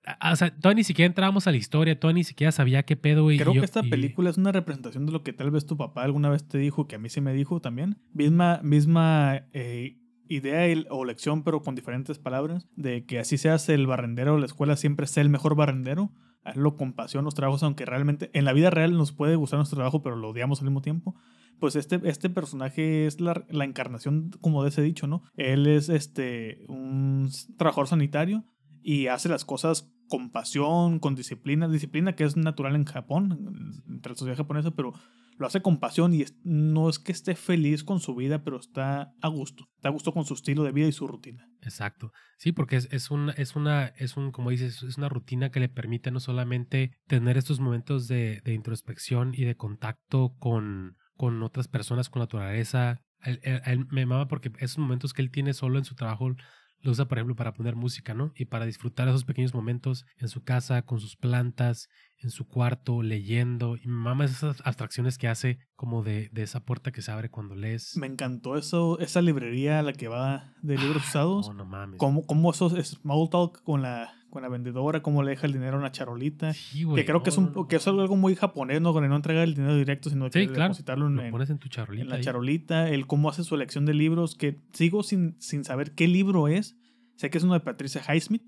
[0.05, 2.97] Ah, o sea, todavía ni siquiera entrábamos a la historia, todavía ni siquiera sabía qué
[2.97, 3.31] pedo.
[3.31, 6.02] Y Creo que esta película es una representación de lo que tal vez tu papá
[6.02, 8.02] alguna vez te dijo, que a mí sí me dijo también.
[8.12, 13.86] Misma, misma eh, idea o lección, pero con diferentes palabras, de que así seas el
[13.86, 16.12] barrendero, la escuela siempre sea el mejor barrendero
[16.44, 19.77] hazlo con pasión los trabajos, aunque realmente en la vida real nos puede gustar nuestro
[19.77, 21.14] trabajo, pero lo odiamos al mismo tiempo.
[21.62, 25.22] Pues este, este personaje es la, la encarnación, como de ese dicho, ¿no?
[25.36, 28.44] Él es este, un trabajador sanitario
[28.82, 34.10] y hace las cosas con pasión, con disciplina, disciplina que es natural en Japón, entre
[34.10, 34.93] la sociedad japonesa, pero
[35.39, 39.14] lo hace con pasión y no es que esté feliz con su vida, pero está
[39.22, 39.68] a gusto.
[39.76, 41.48] Está a gusto con su estilo de vida y su rutina.
[41.60, 42.10] Exacto.
[42.39, 45.60] Sí, porque es, es, un, es una, es un, como dices, es una rutina que
[45.60, 51.43] le permite no solamente tener estos momentos de, de introspección y de contacto con, con
[51.43, 53.02] otras personas, con la naturaleza.
[53.20, 56.34] Él, me mama porque esos momentos que él tiene solo en su trabajo
[56.80, 58.32] lo usa, por ejemplo, para poner música, ¿no?
[58.34, 61.89] Y para disfrutar esos pequeños momentos en su casa, con sus plantas,
[62.24, 63.77] en su cuarto, leyendo.
[63.77, 67.31] Y me mama esas abstracciones que hace como de, de esa puerta que se abre
[67.31, 67.97] cuando lees.
[67.97, 71.49] Me encantó eso, esa librería a la que va de libros ah, usados.
[71.49, 71.99] No, no mames.
[71.99, 75.77] Como, como esos small talk con la, con la vendedora, cómo le deja el dinero
[75.77, 76.53] a una charolita.
[76.53, 77.03] Sí, güey.
[77.03, 78.93] Que creo que, es un, que es algo muy japonés, ¿no?
[78.93, 82.09] Con no entregar el dinero directo, sino que depositarlo en, pones en, tu charolita en
[82.09, 82.89] la charolita.
[82.89, 86.77] El cómo hace su elección de libros, que sigo sin, sin saber qué libro es
[87.23, 88.43] Sé que es uno de Patricia Highsmith,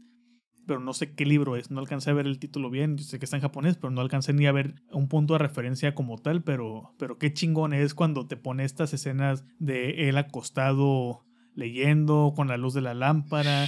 [0.66, 1.70] pero no sé qué libro es.
[1.70, 2.96] No alcancé a ver el título bien.
[2.96, 5.38] Yo sé que está en japonés, pero no alcancé ni a ver un punto de
[5.38, 6.42] referencia como tal.
[6.42, 11.24] Pero, pero qué chingón es cuando te pone estas escenas de él acostado
[11.54, 13.66] leyendo con la luz de la lámpara.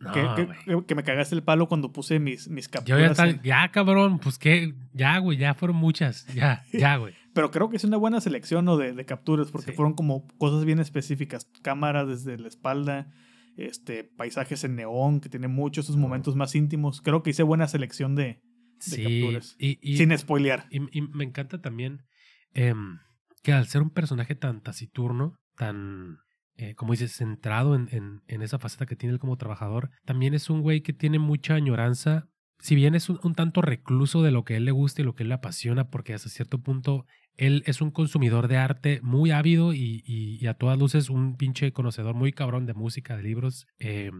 [0.86, 3.16] que, me cagaste el palo cuando puse mis, mis capturas.
[3.16, 6.26] ya, ya, cabrón, pues que, ya, güey, ya fueron muchas.
[6.34, 7.14] Ya, ya, güey.
[7.32, 8.76] Pero creo que es una buena selección ¿no?
[8.76, 11.50] de, de capturas porque fueron como cosas bien específicas.
[11.62, 13.08] Cámara desde la espalda,
[13.56, 17.00] este, paisajes en neón, que tiene muchos esos momentos más íntimos.
[17.00, 18.40] Creo que hice buena selección de,
[18.78, 19.56] capturas.
[19.58, 20.66] Y, sin spoilear.
[20.70, 22.04] Y, me encanta también
[22.52, 22.98] em,
[23.42, 26.18] que al ser un personaje tan taciturno, tan,
[26.56, 30.34] eh, como dices, centrado en, en, en, esa faceta que tiene él como trabajador, también
[30.34, 32.28] es un güey que tiene mucha añoranza.
[32.58, 35.04] Si bien es un, un tanto recluso de lo que a él le gusta y
[35.04, 39.00] lo que él le apasiona, porque hasta cierto punto él es un consumidor de arte
[39.02, 43.66] muy ávido y, a todas luces un pinche conocedor muy cabrón de música, de libros.
[43.78, 44.10] Eh,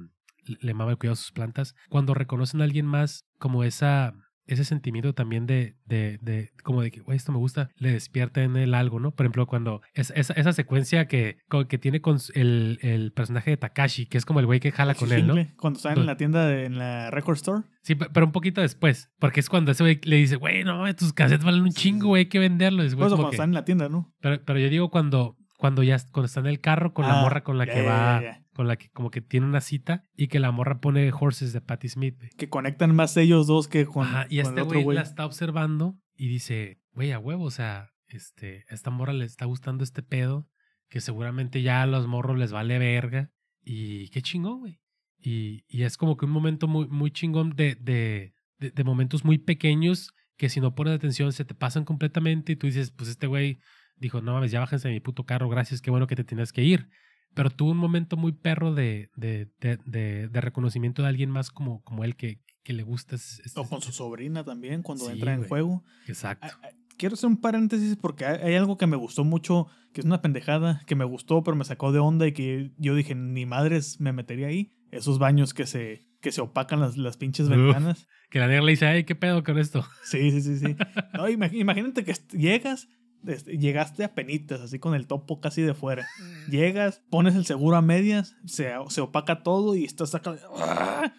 [0.61, 1.75] le mama el cuidado de sus plantas.
[1.89, 4.15] Cuando reconocen a alguien más como esa,
[4.47, 8.43] ese sentimiento también de, de, de como de que, güey, esto me gusta, le despierta
[8.43, 9.11] en él algo, ¿no?
[9.13, 13.57] Por ejemplo, cuando es, esa, esa secuencia que, que tiene con el, el personaje de
[13.57, 15.35] Takashi, que es como el güey que jala con él, ¿no?
[15.57, 17.63] Cuando están en la tienda, de, en la record store.
[17.83, 21.13] Sí, pero un poquito después, porque es cuando ese güey le dice, güey, no, tus
[21.13, 22.95] cassettes valen un chingo, güey, hay que venderlos.
[22.95, 24.13] Cuando están en la tienda, ¿no?
[24.21, 27.23] Pero, pero yo digo cuando, cuando ya cuando está en el carro con la ah,
[27.23, 28.23] morra con la que va,
[28.57, 31.61] con la que como que tiene una cita y que la morra pone Horses de
[31.61, 32.17] Patti Smith.
[32.39, 36.81] Que conectan más ellos dos que con, y este güey la está observando y dice,
[36.93, 40.49] güey, a huevo, o sea, este, a esta morra le está gustando este pedo,
[40.89, 43.31] que seguramente ya a los morros les vale verga.
[43.63, 44.81] Y qué chingón, güey.
[45.19, 49.25] Y, y, es como que un momento muy, muy chingón de, de, de, de momentos
[49.25, 53.11] muy pequeños que si no pones atención se te pasan completamente y tú dices, pues
[53.11, 53.59] este güey
[53.97, 56.53] dijo, no mames, ya bájense de mi puto carro, gracias, qué bueno que te tienes
[56.53, 56.89] que ir.
[57.37, 61.83] Pero tuvo un momento muy perro de, de, de, de reconocimiento de alguien más como,
[61.85, 63.17] como él que, que le gusta.
[63.55, 65.85] o con su sobrina también cuando entra en juego.
[66.09, 66.49] Exacto.
[66.97, 70.83] Quiero hacer un paréntesis porque hay, algo que me gustó mucho, que es una pendejada,
[70.87, 74.13] que me gustó, pero me sacó de onda y que yo dije, ni madres me
[74.13, 74.73] metería ahí.
[74.91, 78.09] Esos baños que se, que se opacan las, las pinches ventanas.
[78.31, 79.87] Que la negra le dice, ay, ¿qué pedo con esto?
[80.03, 80.77] Sí, sí, sí, sí.
[81.15, 82.89] No, imagínate que llegas,
[83.25, 86.07] llegaste a penitas, así con el topo casi de fuera.
[86.19, 86.51] Mm.
[86.51, 91.13] Llegas, pones el seguro a medias, se, se opaca todo y estás acá, ¡ah!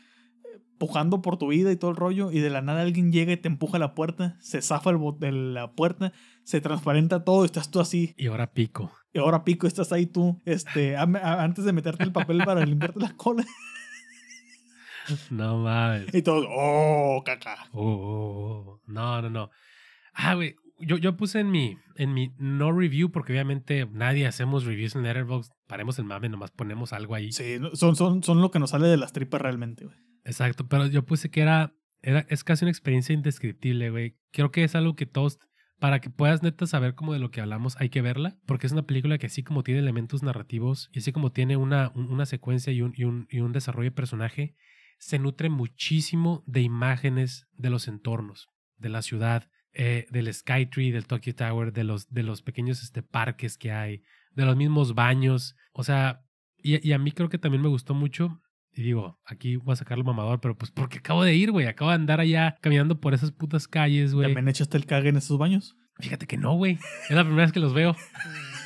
[0.78, 3.38] pujando por tu vida y todo el rollo, y de la nada alguien llega y
[3.38, 6.14] te empuja la puerta, se zafa el de la puerta,
[6.44, 8.14] se transparenta todo y estás tú así.
[8.18, 8.92] Y ahora pico.
[9.14, 13.16] Y ahora pico, estás ahí tú, este, antes de meterte el papel para limpiarte la
[13.16, 13.46] cola.
[15.30, 16.14] No mames.
[16.14, 17.70] Y todo, oh, caca.
[17.72, 18.82] Oh, oh, oh.
[18.88, 19.50] No, no, no.
[20.14, 24.66] Ah, güey, yo, yo puse en mi, en mi no review, porque obviamente nadie hacemos
[24.66, 25.52] reviews en Letterboxd.
[25.68, 27.32] Paremos el mame, nomás ponemos algo ahí.
[27.32, 29.98] Sí, son, son, son lo que nos sale de las tripas realmente, güey.
[30.24, 34.18] Exacto, pero yo puse que era, era, es casi una experiencia indescriptible, güey.
[34.32, 35.40] Creo que es algo que todos,
[35.80, 38.74] para que puedas neta saber como de lo que hablamos, hay que verla, porque es
[38.74, 42.74] una película que así como tiene elementos narrativos y así como tiene una, una secuencia
[42.74, 44.56] y un, y un, y un desarrollo de personaje,
[45.00, 51.08] se nutre muchísimo de imágenes de los entornos, de la ciudad, eh, del Skytree, del
[51.08, 55.56] Tokyo Tower, de los, de los pequeños este, parques que hay, de los mismos baños.
[55.74, 56.24] O sea,
[56.58, 58.42] y, a mí creo que también me gustó mucho.
[58.74, 61.66] Y digo, aquí voy a sacarlo mamador, pero pues porque acabo de ir, güey.
[61.68, 64.28] Acabo de andar allá caminando por esas putas calles, güey.
[64.28, 65.76] ¿También echaste el cague en esos baños?
[66.00, 66.78] Fíjate que no, güey.
[67.10, 67.96] Es la primera vez que los veo.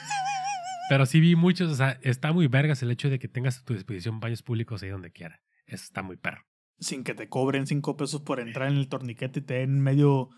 [0.89, 1.71] pero sí vi muchos.
[1.71, 4.83] O sea, está muy vergas el hecho de que tengas a tu disposición baños públicos
[4.83, 5.41] ahí donde quiera.
[5.65, 6.43] Eso está muy perro.
[6.79, 10.29] Sin que te cobren cinco pesos por entrar en el torniquete y te den medio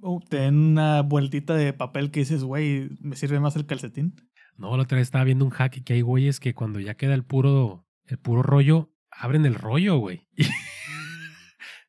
[0.00, 4.14] Uh, ten una vueltita de papel que dices, güey, ¿me sirve más el calcetín?
[4.56, 7.14] No, la otra vez estaba viendo un hack que hay güeyes que cuando ya queda
[7.14, 10.28] el puro, el puro rollo, abren el rollo, güey.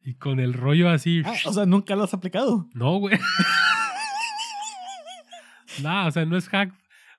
[0.06, 1.22] Y, con el rollo así.
[1.24, 2.68] Ah, o sea, nunca lo has aplicado.
[2.74, 3.18] No, güey.
[5.82, 6.74] no, o sea, no es hack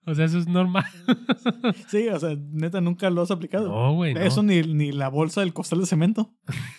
[0.06, 0.84] o sea, eso es normal.
[1.88, 3.68] sí, o sea, neta, nunca lo has aplicado.
[3.68, 4.14] No, güey.
[4.16, 6.34] Eso ni, ni la bolsa del costal de cemento.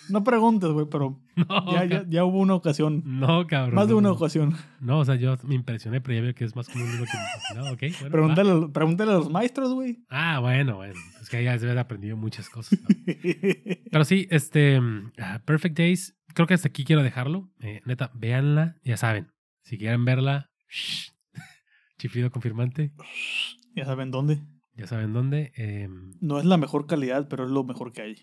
[0.10, 1.22] No preguntes, güey, pero
[1.72, 3.02] ya, ya, ya, hubo una ocasión.
[3.06, 3.76] No, cabrón.
[3.76, 4.56] Más de una ocasión.
[4.80, 7.06] No, o sea, yo me impresioné, pero ya veo que es más común de lo
[7.06, 7.80] que me No, ok.
[8.00, 10.04] Bueno, pregúntale, pregúntale, a los maestros, güey.
[10.10, 11.00] Ah, bueno, bueno.
[11.22, 12.80] Es que ya se haber aprendido muchas cosas.
[13.92, 14.80] pero sí, este.
[15.18, 17.50] Ah, Perfect Days, creo que hasta aquí quiero dejarlo.
[17.62, 19.32] Eh, neta, véanla, ya saben.
[19.64, 21.15] Si quieren verla, shh,
[21.98, 22.92] Chiflido confirmante.
[23.76, 24.42] Ya saben dónde.
[24.76, 25.52] Ya saben dónde.
[25.56, 28.16] Em, no es la mejor calidad, pero es lo mejor que hay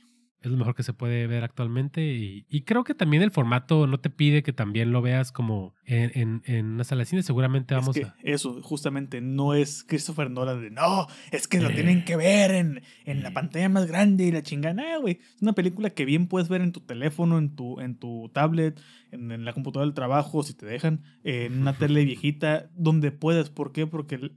[0.42, 3.98] es lo mejor que se puede ver actualmente y, creo que también el formato no
[3.98, 7.96] te pide que también lo veas como en, en, una sala de cine, seguramente vamos
[7.96, 8.14] a...
[8.22, 11.74] Eso, justamente, no es Christopher Nolan de, no, es que lo eh.
[11.74, 13.32] tienen que ver en, en la eh.
[13.32, 15.20] pantalla más grande y la chingada, güey.
[15.34, 18.80] Es una película que bien puedes ver en tu teléfono, en tu, en tu tablet,
[19.10, 23.50] en, la computadora del trabajo, si te dejan, en una tele viejita, donde puedas.
[23.50, 23.86] ¿Por qué?
[23.86, 24.32] Porque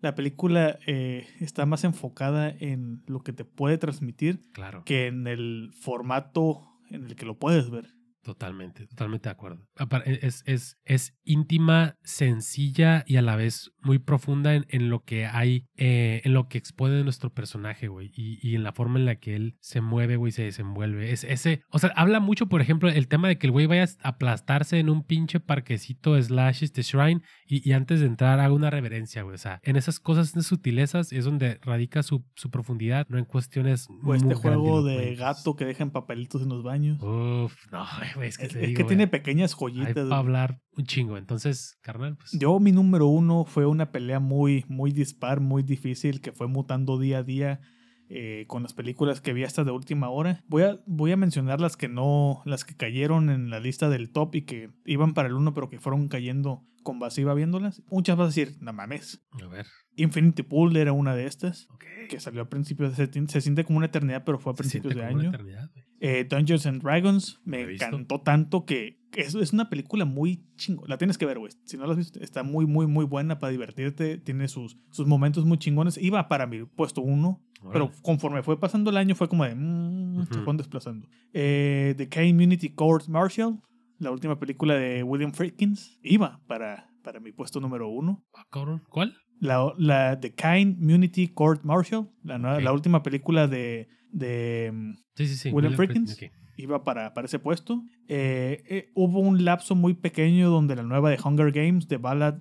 [0.00, 4.40] la película eh, está más enfocada en lo que te puede transmitir
[4.84, 7.95] que en el formato en el que lo puedes ver.
[8.26, 9.68] Totalmente, totalmente de acuerdo.
[10.04, 15.04] E, es, es, es íntima, sencilla y a la vez muy profunda en, en lo
[15.04, 18.98] que hay, eh, en lo que expone nuestro personaje, güey, y, y, en la forma
[18.98, 21.12] en la que él se mueve, güey, se desenvuelve.
[21.12, 23.84] Es ese, o sea, habla mucho, por ejemplo, el tema de que el güey vaya
[24.02, 28.52] a aplastarse en un pinche parquecito slash este shrine y, y antes de entrar haga
[28.52, 29.36] una reverencia, güey.
[29.36, 33.24] O sea, en esas cosas, de sutilezas, es donde radica su, su profundidad, no en
[33.24, 33.86] cuestiones.
[34.02, 37.00] O este juego de gato que dejan papelitos en los baños.
[37.00, 37.86] Uf, no,
[38.22, 39.94] es que, es, que tiene pequeñas joyitas.
[40.08, 41.16] Para hablar un chingo.
[41.16, 42.32] Entonces, carnal, pues.
[42.32, 46.98] Yo, mi número uno fue una pelea muy, muy dispar, muy difícil, que fue mutando
[46.98, 47.60] día a día.
[48.08, 50.44] eh, con las películas que vi hasta de última hora.
[50.46, 54.10] Voy a, voy a mencionar las que no, las que cayeron en la lista del
[54.12, 57.82] top y que iban para el uno, pero que fueron cayendo con vacío viéndolas.
[57.90, 59.26] Muchas vas a decir, no mames.
[59.42, 59.66] A ver.
[59.96, 61.66] Infinity Pool era una de estas,
[62.08, 63.06] que salió a principios de...
[63.06, 65.28] Se, se siente como una eternidad, pero fue a Se siente principios de como una
[65.28, 65.28] año.
[65.34, 65.84] eternidad, güey.
[66.00, 70.84] Eh, Dungeons and Dragons me encantó tanto que es, es una película muy chingo.
[70.86, 71.52] La tienes que ver, güey.
[71.64, 74.18] Si no la has visto, está muy, muy, muy buena para divertirte.
[74.18, 75.96] Tiene sus, sus momentos muy chingones.
[75.96, 77.42] Iba para mi puesto uno,
[77.72, 79.54] pero conforme fue pasando el año fue como de...
[79.54, 81.08] mm, Se fueron desplazando.
[81.32, 83.58] Eh, The Community Court Martial,
[83.98, 88.22] la última película de William Friedkins, iba para, para mi puesto número uno.
[88.34, 88.44] Ah.
[88.90, 89.14] ¿Cuál?
[89.40, 95.26] La, la The Kind Community Court Martial, la, la última película de, de mm, Sí,
[95.28, 95.50] sí, sí.
[95.50, 96.30] William ok.
[96.56, 97.82] iba para, para ese puesto.
[98.08, 102.40] Eh, eh, hubo un lapso muy pequeño donde la nueva de Hunger Games, The Ballad,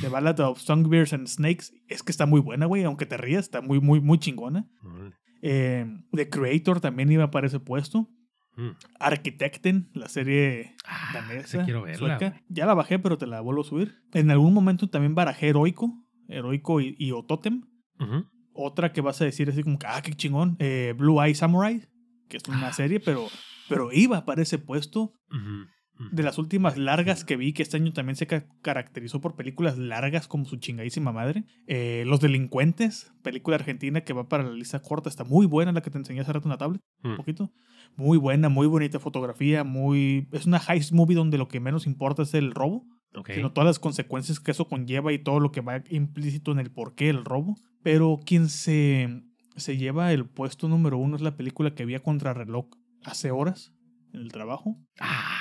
[0.00, 3.44] The Ballad of Songbirds and Snakes, es que está muy buena, güey, aunque te rías,
[3.44, 4.66] está muy, muy, muy chingona.
[5.42, 8.08] Eh, The Creator también iba para ese puesto.
[8.56, 8.70] Mm.
[9.00, 12.18] Architecten, la serie Ah, danesa, quiero verla.
[12.18, 12.40] sueca.
[12.48, 13.94] Ya la bajé, pero te la vuelvo a subir.
[14.12, 15.92] En algún momento también barajé Heroico,
[16.28, 17.62] Heroico y, y Ototem.
[17.98, 18.26] Ujú.
[18.54, 20.56] Otra que vas a decir así como que, ah, qué chingón.
[20.58, 21.82] eh, Blue Eye Samurai,
[22.28, 22.72] que es una Ah.
[22.72, 23.26] serie, pero,
[23.68, 25.12] pero iba para ese puesto.
[26.10, 29.78] De las últimas largas que vi, que este año también se ca- caracterizó por películas
[29.78, 31.44] largas como su chingadísima madre.
[31.68, 35.08] Eh, Los Delincuentes, película argentina que va para la lista corta.
[35.08, 37.16] Está muy buena la que te enseñé hace rato en la tablet, un Mm.
[37.16, 37.52] poquito.
[37.94, 40.26] Muy buena, muy bonita fotografía, muy...
[40.32, 42.84] Es una heist movie donde lo que menos importa es el robo,
[43.26, 46.70] Sino todas las consecuencias que eso conlleva y todo lo que va implícito en el
[46.70, 47.56] porqué del robo.
[47.82, 49.22] Pero quien se,
[49.56, 52.66] se lleva el puesto número uno es la película que vi a contrarreloj
[53.04, 53.74] hace horas
[54.12, 54.78] en el trabajo.
[55.00, 55.38] Ah,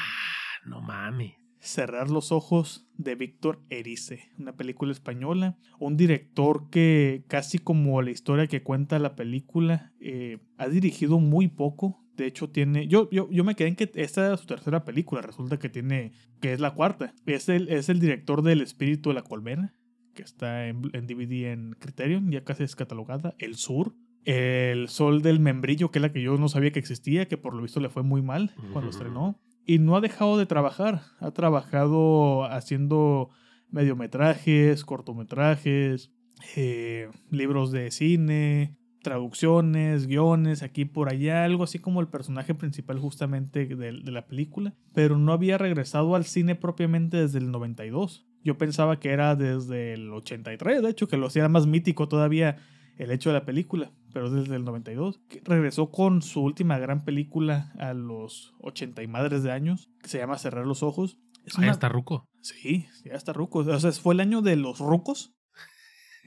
[0.65, 1.33] no mames.
[1.59, 8.09] Cerrar los ojos de Víctor Erice, una película española, un director que casi como la
[8.09, 12.00] historia que cuenta la película, eh, ha dirigido muy poco.
[12.15, 12.87] De hecho, tiene.
[12.87, 15.21] Yo, yo, yo me quedé en que esta era su tercera película.
[15.21, 16.11] Resulta que tiene.
[16.39, 17.13] que es la cuarta.
[17.25, 19.73] Es el, es el director del Espíritu de la Colmena,
[20.13, 23.35] que está en, en DVD en Criterion, ya casi es catalogada.
[23.39, 23.95] El Sur.
[24.23, 27.55] El Sol del Membrillo, que es la que yo no sabía que existía, que por
[27.55, 29.39] lo visto le fue muy mal cuando estrenó.
[29.65, 31.01] Y no ha dejado de trabajar.
[31.19, 33.29] Ha trabajado haciendo
[33.71, 36.11] mediometrajes, cortometrajes,
[36.55, 42.99] eh, libros de cine, traducciones, guiones, aquí por allá, algo así como el personaje principal
[42.99, 44.73] justamente de, de la película.
[44.93, 48.25] Pero no había regresado al cine propiamente desde el 92.
[48.43, 52.57] Yo pensaba que era desde el 83, de hecho, que lo hacía más mítico todavía
[52.97, 55.19] el hecho de la película, pero desde el 92.
[55.29, 60.09] que Regresó con su última gran película a los 80 y madres de años, que
[60.09, 61.17] se llama Cerrar los Ojos.
[61.45, 62.25] Es Ahí una- está Ruco.
[62.41, 63.59] Sí, ya está ruco.
[63.59, 65.35] O sea, fue el año de los rucos,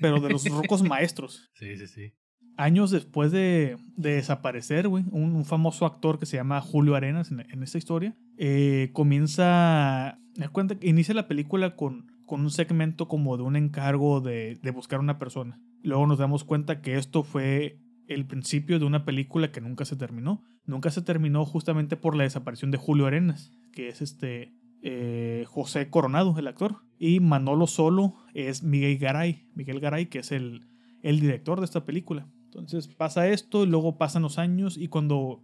[0.01, 1.51] pero de los rucos maestros.
[1.55, 2.13] Sí, sí, sí.
[2.57, 7.41] Años después de, de desaparecer, güey, un, famoso actor que se llama Julio Arenas en,
[7.41, 13.45] en esta historia, eh, comienza, me cuenta, inicia la película con, un segmento como de
[13.45, 15.61] un encargo de, de buscar a una persona.
[15.83, 17.79] Luego nos damos cuenta que esto fue
[18.09, 20.43] el principio de una película que nunca se terminó.
[20.67, 24.53] Nunca se terminó justamente por la desaparición de Julio Arenas, que es este
[24.83, 26.77] eh, José Coronado, el actor.
[26.99, 30.67] Y Manolo Solo es Miguel Garay, Miguel Garay, que es el,
[31.03, 32.27] el director de esta película.
[32.55, 35.43] Entonces pasa esto luego pasan los años y cuando,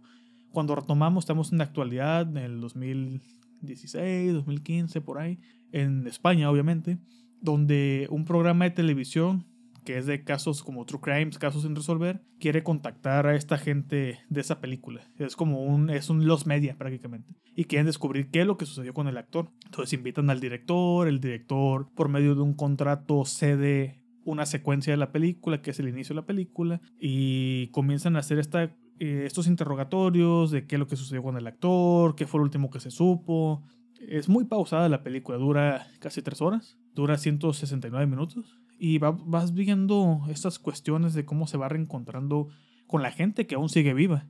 [0.51, 5.39] cuando retomamos, estamos en la actualidad, en el 2016, 2015, por ahí,
[5.71, 6.99] en España obviamente,
[7.41, 9.45] donde un programa de televisión
[9.83, 14.19] que es de casos como True Crimes, casos sin resolver, quiere contactar a esta gente
[14.29, 15.01] de esa película.
[15.17, 17.33] Es como un, es un los media prácticamente.
[17.55, 19.51] Y quieren descubrir qué es lo que sucedió con el actor.
[19.65, 24.97] Entonces invitan al director, el director por medio de un contrato cede una secuencia de
[24.97, 28.63] la película, que es el inicio de la película, y comienzan a hacer esta,
[28.99, 32.43] eh, estos interrogatorios de qué es lo que sucedió con el actor, qué fue lo
[32.43, 33.63] último que se supo.
[33.99, 39.53] Es muy pausada la película, dura casi tres horas, dura 169 minutos y va- vas
[39.53, 42.47] viendo estas cuestiones de cómo se va reencontrando
[42.87, 44.27] con la gente que aún sigue viva,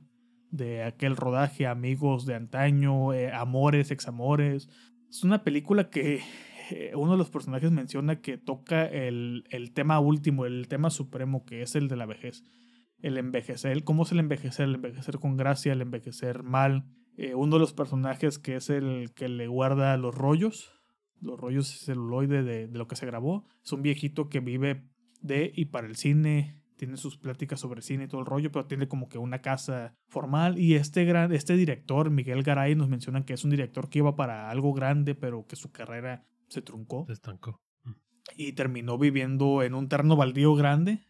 [0.50, 4.68] de aquel rodaje, amigos de antaño, eh, amores, examores.
[5.08, 6.20] Es una película que
[6.72, 11.44] eh, uno de los personajes menciona que toca el, el tema último, el tema supremo,
[11.44, 12.44] que es el de la vejez.
[13.00, 16.86] El envejecer, cómo es el envejecer, el envejecer con gracia, el envejecer mal.
[17.16, 20.72] Eh, uno de los personajes que es el que le guarda los rollos,
[21.20, 23.44] los rollos de celuloide de, de lo que se grabó.
[23.64, 24.88] Es un viejito que vive
[25.20, 28.66] de y para el cine, tiene sus pláticas sobre cine y todo el rollo, pero
[28.66, 30.58] tiene como que una casa formal.
[30.58, 34.16] Y este, gran, este director, Miguel Garay, nos mencionan que es un director que iba
[34.16, 37.60] para algo grande, pero que su carrera se truncó Se estancó.
[38.36, 41.04] y terminó viviendo en un terreno baldío grande,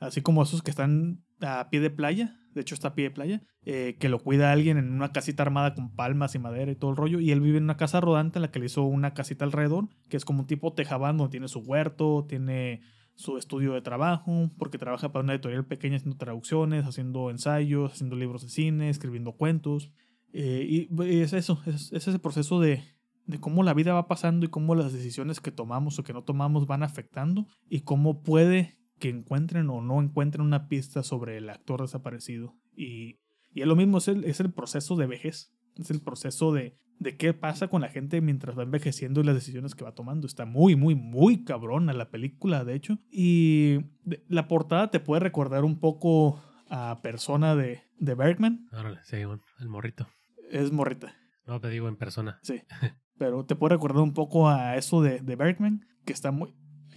[0.00, 3.10] así como esos que están a pie de playa, de hecho está a pie de
[3.10, 6.76] playa, eh, que lo cuida alguien en una casita armada con palmas y madera y
[6.76, 8.82] todo el rollo, y él vive en una casa rodante en la que le hizo
[8.84, 12.80] una casita alrededor, que es como un tipo tejabán donde tiene su huerto, tiene
[13.14, 18.14] su estudio de trabajo, porque trabaja para una editorial pequeña haciendo traducciones, haciendo ensayos, haciendo
[18.14, 19.90] libros de cine, escribiendo cuentos.
[20.32, 22.84] Eh, y es eso, es, ese proceso de,
[23.26, 26.22] de cómo la vida va pasando y cómo las decisiones que tomamos o que no
[26.24, 31.50] tomamos van afectando y cómo puede que encuentren o no encuentren una pista sobre el
[31.50, 32.54] actor desaparecido.
[32.74, 33.20] Y,
[33.52, 36.78] y es lo mismo, es el, es el proceso de vejez, es el proceso de,
[36.98, 40.26] de qué pasa con la gente mientras va envejeciendo y las decisiones que va tomando.
[40.26, 42.98] Está muy, muy, muy cabrona la película, de hecho.
[43.10, 43.80] Y
[44.28, 48.66] la portada te puede recordar un poco a persona de, de Bergman.
[48.72, 50.08] Órale, sí, el morrito.
[50.50, 51.14] Es morrita.
[51.46, 52.38] No, te digo en persona.
[52.42, 52.62] Sí.
[53.18, 56.54] Pero te puede recordar un poco a eso de, de Bergman, que está muy.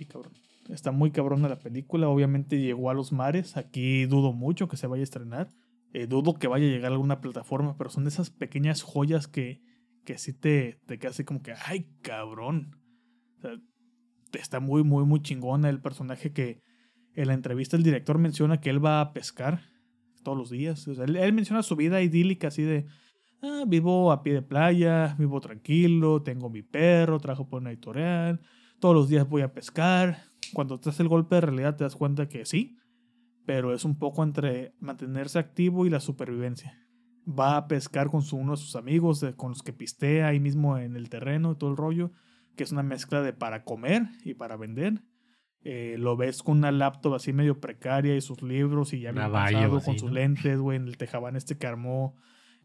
[0.07, 0.33] Cabrón.
[0.69, 2.09] Está muy cabrona la película.
[2.09, 3.57] Obviamente llegó a los mares.
[3.57, 5.49] Aquí dudo mucho que se vaya a estrenar.
[5.93, 9.27] Eh, dudo que vaya a llegar a alguna plataforma, pero son de esas pequeñas joyas
[9.27, 9.61] que,
[10.05, 12.75] que sí te, te así como que, ay, cabrón.
[13.37, 13.51] O sea,
[14.33, 16.61] está muy, muy, muy chingona el personaje que
[17.15, 19.61] en la entrevista el director menciona que él va a pescar
[20.23, 20.87] todos los días.
[20.87, 22.85] O sea, él, él, menciona su vida idílica así de,
[23.41, 28.41] ah, vivo a pie de playa, vivo tranquilo, tengo mi perro, trabajo por una editorial,
[28.79, 30.23] todos los días voy a pescar.
[30.53, 32.77] Cuando te hace el golpe de realidad te das cuenta que sí,
[33.45, 36.77] pero es un poco entre mantenerse activo y la supervivencia.
[37.27, 40.77] Va a pescar con su, uno de sus amigos, con los que pistea ahí mismo
[40.77, 42.11] en el terreno y todo el rollo,
[42.55, 45.03] que es una mezcla de para comer y para vender.
[45.61, 49.29] Eh, lo ves con una laptop así medio precaria y sus libros y ya bien
[49.31, 52.15] pasado con sus lentes, güey, en el tejabán este que armó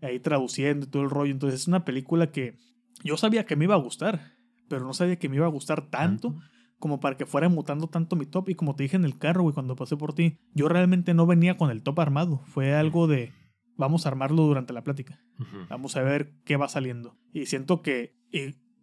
[0.04, 1.32] ahí traduciendo y todo el rollo.
[1.32, 2.58] Entonces es una película que
[3.02, 4.32] yo sabía que me iba a gustar,
[4.68, 6.36] pero no sabía que me iba a gustar tanto
[6.78, 8.50] como para que fuera mutando tanto mi top.
[8.50, 11.26] Y como te dije en el carro, güey, cuando pasé por ti, yo realmente no
[11.26, 12.42] venía con el top armado.
[12.46, 13.32] Fue algo de,
[13.76, 15.20] vamos a armarlo durante la plática.
[15.68, 17.16] Vamos a ver qué va saliendo.
[17.32, 18.14] Y siento que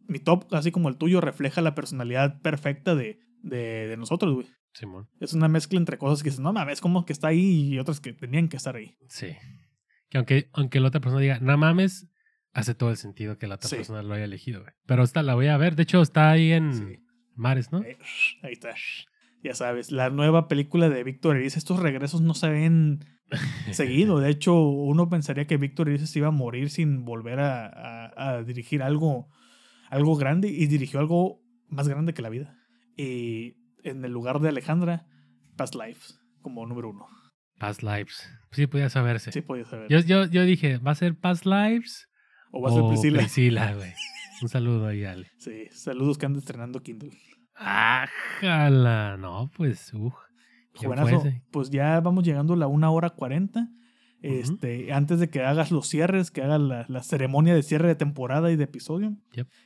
[0.08, 4.48] mi top, así como el tuyo, refleja la personalidad perfecta de, de, nosotros, güey.
[4.74, 5.10] Simón.
[5.20, 8.00] Es una mezcla entre cosas que dices, no mames, como que está ahí y otras
[8.00, 8.96] que tenían que estar ahí.
[9.10, 9.28] Sí.
[10.12, 12.08] Que aunque, aunque la otra persona diga, no mames,
[12.54, 14.74] hace todo el sentido que la otra persona lo haya elegido, güey.
[14.86, 15.76] Pero esta la voy a ver.
[15.76, 17.02] De hecho, está ahí en,
[17.34, 17.80] Mares, ¿no?
[18.44, 18.76] Ahí, está.
[19.42, 23.06] Ya sabes, la nueva película de Víctor Erice, estos regresos no se ven
[23.72, 24.20] seguido.
[24.20, 28.44] De hecho, uno pensaría que Víctor Erice se iba a morir sin volver a, a,
[28.44, 29.30] dirigir algo,
[29.90, 32.60] algo grande y dirigió algo más grande que la vida.
[32.98, 35.08] Y en el lugar de Alejandra,
[35.56, 37.08] Past Lives, como número uno.
[37.62, 38.28] Past Lives.
[38.52, 39.32] Sí, podía saberse.
[39.32, 39.88] Sí, podía saber.
[39.88, 42.10] Yo, yo, yo dije, ¿va a ser Past Lives?
[42.52, 43.20] O va a ser Priscila.
[43.20, 43.94] Priscila, güey.
[44.42, 45.28] Un saludo ahí, Ale.
[45.38, 47.12] Sí, saludos que anda estrenando Kindle.
[47.54, 49.16] ¡Ájala!
[49.18, 50.16] No, pues, uff.
[51.52, 53.70] pues ya vamos llegando a la una hora cuarenta.
[54.24, 58.52] Este, antes de que hagas los cierres, que hagas la, ceremonia de cierre de temporada
[58.52, 59.16] y de episodio,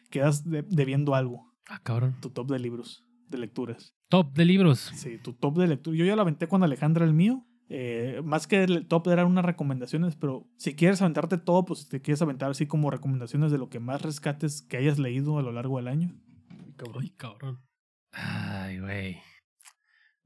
[0.10, 1.50] quedas debiendo algo.
[1.70, 2.18] Ah, cabrón.
[2.22, 3.96] Tu top de libros, de lecturas.
[4.10, 4.92] Top de libros.
[4.96, 5.98] Sí, tu top de lectura.
[5.98, 7.46] Yo ya lo aventé con Alejandra el mío.
[7.68, 12.02] Eh, más que el top eran unas recomendaciones, pero si quieres aventarte todo, pues te
[12.02, 15.52] quieres aventar así como recomendaciones de lo que más rescates que hayas leído a lo
[15.52, 16.16] largo del año.
[17.00, 17.62] Ay, cabrón.
[18.12, 19.18] Ay, güey.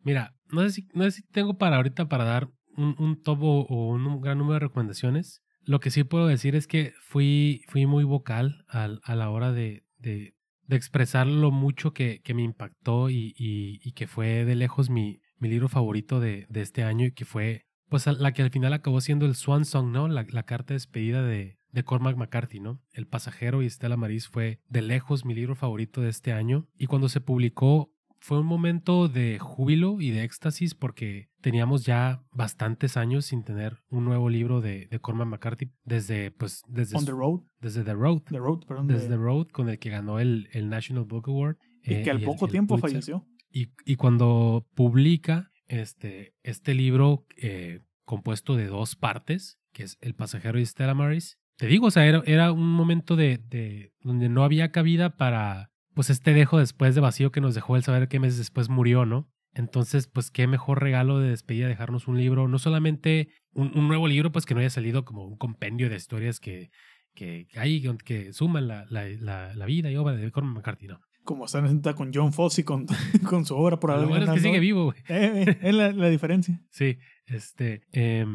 [0.04, 3.40] Mira, no sé, si, no sé si tengo para ahorita para dar un, un top
[3.42, 5.42] o, un gran número de recomendaciones.
[5.64, 9.52] Lo que sí puedo decir es que fui, fui muy vocal a, a la hora
[9.52, 10.34] de, de,
[10.64, 14.90] de, expresar lo mucho que, que me impactó y, y, y, que fue de lejos
[14.90, 18.52] mi, mi libro favorito de, de, este año y que fue pues la que al
[18.52, 20.08] final acabó siendo el Swan Song, ¿no?
[20.08, 22.80] La, la carta de despedida de, de Cormac McCarthy, ¿no?
[22.94, 26.68] El pasajero y Estela Maris fue de lejos mi libro favorito de este año.
[26.78, 27.92] Y cuando se publicó
[28.22, 33.78] fue un momento de júbilo y de éxtasis porque teníamos ya bastantes años sin tener
[33.90, 37.42] un nuevo libro de, de Cormac McCarthy desde pues desde On the Road.
[37.62, 38.24] desde The Road.
[38.24, 41.58] The Road perdón desde The Road con el que ganó el, el National Book Award
[41.84, 48.68] y que al poco tiempo falleció y, cuando publica este este libro eh, compuesto de
[48.68, 52.54] dos partes que es El pasajero y Stella Maris te digo, o sea, era, era
[52.54, 57.34] un momento de, de, donde no había cabida para, pues, este dejo después de vacío
[57.34, 59.30] que nos dejó el saber que meses después murió, ¿no?
[59.54, 64.08] Entonces, pues, qué mejor regalo de despedida dejarnos un libro, no solamente un, un nuevo
[64.08, 66.72] libro, pues, que no haya salido como un compendio de historias que,
[67.14, 71.02] que, hay, que suman la, la, la, vida y obra de Cormac McCarthy, ¿no?
[71.24, 72.88] Como está en con John Fosse con,
[73.30, 74.98] con su obra por Lo bueno es que sigue vivo, güey.
[75.10, 76.62] Eh, eh, es la, la, diferencia.
[76.70, 76.98] Sí,
[77.28, 78.26] este, eh,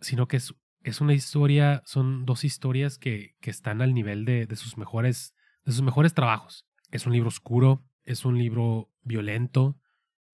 [0.00, 0.54] sino que es
[0.86, 5.34] es una historia, son dos historias que, que están al nivel de, de, sus mejores,
[5.64, 6.64] de sus mejores trabajos.
[6.92, 9.76] Es un libro oscuro, es un libro violento,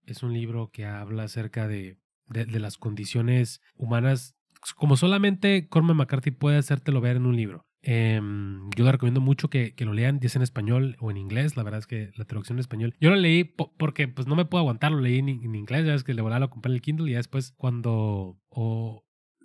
[0.05, 4.37] es un libro que habla acerca de, de, de las condiciones humanas,
[4.77, 7.67] como solamente Cormac McCarthy puede hacértelo ver en un libro.
[7.83, 11.17] Em, yo le recomiendo mucho que, que lo lean, ya sea en español o en
[11.17, 11.57] inglés.
[11.57, 12.95] La verdad es que la traducción en español.
[13.01, 15.85] Yo lo leí po- porque pues no me puedo aguantar, lo leí en, en inglés.
[15.85, 19.05] Ya es que le volá lo compré en el Kindle y ya después cuando o,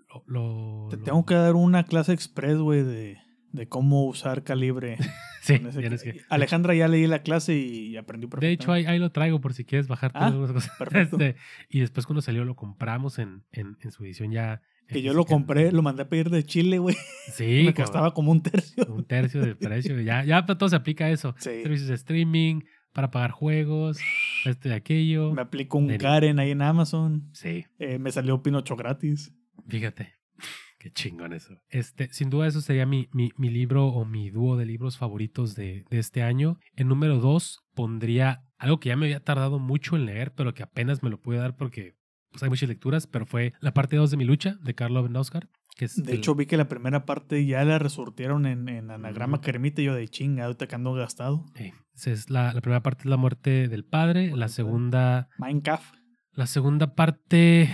[0.10, 3.18] lo, lo- Te lo- tengo que dar una clase express, güey, de,
[3.54, 4.98] de cómo usar calibre.
[5.48, 9.40] Sí, que- Alejandra ya leí la clase y aprendí De hecho, ahí, ahí lo traigo
[9.40, 10.76] por si quieres bajarte Ah, algunas cosas.
[10.78, 11.16] perfecto.
[11.18, 11.40] Este,
[11.70, 14.62] y después cuando salió lo compramos en, en, en su edición ya.
[14.88, 16.96] Que yo lo compré, lo mandé a pedir de Chile, güey.
[17.34, 18.86] Sí, me costaba como un tercio.
[18.88, 20.00] un tercio del precio.
[20.02, 21.36] Ya, ya todo se aplica a eso.
[21.40, 21.50] Sí.
[21.64, 22.62] Servicios de streaming,
[22.94, 24.00] para pagar juegos,
[24.46, 25.34] este de aquello.
[25.34, 25.96] Me aplicó un.
[25.98, 27.30] Karen ahí en Amazon.
[27.34, 29.34] Sí, Eh, me salió Pinocho gratis.
[29.68, 30.14] fíjate.
[30.80, 31.56] Qué chingón eso.
[31.70, 35.56] Este, sin duda, eso sería mi, mi, mi libro o mi dúo de libros favoritos
[35.56, 36.60] de, de este año.
[36.76, 40.62] En número dos, pondría algo que ya me había tardado mucho en leer, pero que
[40.64, 41.97] apenas me lo pude dar porque
[42.40, 45.48] pues, hay muchas lecturas, pero fue la parte 2 de mi lucha de Carlo Benauscar.
[45.76, 48.90] Que es De el- hecho, vi que la primera parte ya la resurtieron en, en
[48.90, 49.44] anagrama Ujú.
[49.46, 51.46] cremita y yo de chinga, ahorita que ando gastado.
[51.94, 55.96] es la, la primera parte es la muerte del padre, la segunda Minecraft.
[56.34, 57.70] La segunda parte,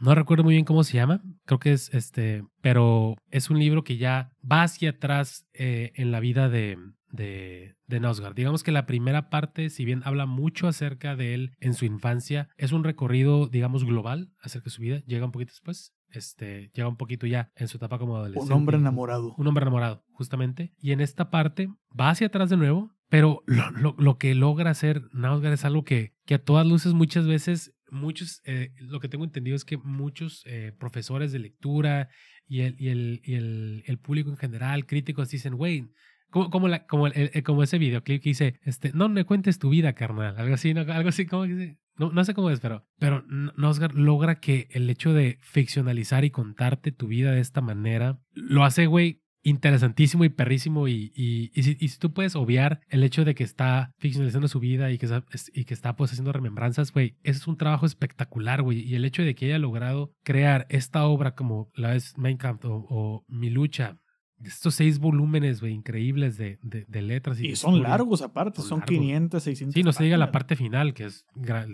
[0.00, 3.82] no recuerdo muy bien cómo se llama, creo que es este, pero es un libro
[3.84, 6.76] que ya va hacia atrás eh, en la vida de,
[7.10, 8.34] de, de Nosgard.
[8.34, 12.48] Digamos que la primera parte, si bien habla mucho acerca de él en su infancia,
[12.56, 16.88] es un recorrido, digamos, global acerca de su vida, llega un poquito después, este, llega
[16.88, 18.52] un poquito ya en su etapa como adolescente.
[18.52, 19.34] Un hombre enamorado.
[19.36, 20.72] Un hombre enamorado, justamente.
[20.78, 21.68] Y en esta parte
[21.98, 25.84] va hacia atrás de nuevo, pero lo, lo- lo que logra hacer Nausgard es algo
[25.84, 29.76] que, que a todas luces muchas veces, muchos, eh, lo que tengo entendido es que
[29.78, 32.08] muchos eh, profesores de lectura
[32.46, 35.90] y el, y el, y el, el público en general, críticos, dicen, güey,
[36.30, 39.70] como, como, la- como, el- como ese videoclip que dice, este, no me cuentes tu
[39.70, 40.36] vida, carnal.
[40.38, 40.80] Algo así, ¿no?
[40.80, 44.68] Algo así, como que no, no sé cómo es, pero, pero N- Nosgard logra que
[44.70, 50.24] el hecho de ficcionalizar y contarte tu vida de esta manera lo hace, güey, interesantísimo
[50.24, 50.88] y perrísimo.
[50.88, 54.48] Y, y, y si, y si tú puedes obviar el hecho de que está ficcionalizando
[54.48, 55.08] su vida y que
[55.54, 58.80] y que está pues haciendo remembranzas, güey, ese es un trabajo espectacular, güey.
[58.80, 62.86] Y el hecho de que haya logrado crear esta obra como la es Minecraft o,
[62.88, 63.98] o Mi Lucha.
[64.44, 67.40] Estos seis volúmenes, güey, increíbles de, de, de letras.
[67.40, 67.88] Y, son historia.
[67.88, 68.96] largos aparte, Son son largos.
[68.98, 69.74] 500, 600.
[69.74, 71.66] Sí, no se diga la parte final, que es gra-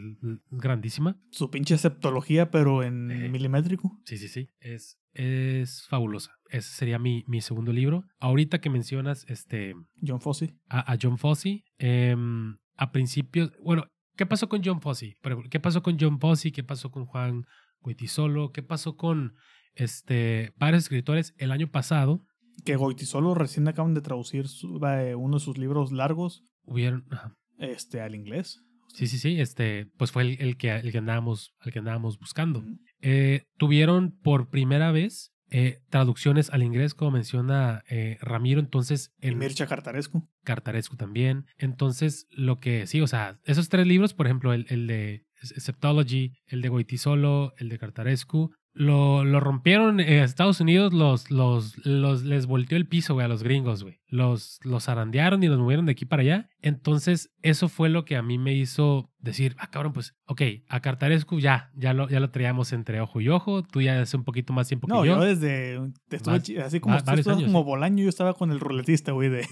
[0.50, 1.18] grandísima.
[1.30, 3.28] Su pinche septología, pero en Eh.
[3.28, 4.00] milimétrico.
[4.04, 4.48] Sí, sí, sí.
[4.60, 6.32] Es, es fabulosa.
[6.48, 8.04] Ese sería mi, mi segundo libro.
[8.20, 9.74] Ahorita que mencionas este,
[10.06, 10.56] John Fossey.
[10.68, 13.84] a, a John Fossey, em, a principios, bueno,
[14.16, 15.16] ¿qué pasó con John Fossey?
[15.50, 16.50] ¿Qué pasó con John Fossey?
[16.52, 17.44] ¿Qué pasó con Juan
[17.80, 18.52] Goitisolo?
[18.52, 19.34] ¿Qué pasó con
[19.74, 22.24] este, varios escritores el año pasado?
[22.64, 27.34] Que Goitisolo recién acaban de traducir su- eh, uno de sus libros largos Hubieron, ajá.
[27.58, 28.60] este, al inglés.
[28.94, 32.18] sí, sí, sí, este, pues fue el, el que, el que andábamos, el que andábamos
[32.18, 32.64] buscando.
[33.00, 39.28] Eh, tuvieron por primera vez eh, traducciones al inglés, como menciona eh, Ramiro, entonces Y
[39.28, 40.26] en Mircha Cartarescu.
[40.42, 41.44] Cartarescu también.
[41.58, 46.32] Entonces, lo que sí, o sea, esos tres libros, por ejemplo, el, el de Septology,
[46.46, 52.24] el de Goitisolo, el de Cartarescu, lo, lo rompieron en Estados Unidos, los, los, los,
[52.24, 54.00] les volteó el piso, güey, a los gringos, güey.
[54.08, 56.48] Los, los zarandearon y los movieron de aquí para allá.
[56.60, 60.80] Entonces, eso fue lo que a mí me hizo decir, ah, cabrón, pues, ok, a
[60.80, 63.62] Cartarescu ya, ya lo, ya lo traíamos entre ojo y ojo.
[63.62, 65.24] Tú ya hace un poquito más tiempo No, que yo, yo.
[65.24, 65.80] desde.
[66.08, 67.62] te estuve así como, tú años, como.
[67.62, 69.46] Bolaño, yo estaba con el ruletista, güey, de,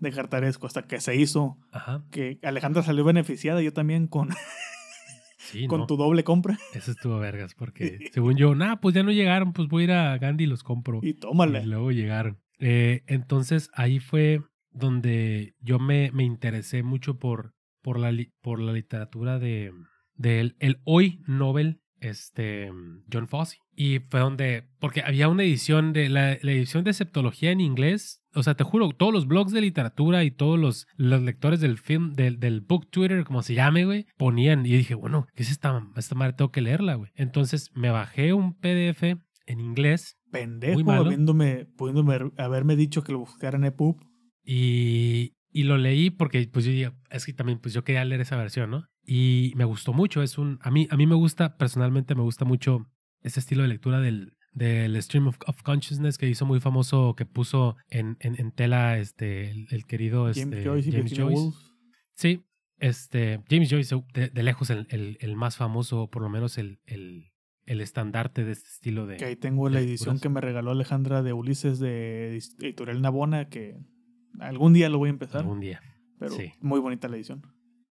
[0.00, 1.58] de Cartarescu, hasta que se hizo.
[1.70, 2.02] Ajá.
[2.10, 4.30] Que Alejandra salió beneficiada, yo también con,
[5.50, 5.86] Sí, con no.
[5.86, 6.58] tu doble compra.
[6.74, 9.92] Eso estuvo vergas, porque según yo, nah, pues ya no llegaron, pues voy a ir
[9.92, 11.00] a Gandhi y los compro.
[11.02, 11.62] Y tómala.
[11.62, 12.38] Y luego llegaron.
[12.58, 18.12] Eh, entonces ahí fue donde yo me, me interesé mucho por, por, la,
[18.42, 19.72] por la literatura de,
[20.14, 22.70] de el, el hoy Nobel este,
[23.12, 23.58] John Fossey.
[23.74, 28.22] Y fue donde, porque había una edición de la, la edición de septología en inglés.
[28.38, 31.78] O sea, te juro, todos los blogs de literatura y todos los, los lectores del
[31.78, 34.64] film, del, del book Twitter, como se llame, güey, ponían.
[34.64, 36.34] Y dije, bueno, ¿qué es esta, esta madre?
[36.34, 37.10] Tengo que leerla, güey.
[37.14, 39.02] Entonces me bajé un PDF
[39.46, 43.96] en inglés Pendejo, habiéndome, pudiéndome haberme dicho que lo buscara en EPUB.
[44.44, 48.36] Y, y lo leí porque pues yo es que también pues yo quería leer esa
[48.36, 48.84] versión, ¿no?
[49.04, 52.44] Y me gustó mucho, es un, a mí, a mí me gusta, personalmente me gusta
[52.44, 52.86] mucho
[53.22, 57.24] ese estilo de lectura del, del Stream of, of Consciousness que hizo muy famoso, que
[57.24, 61.34] puso en, en, en tela este, el, el querido este, James Joyce y James Virginia
[61.34, 61.58] Joyce.
[62.14, 62.44] Sí,
[62.78, 66.80] este, James Joyce de, de lejos el, el, el más famoso, por lo menos el,
[66.84, 67.32] el,
[67.64, 69.16] el estandarte de este estilo de...
[69.16, 73.76] Que ahí tengo la edición que me regaló Alejandra de Ulises de Editorial Nabona, que
[74.40, 75.42] algún día lo voy a empezar.
[75.42, 75.80] algún día.
[76.18, 76.52] Pero sí.
[76.60, 77.42] muy bonita la edición.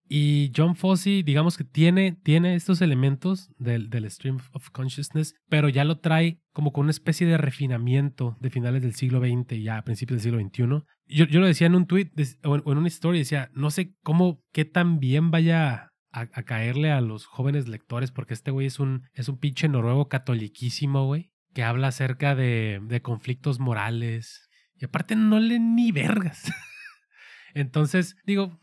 [0.09, 5.69] Y John Fossey, digamos que tiene, tiene estos elementos del, del stream of consciousness, pero
[5.69, 9.65] ya lo trae como con una especie de refinamiento de finales del siglo XX y
[9.65, 10.87] ya a principios del siglo XXI.
[11.05, 12.11] Yo, yo lo decía en un tweet
[12.45, 17.03] o en, una historia, decía, no sé cómo, qué tan bien vaya a, caerle a
[17.03, 21.63] los jóvenes lectores, porque este güey es un, es un pinche noruego catoliquísimo, güey, que
[21.63, 24.49] habla acerca de, de conflictos morales.
[24.77, 26.51] Y aparte no lee ni vergas.
[27.55, 28.59] Entonces, digo,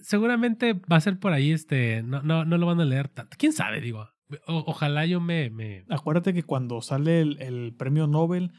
[0.00, 3.36] seguramente va a ser por ahí, este, no, no, no lo van a leer tanto.
[3.38, 3.82] ¿Quién sabe?
[3.82, 4.13] Digo,
[4.46, 5.84] ojalá yo me, me...
[5.88, 8.52] Acuérdate que cuando sale el, premio Nobel,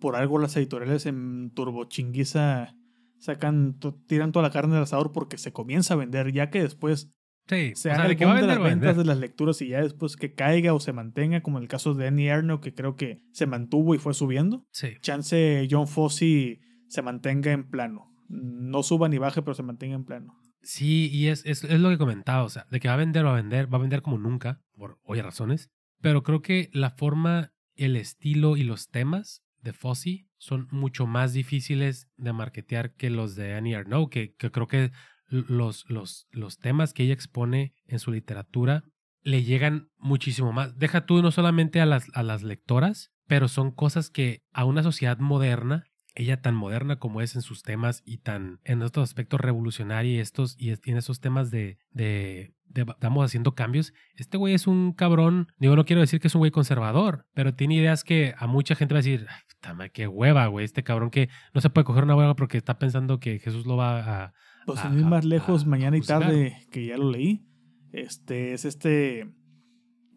[0.00, 2.74] por algo las editoriales en turbochinguiza
[3.18, 7.12] sacan, tiran toda la carne del asador porque se comienza a vender, ya que después
[7.48, 9.68] Sí, se haga el que va a vender, de las ventas de las lecturas y
[9.68, 12.72] ya después que caiga o se mantenga, como en el caso de Annie Arno, que
[12.72, 14.64] creo que se mantuvo y fue subiendo.
[14.70, 14.90] Sí.
[15.00, 18.14] Chance John Fossey se mantenga en plano.
[18.28, 20.38] No suba ni baje, pero se mantenga en plano.
[20.62, 23.26] Sí, y es, es, es, lo que comentaba, o sea, de que va a vender,
[23.26, 25.70] va a vender, va a vender como nunca, por obvias razones,
[26.00, 31.32] pero creo que la forma, el estilo y los temas de Fossey son mucho más
[31.32, 34.92] difíciles de marketear que los de Annie Arnaud, que, que creo que
[35.26, 38.84] los, los, los temas que ella expone en su literatura
[39.22, 40.78] le llegan muchísimo más.
[40.78, 44.82] Deja tú no solamente a las, a las lectoras, pero son cosas que a una
[44.82, 45.84] sociedad moderna
[46.14, 50.20] ella tan moderna como es en sus temas y tan en estos aspectos revolucionarios y
[50.20, 55.48] estos y en esos temas de, de, estamos haciendo cambios, este güey es un cabrón,
[55.58, 58.74] digo, no quiero decir que es un güey conservador, pero tiene ideas que a mucha
[58.74, 59.26] gente va a decir,
[59.92, 63.20] qué hueva, güey, este cabrón que no se puede coger una hueva porque está pensando
[63.20, 64.34] que Jesús lo va a...
[64.66, 67.44] Pues más lejos, mañana y tarde, que ya lo leí,
[67.92, 69.28] este es este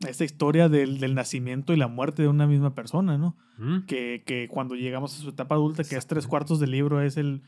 [0.07, 3.37] esta historia del, del, nacimiento y la muerte de una misma persona, ¿no?
[3.57, 3.85] Mm.
[3.85, 7.17] Que, que, cuando llegamos a su etapa adulta, que es tres cuartos del libro, es
[7.17, 7.41] el,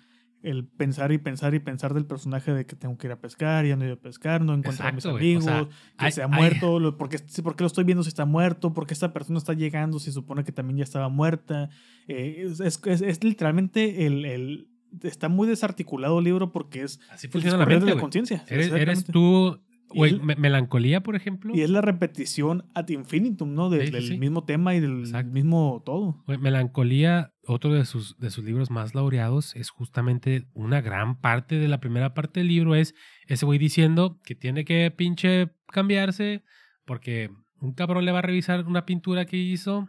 [0.43, 3.65] el pensar y pensar y pensar del personaje de que tengo que ir a pescar,
[3.65, 5.67] ya no he ido a pescar, no encuentro a mis amigos,
[5.97, 8.73] que se ha muerto, porque, ¿por qué lo estoy viendo si está muerto?
[8.73, 11.69] ¿Por qué esta persona está llegando si supone que también ya estaba muerta?
[12.07, 14.67] Eh, es, es, es, literalmente el, el,
[15.03, 17.01] Está muy desarticulado el libro porque es...
[17.09, 18.45] Así funciona la mente, la conciencia.
[18.47, 21.55] Eres, eres tú Güey, melancolía, por ejemplo.
[21.55, 23.69] Y es la repetición ad infinitum, ¿no?
[23.69, 26.23] del mismo tema y del mismo todo.
[26.39, 31.67] melancolía, otro de sus, de sus libros más laureados, es justamente una gran parte de
[31.67, 32.75] la primera parte del libro.
[32.75, 32.95] Es
[33.27, 36.43] ese güey diciendo que tiene que pinche cambiarse
[36.85, 39.87] porque un cabrón le va a revisar una pintura que hizo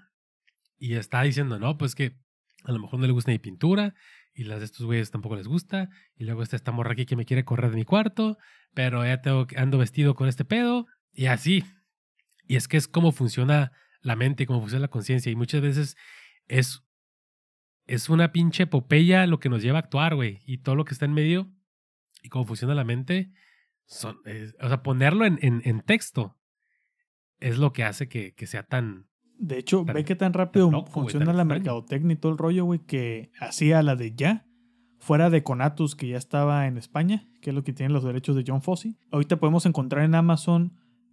[0.79, 2.17] y está diciendo, no, pues que
[2.65, 3.95] a lo mejor no le gusta mi pintura
[4.39, 5.91] y las de estos güeyes tampoco les gusta.
[6.15, 8.39] Y luego está esta morra aquí que me quiere correr de mi cuarto,
[8.73, 11.65] pero ya tengo, ando vestido con este pedo y así.
[12.47, 15.33] Y es que es como funciona la mente cómo funciona la conciencia.
[15.33, 15.97] Y muchas veces
[16.47, 16.85] es,
[17.87, 20.41] es una pinche epopeya lo que nos lleva a actuar, güey.
[20.47, 21.53] Y todo lo que está en medio
[22.23, 23.33] y cómo funciona la mente,
[23.87, 24.21] son,
[24.61, 26.39] o sea, ponerlo en, en, en, texto
[27.41, 29.09] es lo que hace que, que sea tan,
[29.39, 33.31] de hecho, ve que tan rápido funciona la mercadotecnia y todo el rollo, güey, que
[33.41, 34.47] hacía la de ya,
[34.99, 38.35] fuera de Conatus, que ya estaba en España, que es lo que tienen los derechos
[38.35, 38.97] de John Fossey.
[39.13, 40.73] Ahorita podemos encontrar en Amazon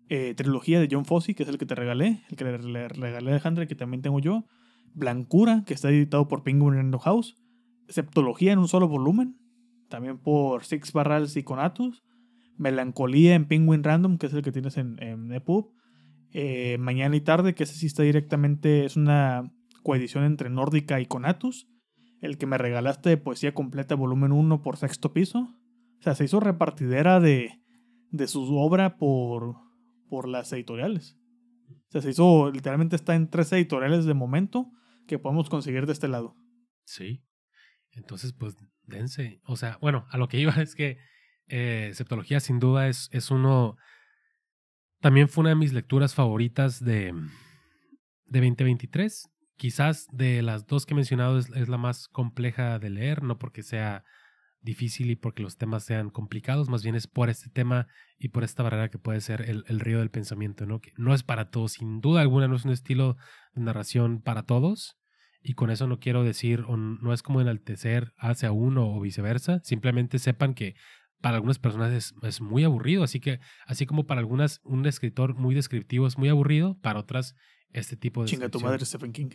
[0.09, 3.29] eh, trilogía de John Fossey, que es el que te regalé, el que le, regalé
[3.29, 4.45] a Alejandra, que también tengo yo.
[4.93, 7.35] Blancura, que está editado por Penguin Random House.
[7.89, 9.37] Septología en un solo volumen,
[9.87, 12.03] también por Six Barrels y Conatus.
[12.57, 15.71] Melancolía en Penguin Random, que es el que tienes en, en EPUB.
[16.37, 19.53] Eh, mañana y tarde, que ese sí está directamente, es una
[19.83, 21.65] coedición entre Nórdica y Conatus.
[22.19, 25.39] El que me regalaste de poesía completa, volumen 1 por sexto piso.
[25.39, 27.61] O sea, se hizo repartidera de,
[28.11, 29.55] de su obra por,
[30.09, 31.17] por las editoriales.
[31.69, 34.69] O sea, se hizo, literalmente está en tres editoriales de momento
[35.07, 36.35] que podemos conseguir de este lado.
[36.83, 37.23] Sí.
[37.91, 39.39] Entonces, pues, dense.
[39.45, 40.97] O sea, bueno, a lo que iba es que
[41.47, 43.77] eh, Septología sin duda es, es uno
[45.05, 47.13] también fue una de mis lecturas favoritas de,
[48.25, 49.29] de 2023.
[49.55, 53.61] Quizás de las dos que he mencionado es, la más compleja de leer, no porque
[53.61, 54.03] sea
[54.61, 57.85] difícil y porque los temas sean complicados, más bien es por este tema
[58.17, 60.81] y por esta barrera que puede ser el, río del pensamiento, ¿no?
[60.81, 63.15] Que no es para todos, sin duda alguna no es un estilo
[63.53, 64.97] de narración para todos,
[65.39, 69.59] y con eso no quiero decir, o no es como enaltecer hacia uno o viceversa,
[69.61, 70.73] simplemente sepan que
[71.25, 75.55] para algunas personas es, muy aburrido, así que así como para algunas un escritor muy
[75.55, 77.33] descriptivo es muy aburrido, para otras
[77.71, 78.29] este tipo de...
[78.29, 79.29] Chinga tu madre Stephen King.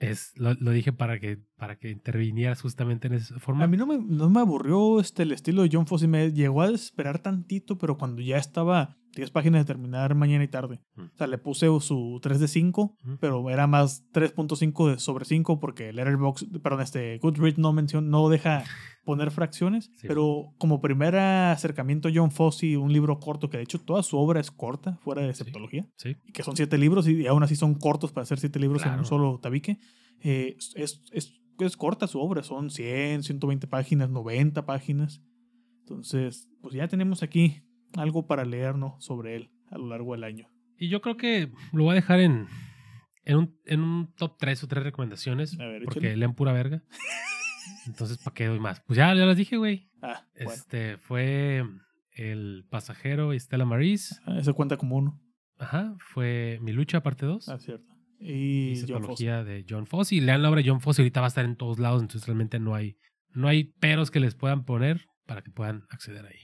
[0.00, 3.64] Es, lo, dije para que para que intervinieras justamente en esa forma.
[3.64, 6.06] A mí no me, no me aburrió este, el estilo de John Fosse.
[6.06, 10.48] Me llegó a desesperar tantito, pero cuando ya estaba 10 páginas de terminar mañana y
[10.48, 10.80] tarde.
[10.94, 11.00] Mm.
[11.02, 13.16] O sea, le puse su 3 de 5, Ujú.
[13.18, 18.28] pero era más 3.5 de sobre 5 porque Letterboxd, perdón, este Goodreads no menciona, no
[18.28, 18.64] deja
[19.04, 19.90] poner fracciones.
[19.96, 20.08] Sí.
[20.08, 24.18] Pero como primer acercamiento a John Fosse, un libro corto, que de hecho toda su
[24.18, 26.16] obra es corta, fuera de septología, Sí.
[26.26, 28.92] y que son 7 libros y aún así son cortos para hacer 7 libros en
[28.98, 29.78] un solo tabique.
[30.20, 31.32] Eh, es, es,
[31.64, 35.22] es corta su obra, son 100, 120 páginas, 90 páginas.
[35.80, 37.62] Entonces, pues ya tenemos aquí
[37.96, 40.48] algo para leernos sobre él a lo largo del año.
[40.78, 42.46] Y yo creo que lo voy a dejar en,
[43.24, 45.58] en, un, en un top 3 o 3 recomendaciones.
[45.58, 46.16] A ver, porque échale.
[46.16, 46.82] leen pura verga.
[47.86, 48.80] Entonces, ¿para qué doy más?
[48.80, 49.88] Pues ya, ya las dije, güey.
[50.02, 51.64] Ah, bueno, Este fue
[52.12, 54.20] El Pasajero y Stella Maris.
[54.26, 55.20] ah, eso cuenta como uno.
[55.58, 55.94] Ajá.
[55.98, 57.48] Fue Mi Lucha, parte 2.
[57.48, 57.95] Ah, cierto.
[58.20, 59.24] Y Y John Fosse.
[59.24, 60.14] Cetología de John Fosse.
[60.16, 61.02] Y lean la obra de John Fosse.
[61.02, 62.02] Ahorita va a estar en todos lados.
[62.02, 62.96] Entonces, realmente no hay,
[63.32, 66.38] no hay peros que les puedan poner para que puedan acceder ahí.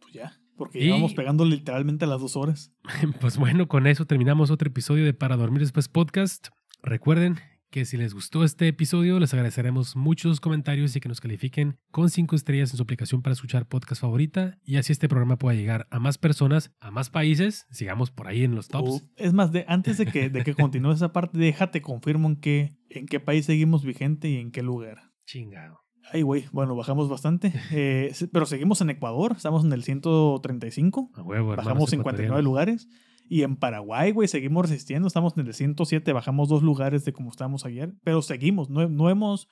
[0.00, 2.72] Pues ya, porque llevamos pegando literalmente a las dos horas.
[3.20, 6.48] Pues bueno, con eso terminamos otro episodio de Para Dormir Después Podcast.
[6.82, 7.38] Recuerden
[7.70, 12.10] que si les gustó este episodio, les agradeceremos muchos comentarios y que nos califiquen con
[12.10, 15.86] cinco estrellas en su aplicación para escuchar podcast favorita y así este programa pueda llegar
[15.90, 18.88] a más personas, a más países, sigamos por ahí en los tops.
[18.90, 22.36] O- es más, de, antes de que, de que continúe esa parte, déjate confirmo en
[22.36, 25.12] qué, en qué país seguimos vigente y en qué lugar.
[25.26, 25.80] Chingado.
[26.12, 27.52] Ay, güey, bueno, bajamos bastante.
[27.72, 31.10] Eh, pero seguimos en Ecuador, estamos en el 135.
[31.14, 32.44] A huevo, Bajamos 59 ecuatorianos.
[32.44, 32.88] lugares.
[33.28, 35.08] Y en Paraguay, güey, seguimos resistiendo.
[35.08, 37.94] Estamos en el 107, bajamos dos lugares de como estábamos ayer.
[38.04, 39.48] Pero seguimos, no, no, hemos,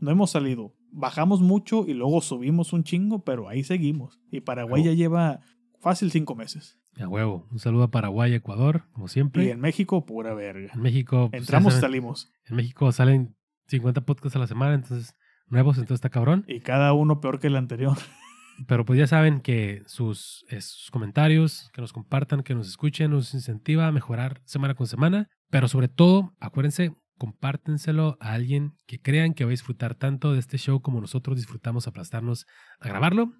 [0.00, 0.74] no hemos salido.
[0.90, 4.20] Bajamos mucho y luego subimos un chingo, pero ahí seguimos.
[4.30, 5.40] Y Paraguay ya lleva
[5.80, 6.78] fácil cinco meses.
[6.98, 7.46] A huevo.
[7.50, 9.44] Un saludo a Paraguay, Ecuador, como siempre.
[9.44, 10.72] Y en México, pura verga.
[10.74, 11.28] En México.
[11.30, 12.32] pues, Entramos y salimos.
[12.46, 13.36] En México salen
[13.68, 15.14] 50 podcasts a la semana, entonces
[15.46, 16.44] nuevos, entonces está cabrón.
[16.48, 17.96] Y cada uno peor que el anterior.
[18.66, 23.10] Pero pues ya saben que sus, eh, sus comentarios, que nos compartan, que nos escuchen,
[23.10, 25.28] nos incentiva a mejorar semana con semana.
[25.50, 30.38] Pero sobre todo, acuérdense, compártenselo a alguien que crean que va a disfrutar tanto de
[30.38, 32.46] este show como nosotros disfrutamos aplastarnos
[32.80, 33.32] a grabarlo.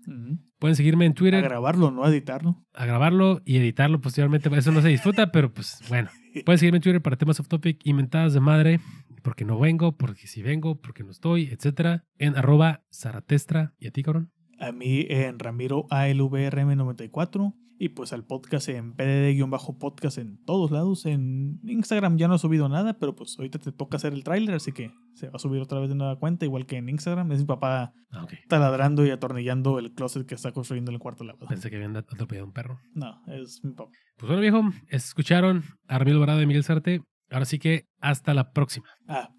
[0.58, 2.64] Pueden seguirme en A Twitter, grabarlo, no a editarlo.
[2.74, 4.50] a grabarlo y editarlo posteriormente.
[4.54, 6.10] Eso no se disfruta, pero pues bueno.
[6.44, 8.80] Pueden seguirme en Twitter para temas off topic y mentadas de madre,
[9.22, 13.74] porque no vengo, porque si vengo, porque no estoy, etcétera, en arroba zaratestra.
[13.78, 14.30] ¿Y a ti, cabrón?
[14.58, 21.06] A mí en Ramiro ALVRM94 y pues al podcast en PDD-podcast en todos lados.
[21.06, 24.56] En Instagram ya no he subido nada, pero pues ahorita te toca hacer el tráiler,
[24.56, 27.30] así que se va a subir otra vez de nueva cuenta, igual que en Instagram.
[27.32, 31.22] Es mi papá Ah, taladrando y atornillando el closet que está construyendo en el cuarto
[31.24, 31.46] lavado.
[31.46, 32.80] Pensé que habían atropellado un perro.
[32.94, 33.90] No, es mi papá.
[34.16, 37.02] Pues bueno, viejo, escucharon a Ramiro Alvarado y Miguel Sarte.
[37.30, 38.86] Ahora sí que hasta la próxima.
[39.06, 39.30] Ah,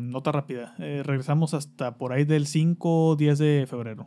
[0.00, 0.74] nota rápida.
[0.78, 4.06] Eh, regresamos hasta por ahí del 5 o 10 de febrero.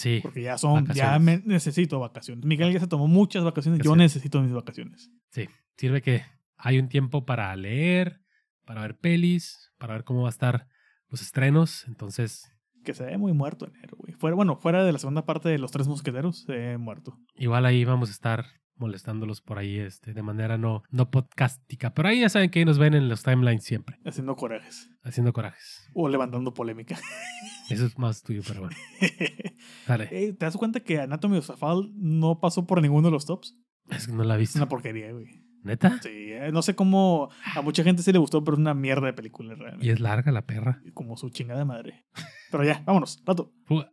[0.00, 2.42] Sí, Porque ya son, ya me necesito vacaciones.
[2.46, 5.10] Miguel ya se tomó muchas vacaciones, yo necesito mis vacaciones.
[5.30, 5.46] sí.
[5.76, 6.22] Sirve que
[6.56, 8.20] hay un tiempo para leer,
[8.66, 10.68] para ver pelis, para ver cómo va a estar
[11.08, 11.86] los estrenos.
[11.88, 12.50] Entonces,
[12.84, 14.12] Que se ve muy muerto enero, güey.
[14.14, 17.18] Fuera, bueno, fuera de la segunda parte de Los Tres Mosqueteros, se ve muerto.
[17.34, 18.44] igual ahí vamos a estar
[18.80, 21.94] molestándolos por ahí este, de manera no, no podcástica.
[21.94, 24.90] Pero ahí ya saben que ahí nos ven en los timelines siempre, Haciendo corajes.
[25.04, 25.88] haciendo corajes.
[25.94, 26.98] O levantando polémica.
[27.70, 28.76] Eso es más tuyo, pero bueno.
[29.86, 30.08] Dale.
[30.10, 33.56] Eh, ¿Te das cuenta que Anatomy of Fall no pasó por ninguno de los tops?
[33.90, 34.58] Es que no la Es viste.
[34.58, 35.26] una porquería, güey.
[35.62, 35.98] ¿Neta?
[36.02, 39.06] Sí, eh, no sé cómo a mucha gente sí le gustó, pero es una mierda
[39.06, 39.86] de película, realmente.
[39.86, 40.80] Y es larga la perra.
[40.94, 42.06] Como su chingada madre.
[42.50, 43.52] Pero ya, vámonos, rato.
[43.66, 43.92] Fuga.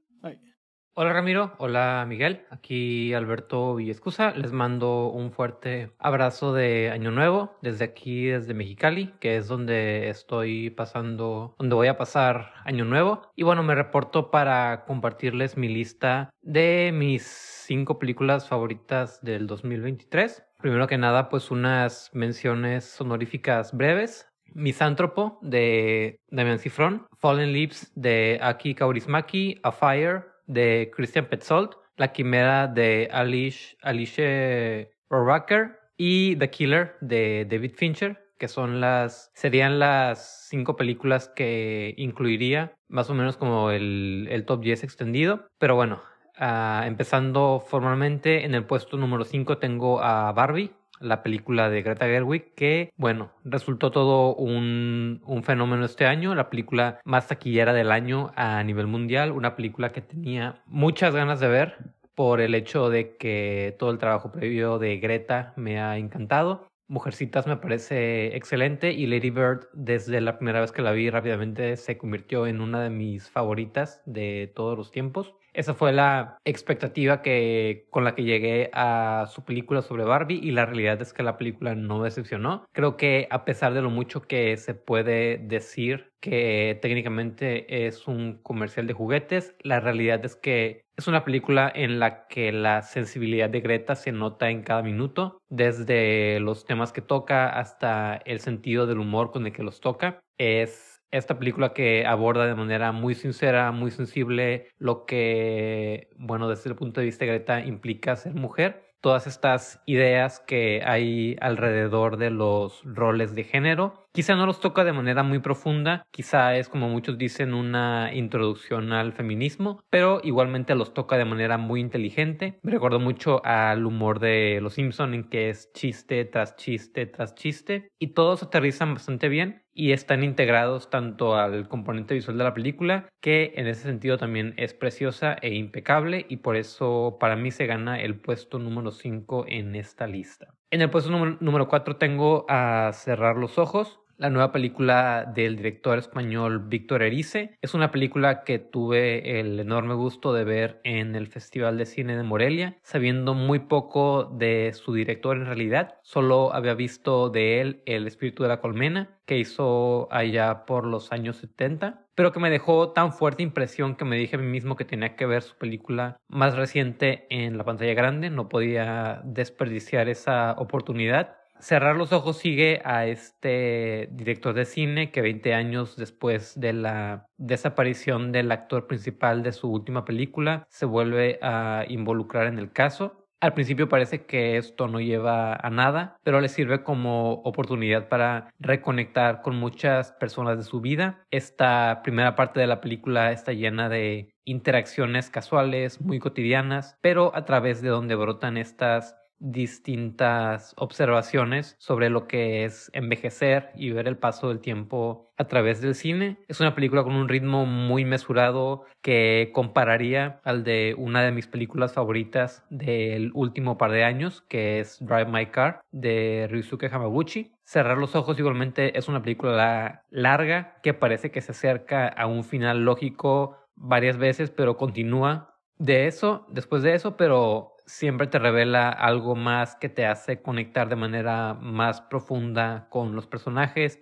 [1.00, 7.56] Hola Ramiro, hola Miguel, aquí Alberto Villescusa, les mando un fuerte abrazo de Año Nuevo
[7.62, 13.32] desde aquí, desde Mexicali, que es donde estoy pasando, donde voy a pasar Año Nuevo.
[13.36, 20.48] Y bueno, me reporto para compartirles mi lista de mis cinco películas favoritas del 2023.
[20.60, 24.28] Primero que nada, pues unas menciones honoríficas breves.
[24.56, 32.12] Misántropo de Damian Cifrón, Fallen Leaves de Aki Kaurismaki, A Fire de Christian Petzold, La
[32.12, 39.80] Quimera de Alice, Alice Rohrabacher y The Killer de David Fincher, que son las, serían
[39.80, 45.48] las cinco películas que incluiría más o menos como el, el top 10 extendido.
[45.58, 46.02] Pero bueno,
[46.38, 52.06] ah, empezando formalmente en el puesto número 5 tengo a Barbie, la película de Greta
[52.06, 57.92] Gerwig, que, bueno, resultó todo un, un, fenómeno este año, la película más taquillera del
[57.92, 61.78] año a nivel mundial, una película que tenía muchas ganas de ver
[62.18, 66.68] por el hecho de que todo el trabajo previo de Greta me ha encantado.
[66.88, 71.78] Mujercitas me parece excelente y Lady Bird desde la primera vez que la vi rápidamente
[71.78, 75.36] se convirtió en una de mis favoritas de todos los tiempos.
[75.58, 80.52] Esa fue la expectativa que, con la que llegué a su película sobre Barbie y
[80.52, 82.64] la realidad es que la película no decepcionó.
[82.74, 88.38] Creo que a pesar de lo mucho que se puede decir que técnicamente es un
[88.44, 93.50] comercial de juguetes, la realidad es que es una película en la que la sensibilidad
[93.50, 98.86] de Greta se nota en cada minuto, desde los temas que toca hasta el sentido
[98.86, 100.20] del humor con el que los toca.
[100.40, 106.70] Es esta película que aborda de manera muy sincera, muy sensible lo que, bueno, desde
[106.70, 112.18] el punto de vista de Greta implica ser mujer todas estas ideas que hay alrededor
[112.18, 114.08] de los roles de género.
[114.12, 118.92] Quizá no los toca de manera muy profunda, quizá es como muchos dicen una introducción
[118.92, 122.60] al feminismo, pero igualmente los toca de manera muy inteligente.
[122.64, 127.36] Me recuerdo mucho al humor de Los Simpson en que es chiste tras chiste tras
[127.36, 132.56] chiste y todos aterrizan bastante bien y están integrados tanto al componente visual de la
[132.56, 137.52] película, que en ese sentido también es preciosa e impecable y por eso para mí
[137.52, 140.56] se gana el puesto número 5 en esta lista.
[140.72, 145.98] En el puesto número 4 tengo a Cerrar los Ojos, la nueva película del director
[145.98, 147.58] español Víctor Erice.
[147.62, 152.18] Es una película que tuve el enorme gusto de ver en el Festival de Cine
[152.18, 156.00] de Morelia, sabiendo muy poco de su director en realidad.
[156.02, 161.12] Solo había visto de él El espíritu de la colmena, que hizo allá por los
[161.12, 164.76] años 70 pero que me dejó tan fuerte impresión que me dije a mí mismo
[164.76, 170.10] que tenía que ver su película más reciente en la pantalla grande, no podía desperdiciar
[170.10, 171.37] esa oportunidad.
[171.60, 177.26] Cerrar los ojos sigue a este director de cine que 20 años después de la
[177.38, 183.28] desaparición del actor principal de su última película se vuelve a involucrar en el caso.
[183.40, 188.50] Al principio parece que esto no lleva a nada, pero le sirve como oportunidad para
[188.60, 191.24] reconectar con muchas personas de su vida.
[191.30, 197.46] Esta primera parte de la película está llena de interacciones casuales, muy cotidianas, pero a
[197.46, 204.18] través de donde brotan estas distintas observaciones sobre lo que es envejecer y ver el
[204.18, 206.38] paso del tiempo a través del cine.
[206.48, 211.48] Es una película con un ritmo muy mesurado que compararía al de una de mis
[211.48, 217.54] películas favoritas del último par de años, que es Drive My Car de Ryusuke Hamaguchi.
[217.64, 222.44] Cerrar los ojos igualmente es una película larga que parece que se acerca a un
[222.44, 228.90] final lógico varias veces, pero continúa de eso, después de eso, pero siempre te revela
[228.90, 233.98] algo más que te hace conectar de manera más profunda con los personajes,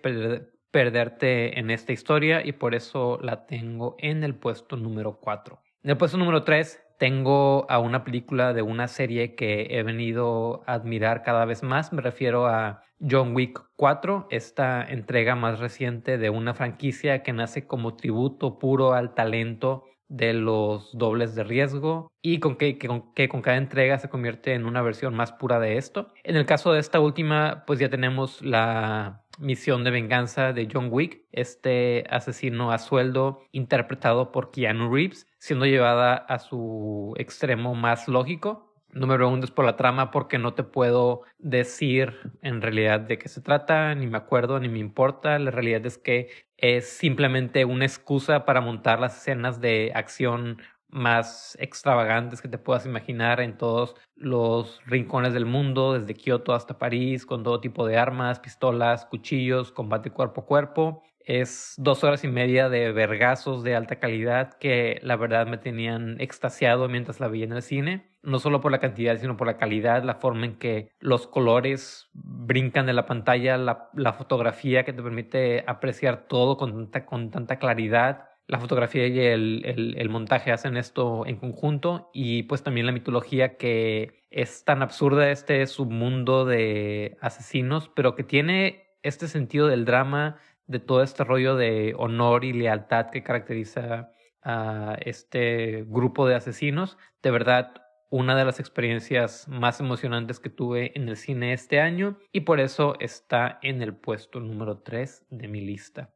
[0.70, 5.60] perderte en esta historia y por eso la tengo en el puesto número 4.
[5.84, 10.62] En el puesto número 3 tengo a una película de una serie que he venido
[10.66, 11.92] a admirar cada vez más.
[11.92, 17.66] Me refiero a John Wick 4, esta entrega más reciente de una franquicia que nace
[17.66, 23.42] como tributo puro al talento de los dobles de riesgo y con que, que, con,
[23.42, 26.12] cada entrega se convierte en una versión más pura de esto.
[26.24, 30.88] En el caso de esta última, pues ya tenemos la misión de venganza de John
[30.90, 38.08] Wick, este asesino a sueldo interpretado por Keanu Reeves, siendo llevada a su extremo más
[38.08, 38.74] lógico.
[38.90, 43.28] No me preguntes por la trama porque no te puedo decir en realidad de qué
[43.28, 45.38] se trata, ni me acuerdo, ni me importa.
[45.38, 50.58] La realidad es que es simplemente una excusa para montar las escenas de acción
[50.88, 56.78] más extravagantes que te puedas imaginar en todos los rincones del mundo, desde Kioto hasta
[56.78, 61.02] París, con todo tipo de armas, pistolas, cuchillos, combate cuerpo a cuerpo.
[61.26, 66.20] Es dos horas y media de vergazos de alta calidad que la verdad me tenían
[66.20, 68.06] extasiado mientras la vi en el cine.
[68.22, 72.08] No solo por la cantidad, sino por la calidad, la forma en que los colores
[72.12, 78.28] brincan de la pantalla, la, fotografía que te permite apreciar todo con tanta, claridad.
[78.46, 82.92] La fotografía y el, el, el montaje hacen esto en conjunto y pues también la
[82.92, 89.84] mitología que es tan absurda este submundo de asesinos, pero que tiene este sentido del
[89.84, 94.10] drama de todo este rollo de honor y lealtad que caracteriza
[94.42, 96.98] a este grupo de asesinos.
[97.22, 97.74] De verdad,
[98.10, 102.60] una de las experiencias más emocionantes que tuve en el cine este año y por
[102.60, 106.14] eso está en el puesto número 3 de mi lista.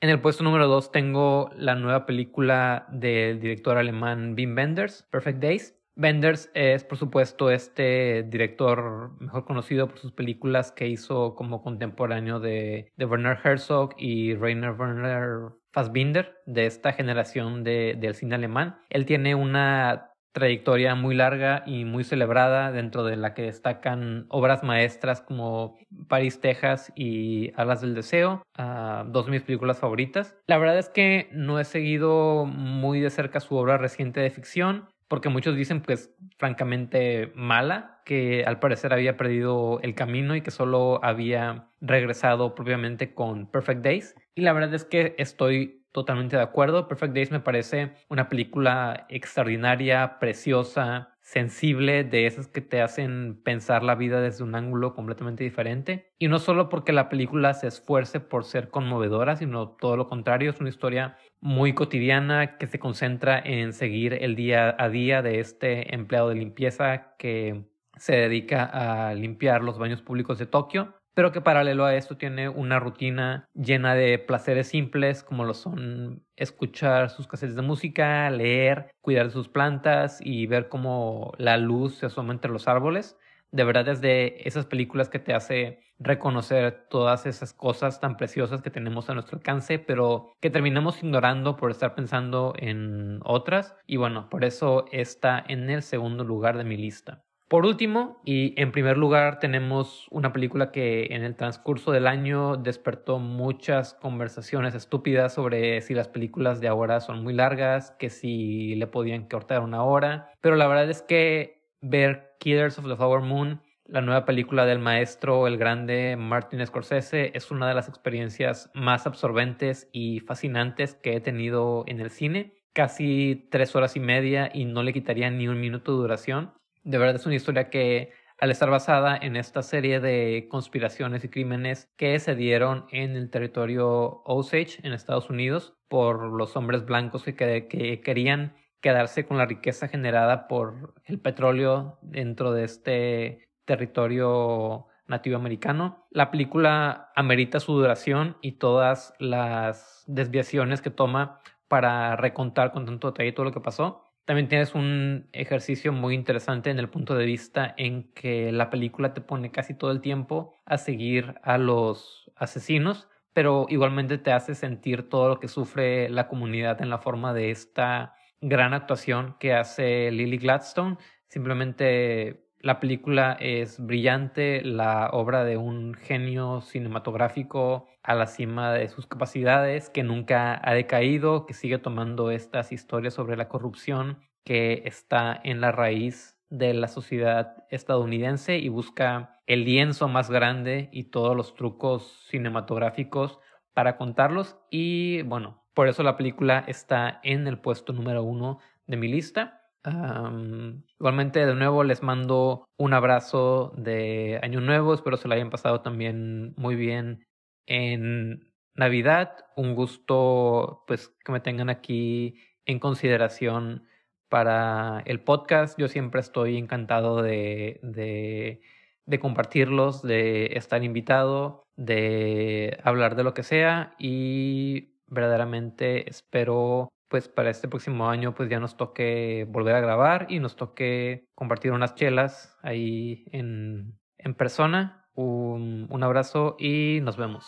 [0.00, 5.38] En el puesto número 2 tengo la nueva película del director alemán Wim Wenders, Perfect
[5.38, 5.78] Days.
[5.94, 12.40] Benders es, por supuesto, este director mejor conocido por sus películas que hizo como contemporáneo
[12.40, 18.78] de, de Werner Herzog y Rainer Werner Fassbinder, de esta generación de, del cine alemán.
[18.90, 24.62] Él tiene una trayectoria muy larga y muy celebrada, dentro de la que destacan obras
[24.62, 25.76] maestras como
[26.08, 30.36] París, Texas y Alas del Deseo, ah, dos de mis películas favoritas.
[30.46, 34.88] La verdad es que no he seguido muy de cerca su obra reciente de ficción,
[35.12, 40.50] porque muchos dicen pues francamente mala, que al parecer había perdido el camino y que
[40.50, 44.14] solo había regresado propiamente con Perfect Days.
[44.34, 46.88] Y la verdad es que estoy totalmente de acuerdo.
[46.88, 53.82] Perfect Days me parece una película extraordinaria, preciosa, sensible, de esas que te hacen pensar
[53.82, 56.12] la vida desde un ángulo completamente diferente.
[56.18, 60.50] Y no solo porque la película se esfuerce por ser conmovedora, sino todo lo contrario,
[60.50, 65.40] es una historia muy cotidiana que se concentra en seguir el día a día de
[65.40, 67.64] este empleado de limpieza que
[67.96, 72.48] se dedica a limpiar los baños públicos de Tokio pero que paralelo a esto tiene
[72.48, 78.90] una rutina llena de placeres simples como lo son escuchar sus cassettes de música, leer,
[79.00, 83.16] cuidar de sus plantas y ver cómo la luz se asoma entre los árboles.
[83.50, 88.62] De verdad es de esas películas que te hace reconocer todas esas cosas tan preciosas
[88.62, 93.74] que tenemos a nuestro alcance, pero que terminamos ignorando por estar pensando en otras.
[93.86, 97.24] Y bueno, por eso está en el segundo lugar de mi lista.
[97.52, 102.56] Por último, y en primer lugar, tenemos una película que en el transcurso del año
[102.56, 108.74] despertó muchas conversaciones estúpidas sobre si las películas de ahora son muy largas, que si
[108.76, 110.32] le podían cortar una hora.
[110.40, 114.78] Pero la verdad es que ver Killers of the Flower Moon, la nueva película del
[114.78, 121.16] maestro, el grande Martin Scorsese, es una de las experiencias más absorbentes y fascinantes que
[121.16, 122.54] he tenido en el cine.
[122.72, 126.54] Casi tres horas y media y no le quitaría ni un minuto de duración.
[126.84, 131.28] De verdad es una historia que al estar basada en esta serie de conspiraciones y
[131.28, 137.22] crímenes que se dieron en el territorio Osage en Estados Unidos por los hombres blancos
[137.22, 144.88] que, que querían quedarse con la riqueza generada por el petróleo dentro de este territorio
[145.06, 146.06] nativo americano.
[146.10, 153.12] La película amerita su duración y todas las desviaciones que toma para recontar con tanto
[153.12, 154.04] detalle todo lo que pasó.
[154.24, 159.14] También tienes un ejercicio muy interesante en el punto de vista en que la película
[159.14, 164.54] te pone casi todo el tiempo a seguir a los asesinos, pero igualmente te hace
[164.54, 169.54] sentir todo lo que sufre la comunidad en la forma de esta gran actuación que
[169.54, 170.98] hace Lily Gladstone.
[171.26, 178.88] Simplemente la película es brillante, la obra de un genio cinematográfico a la cima de
[178.88, 184.82] sus capacidades, que nunca ha decaído, que sigue tomando estas historias sobre la corrupción que
[184.86, 191.04] está en la raíz de la sociedad estadounidense y busca el lienzo más grande y
[191.04, 193.40] todos los trucos cinematográficos
[193.74, 194.56] para contarlos.
[194.70, 199.61] Y bueno, por eso la película está en el puesto número uno de mi lista
[199.84, 204.94] igualmente, de nuevo, les mando un abrazo de Año Nuevo.
[204.94, 207.26] Espero se lo hayan pasado también muy bien
[207.66, 209.46] en Navidad.
[209.56, 213.86] Un gusto, pues, que me tengan aquí en consideración
[214.28, 215.78] para el podcast.
[215.78, 223.42] Yo siempre estoy encantado de, de, compartirlos, de estar invitado, de hablar de lo que
[223.42, 229.80] sea y verdaderamente espero pues para este próximo año pues ya nos toque volver a
[229.80, 235.10] grabar y nos toque compartir unas chelas ahí en, en persona.
[235.12, 237.44] Un, un abrazo y nos vemos.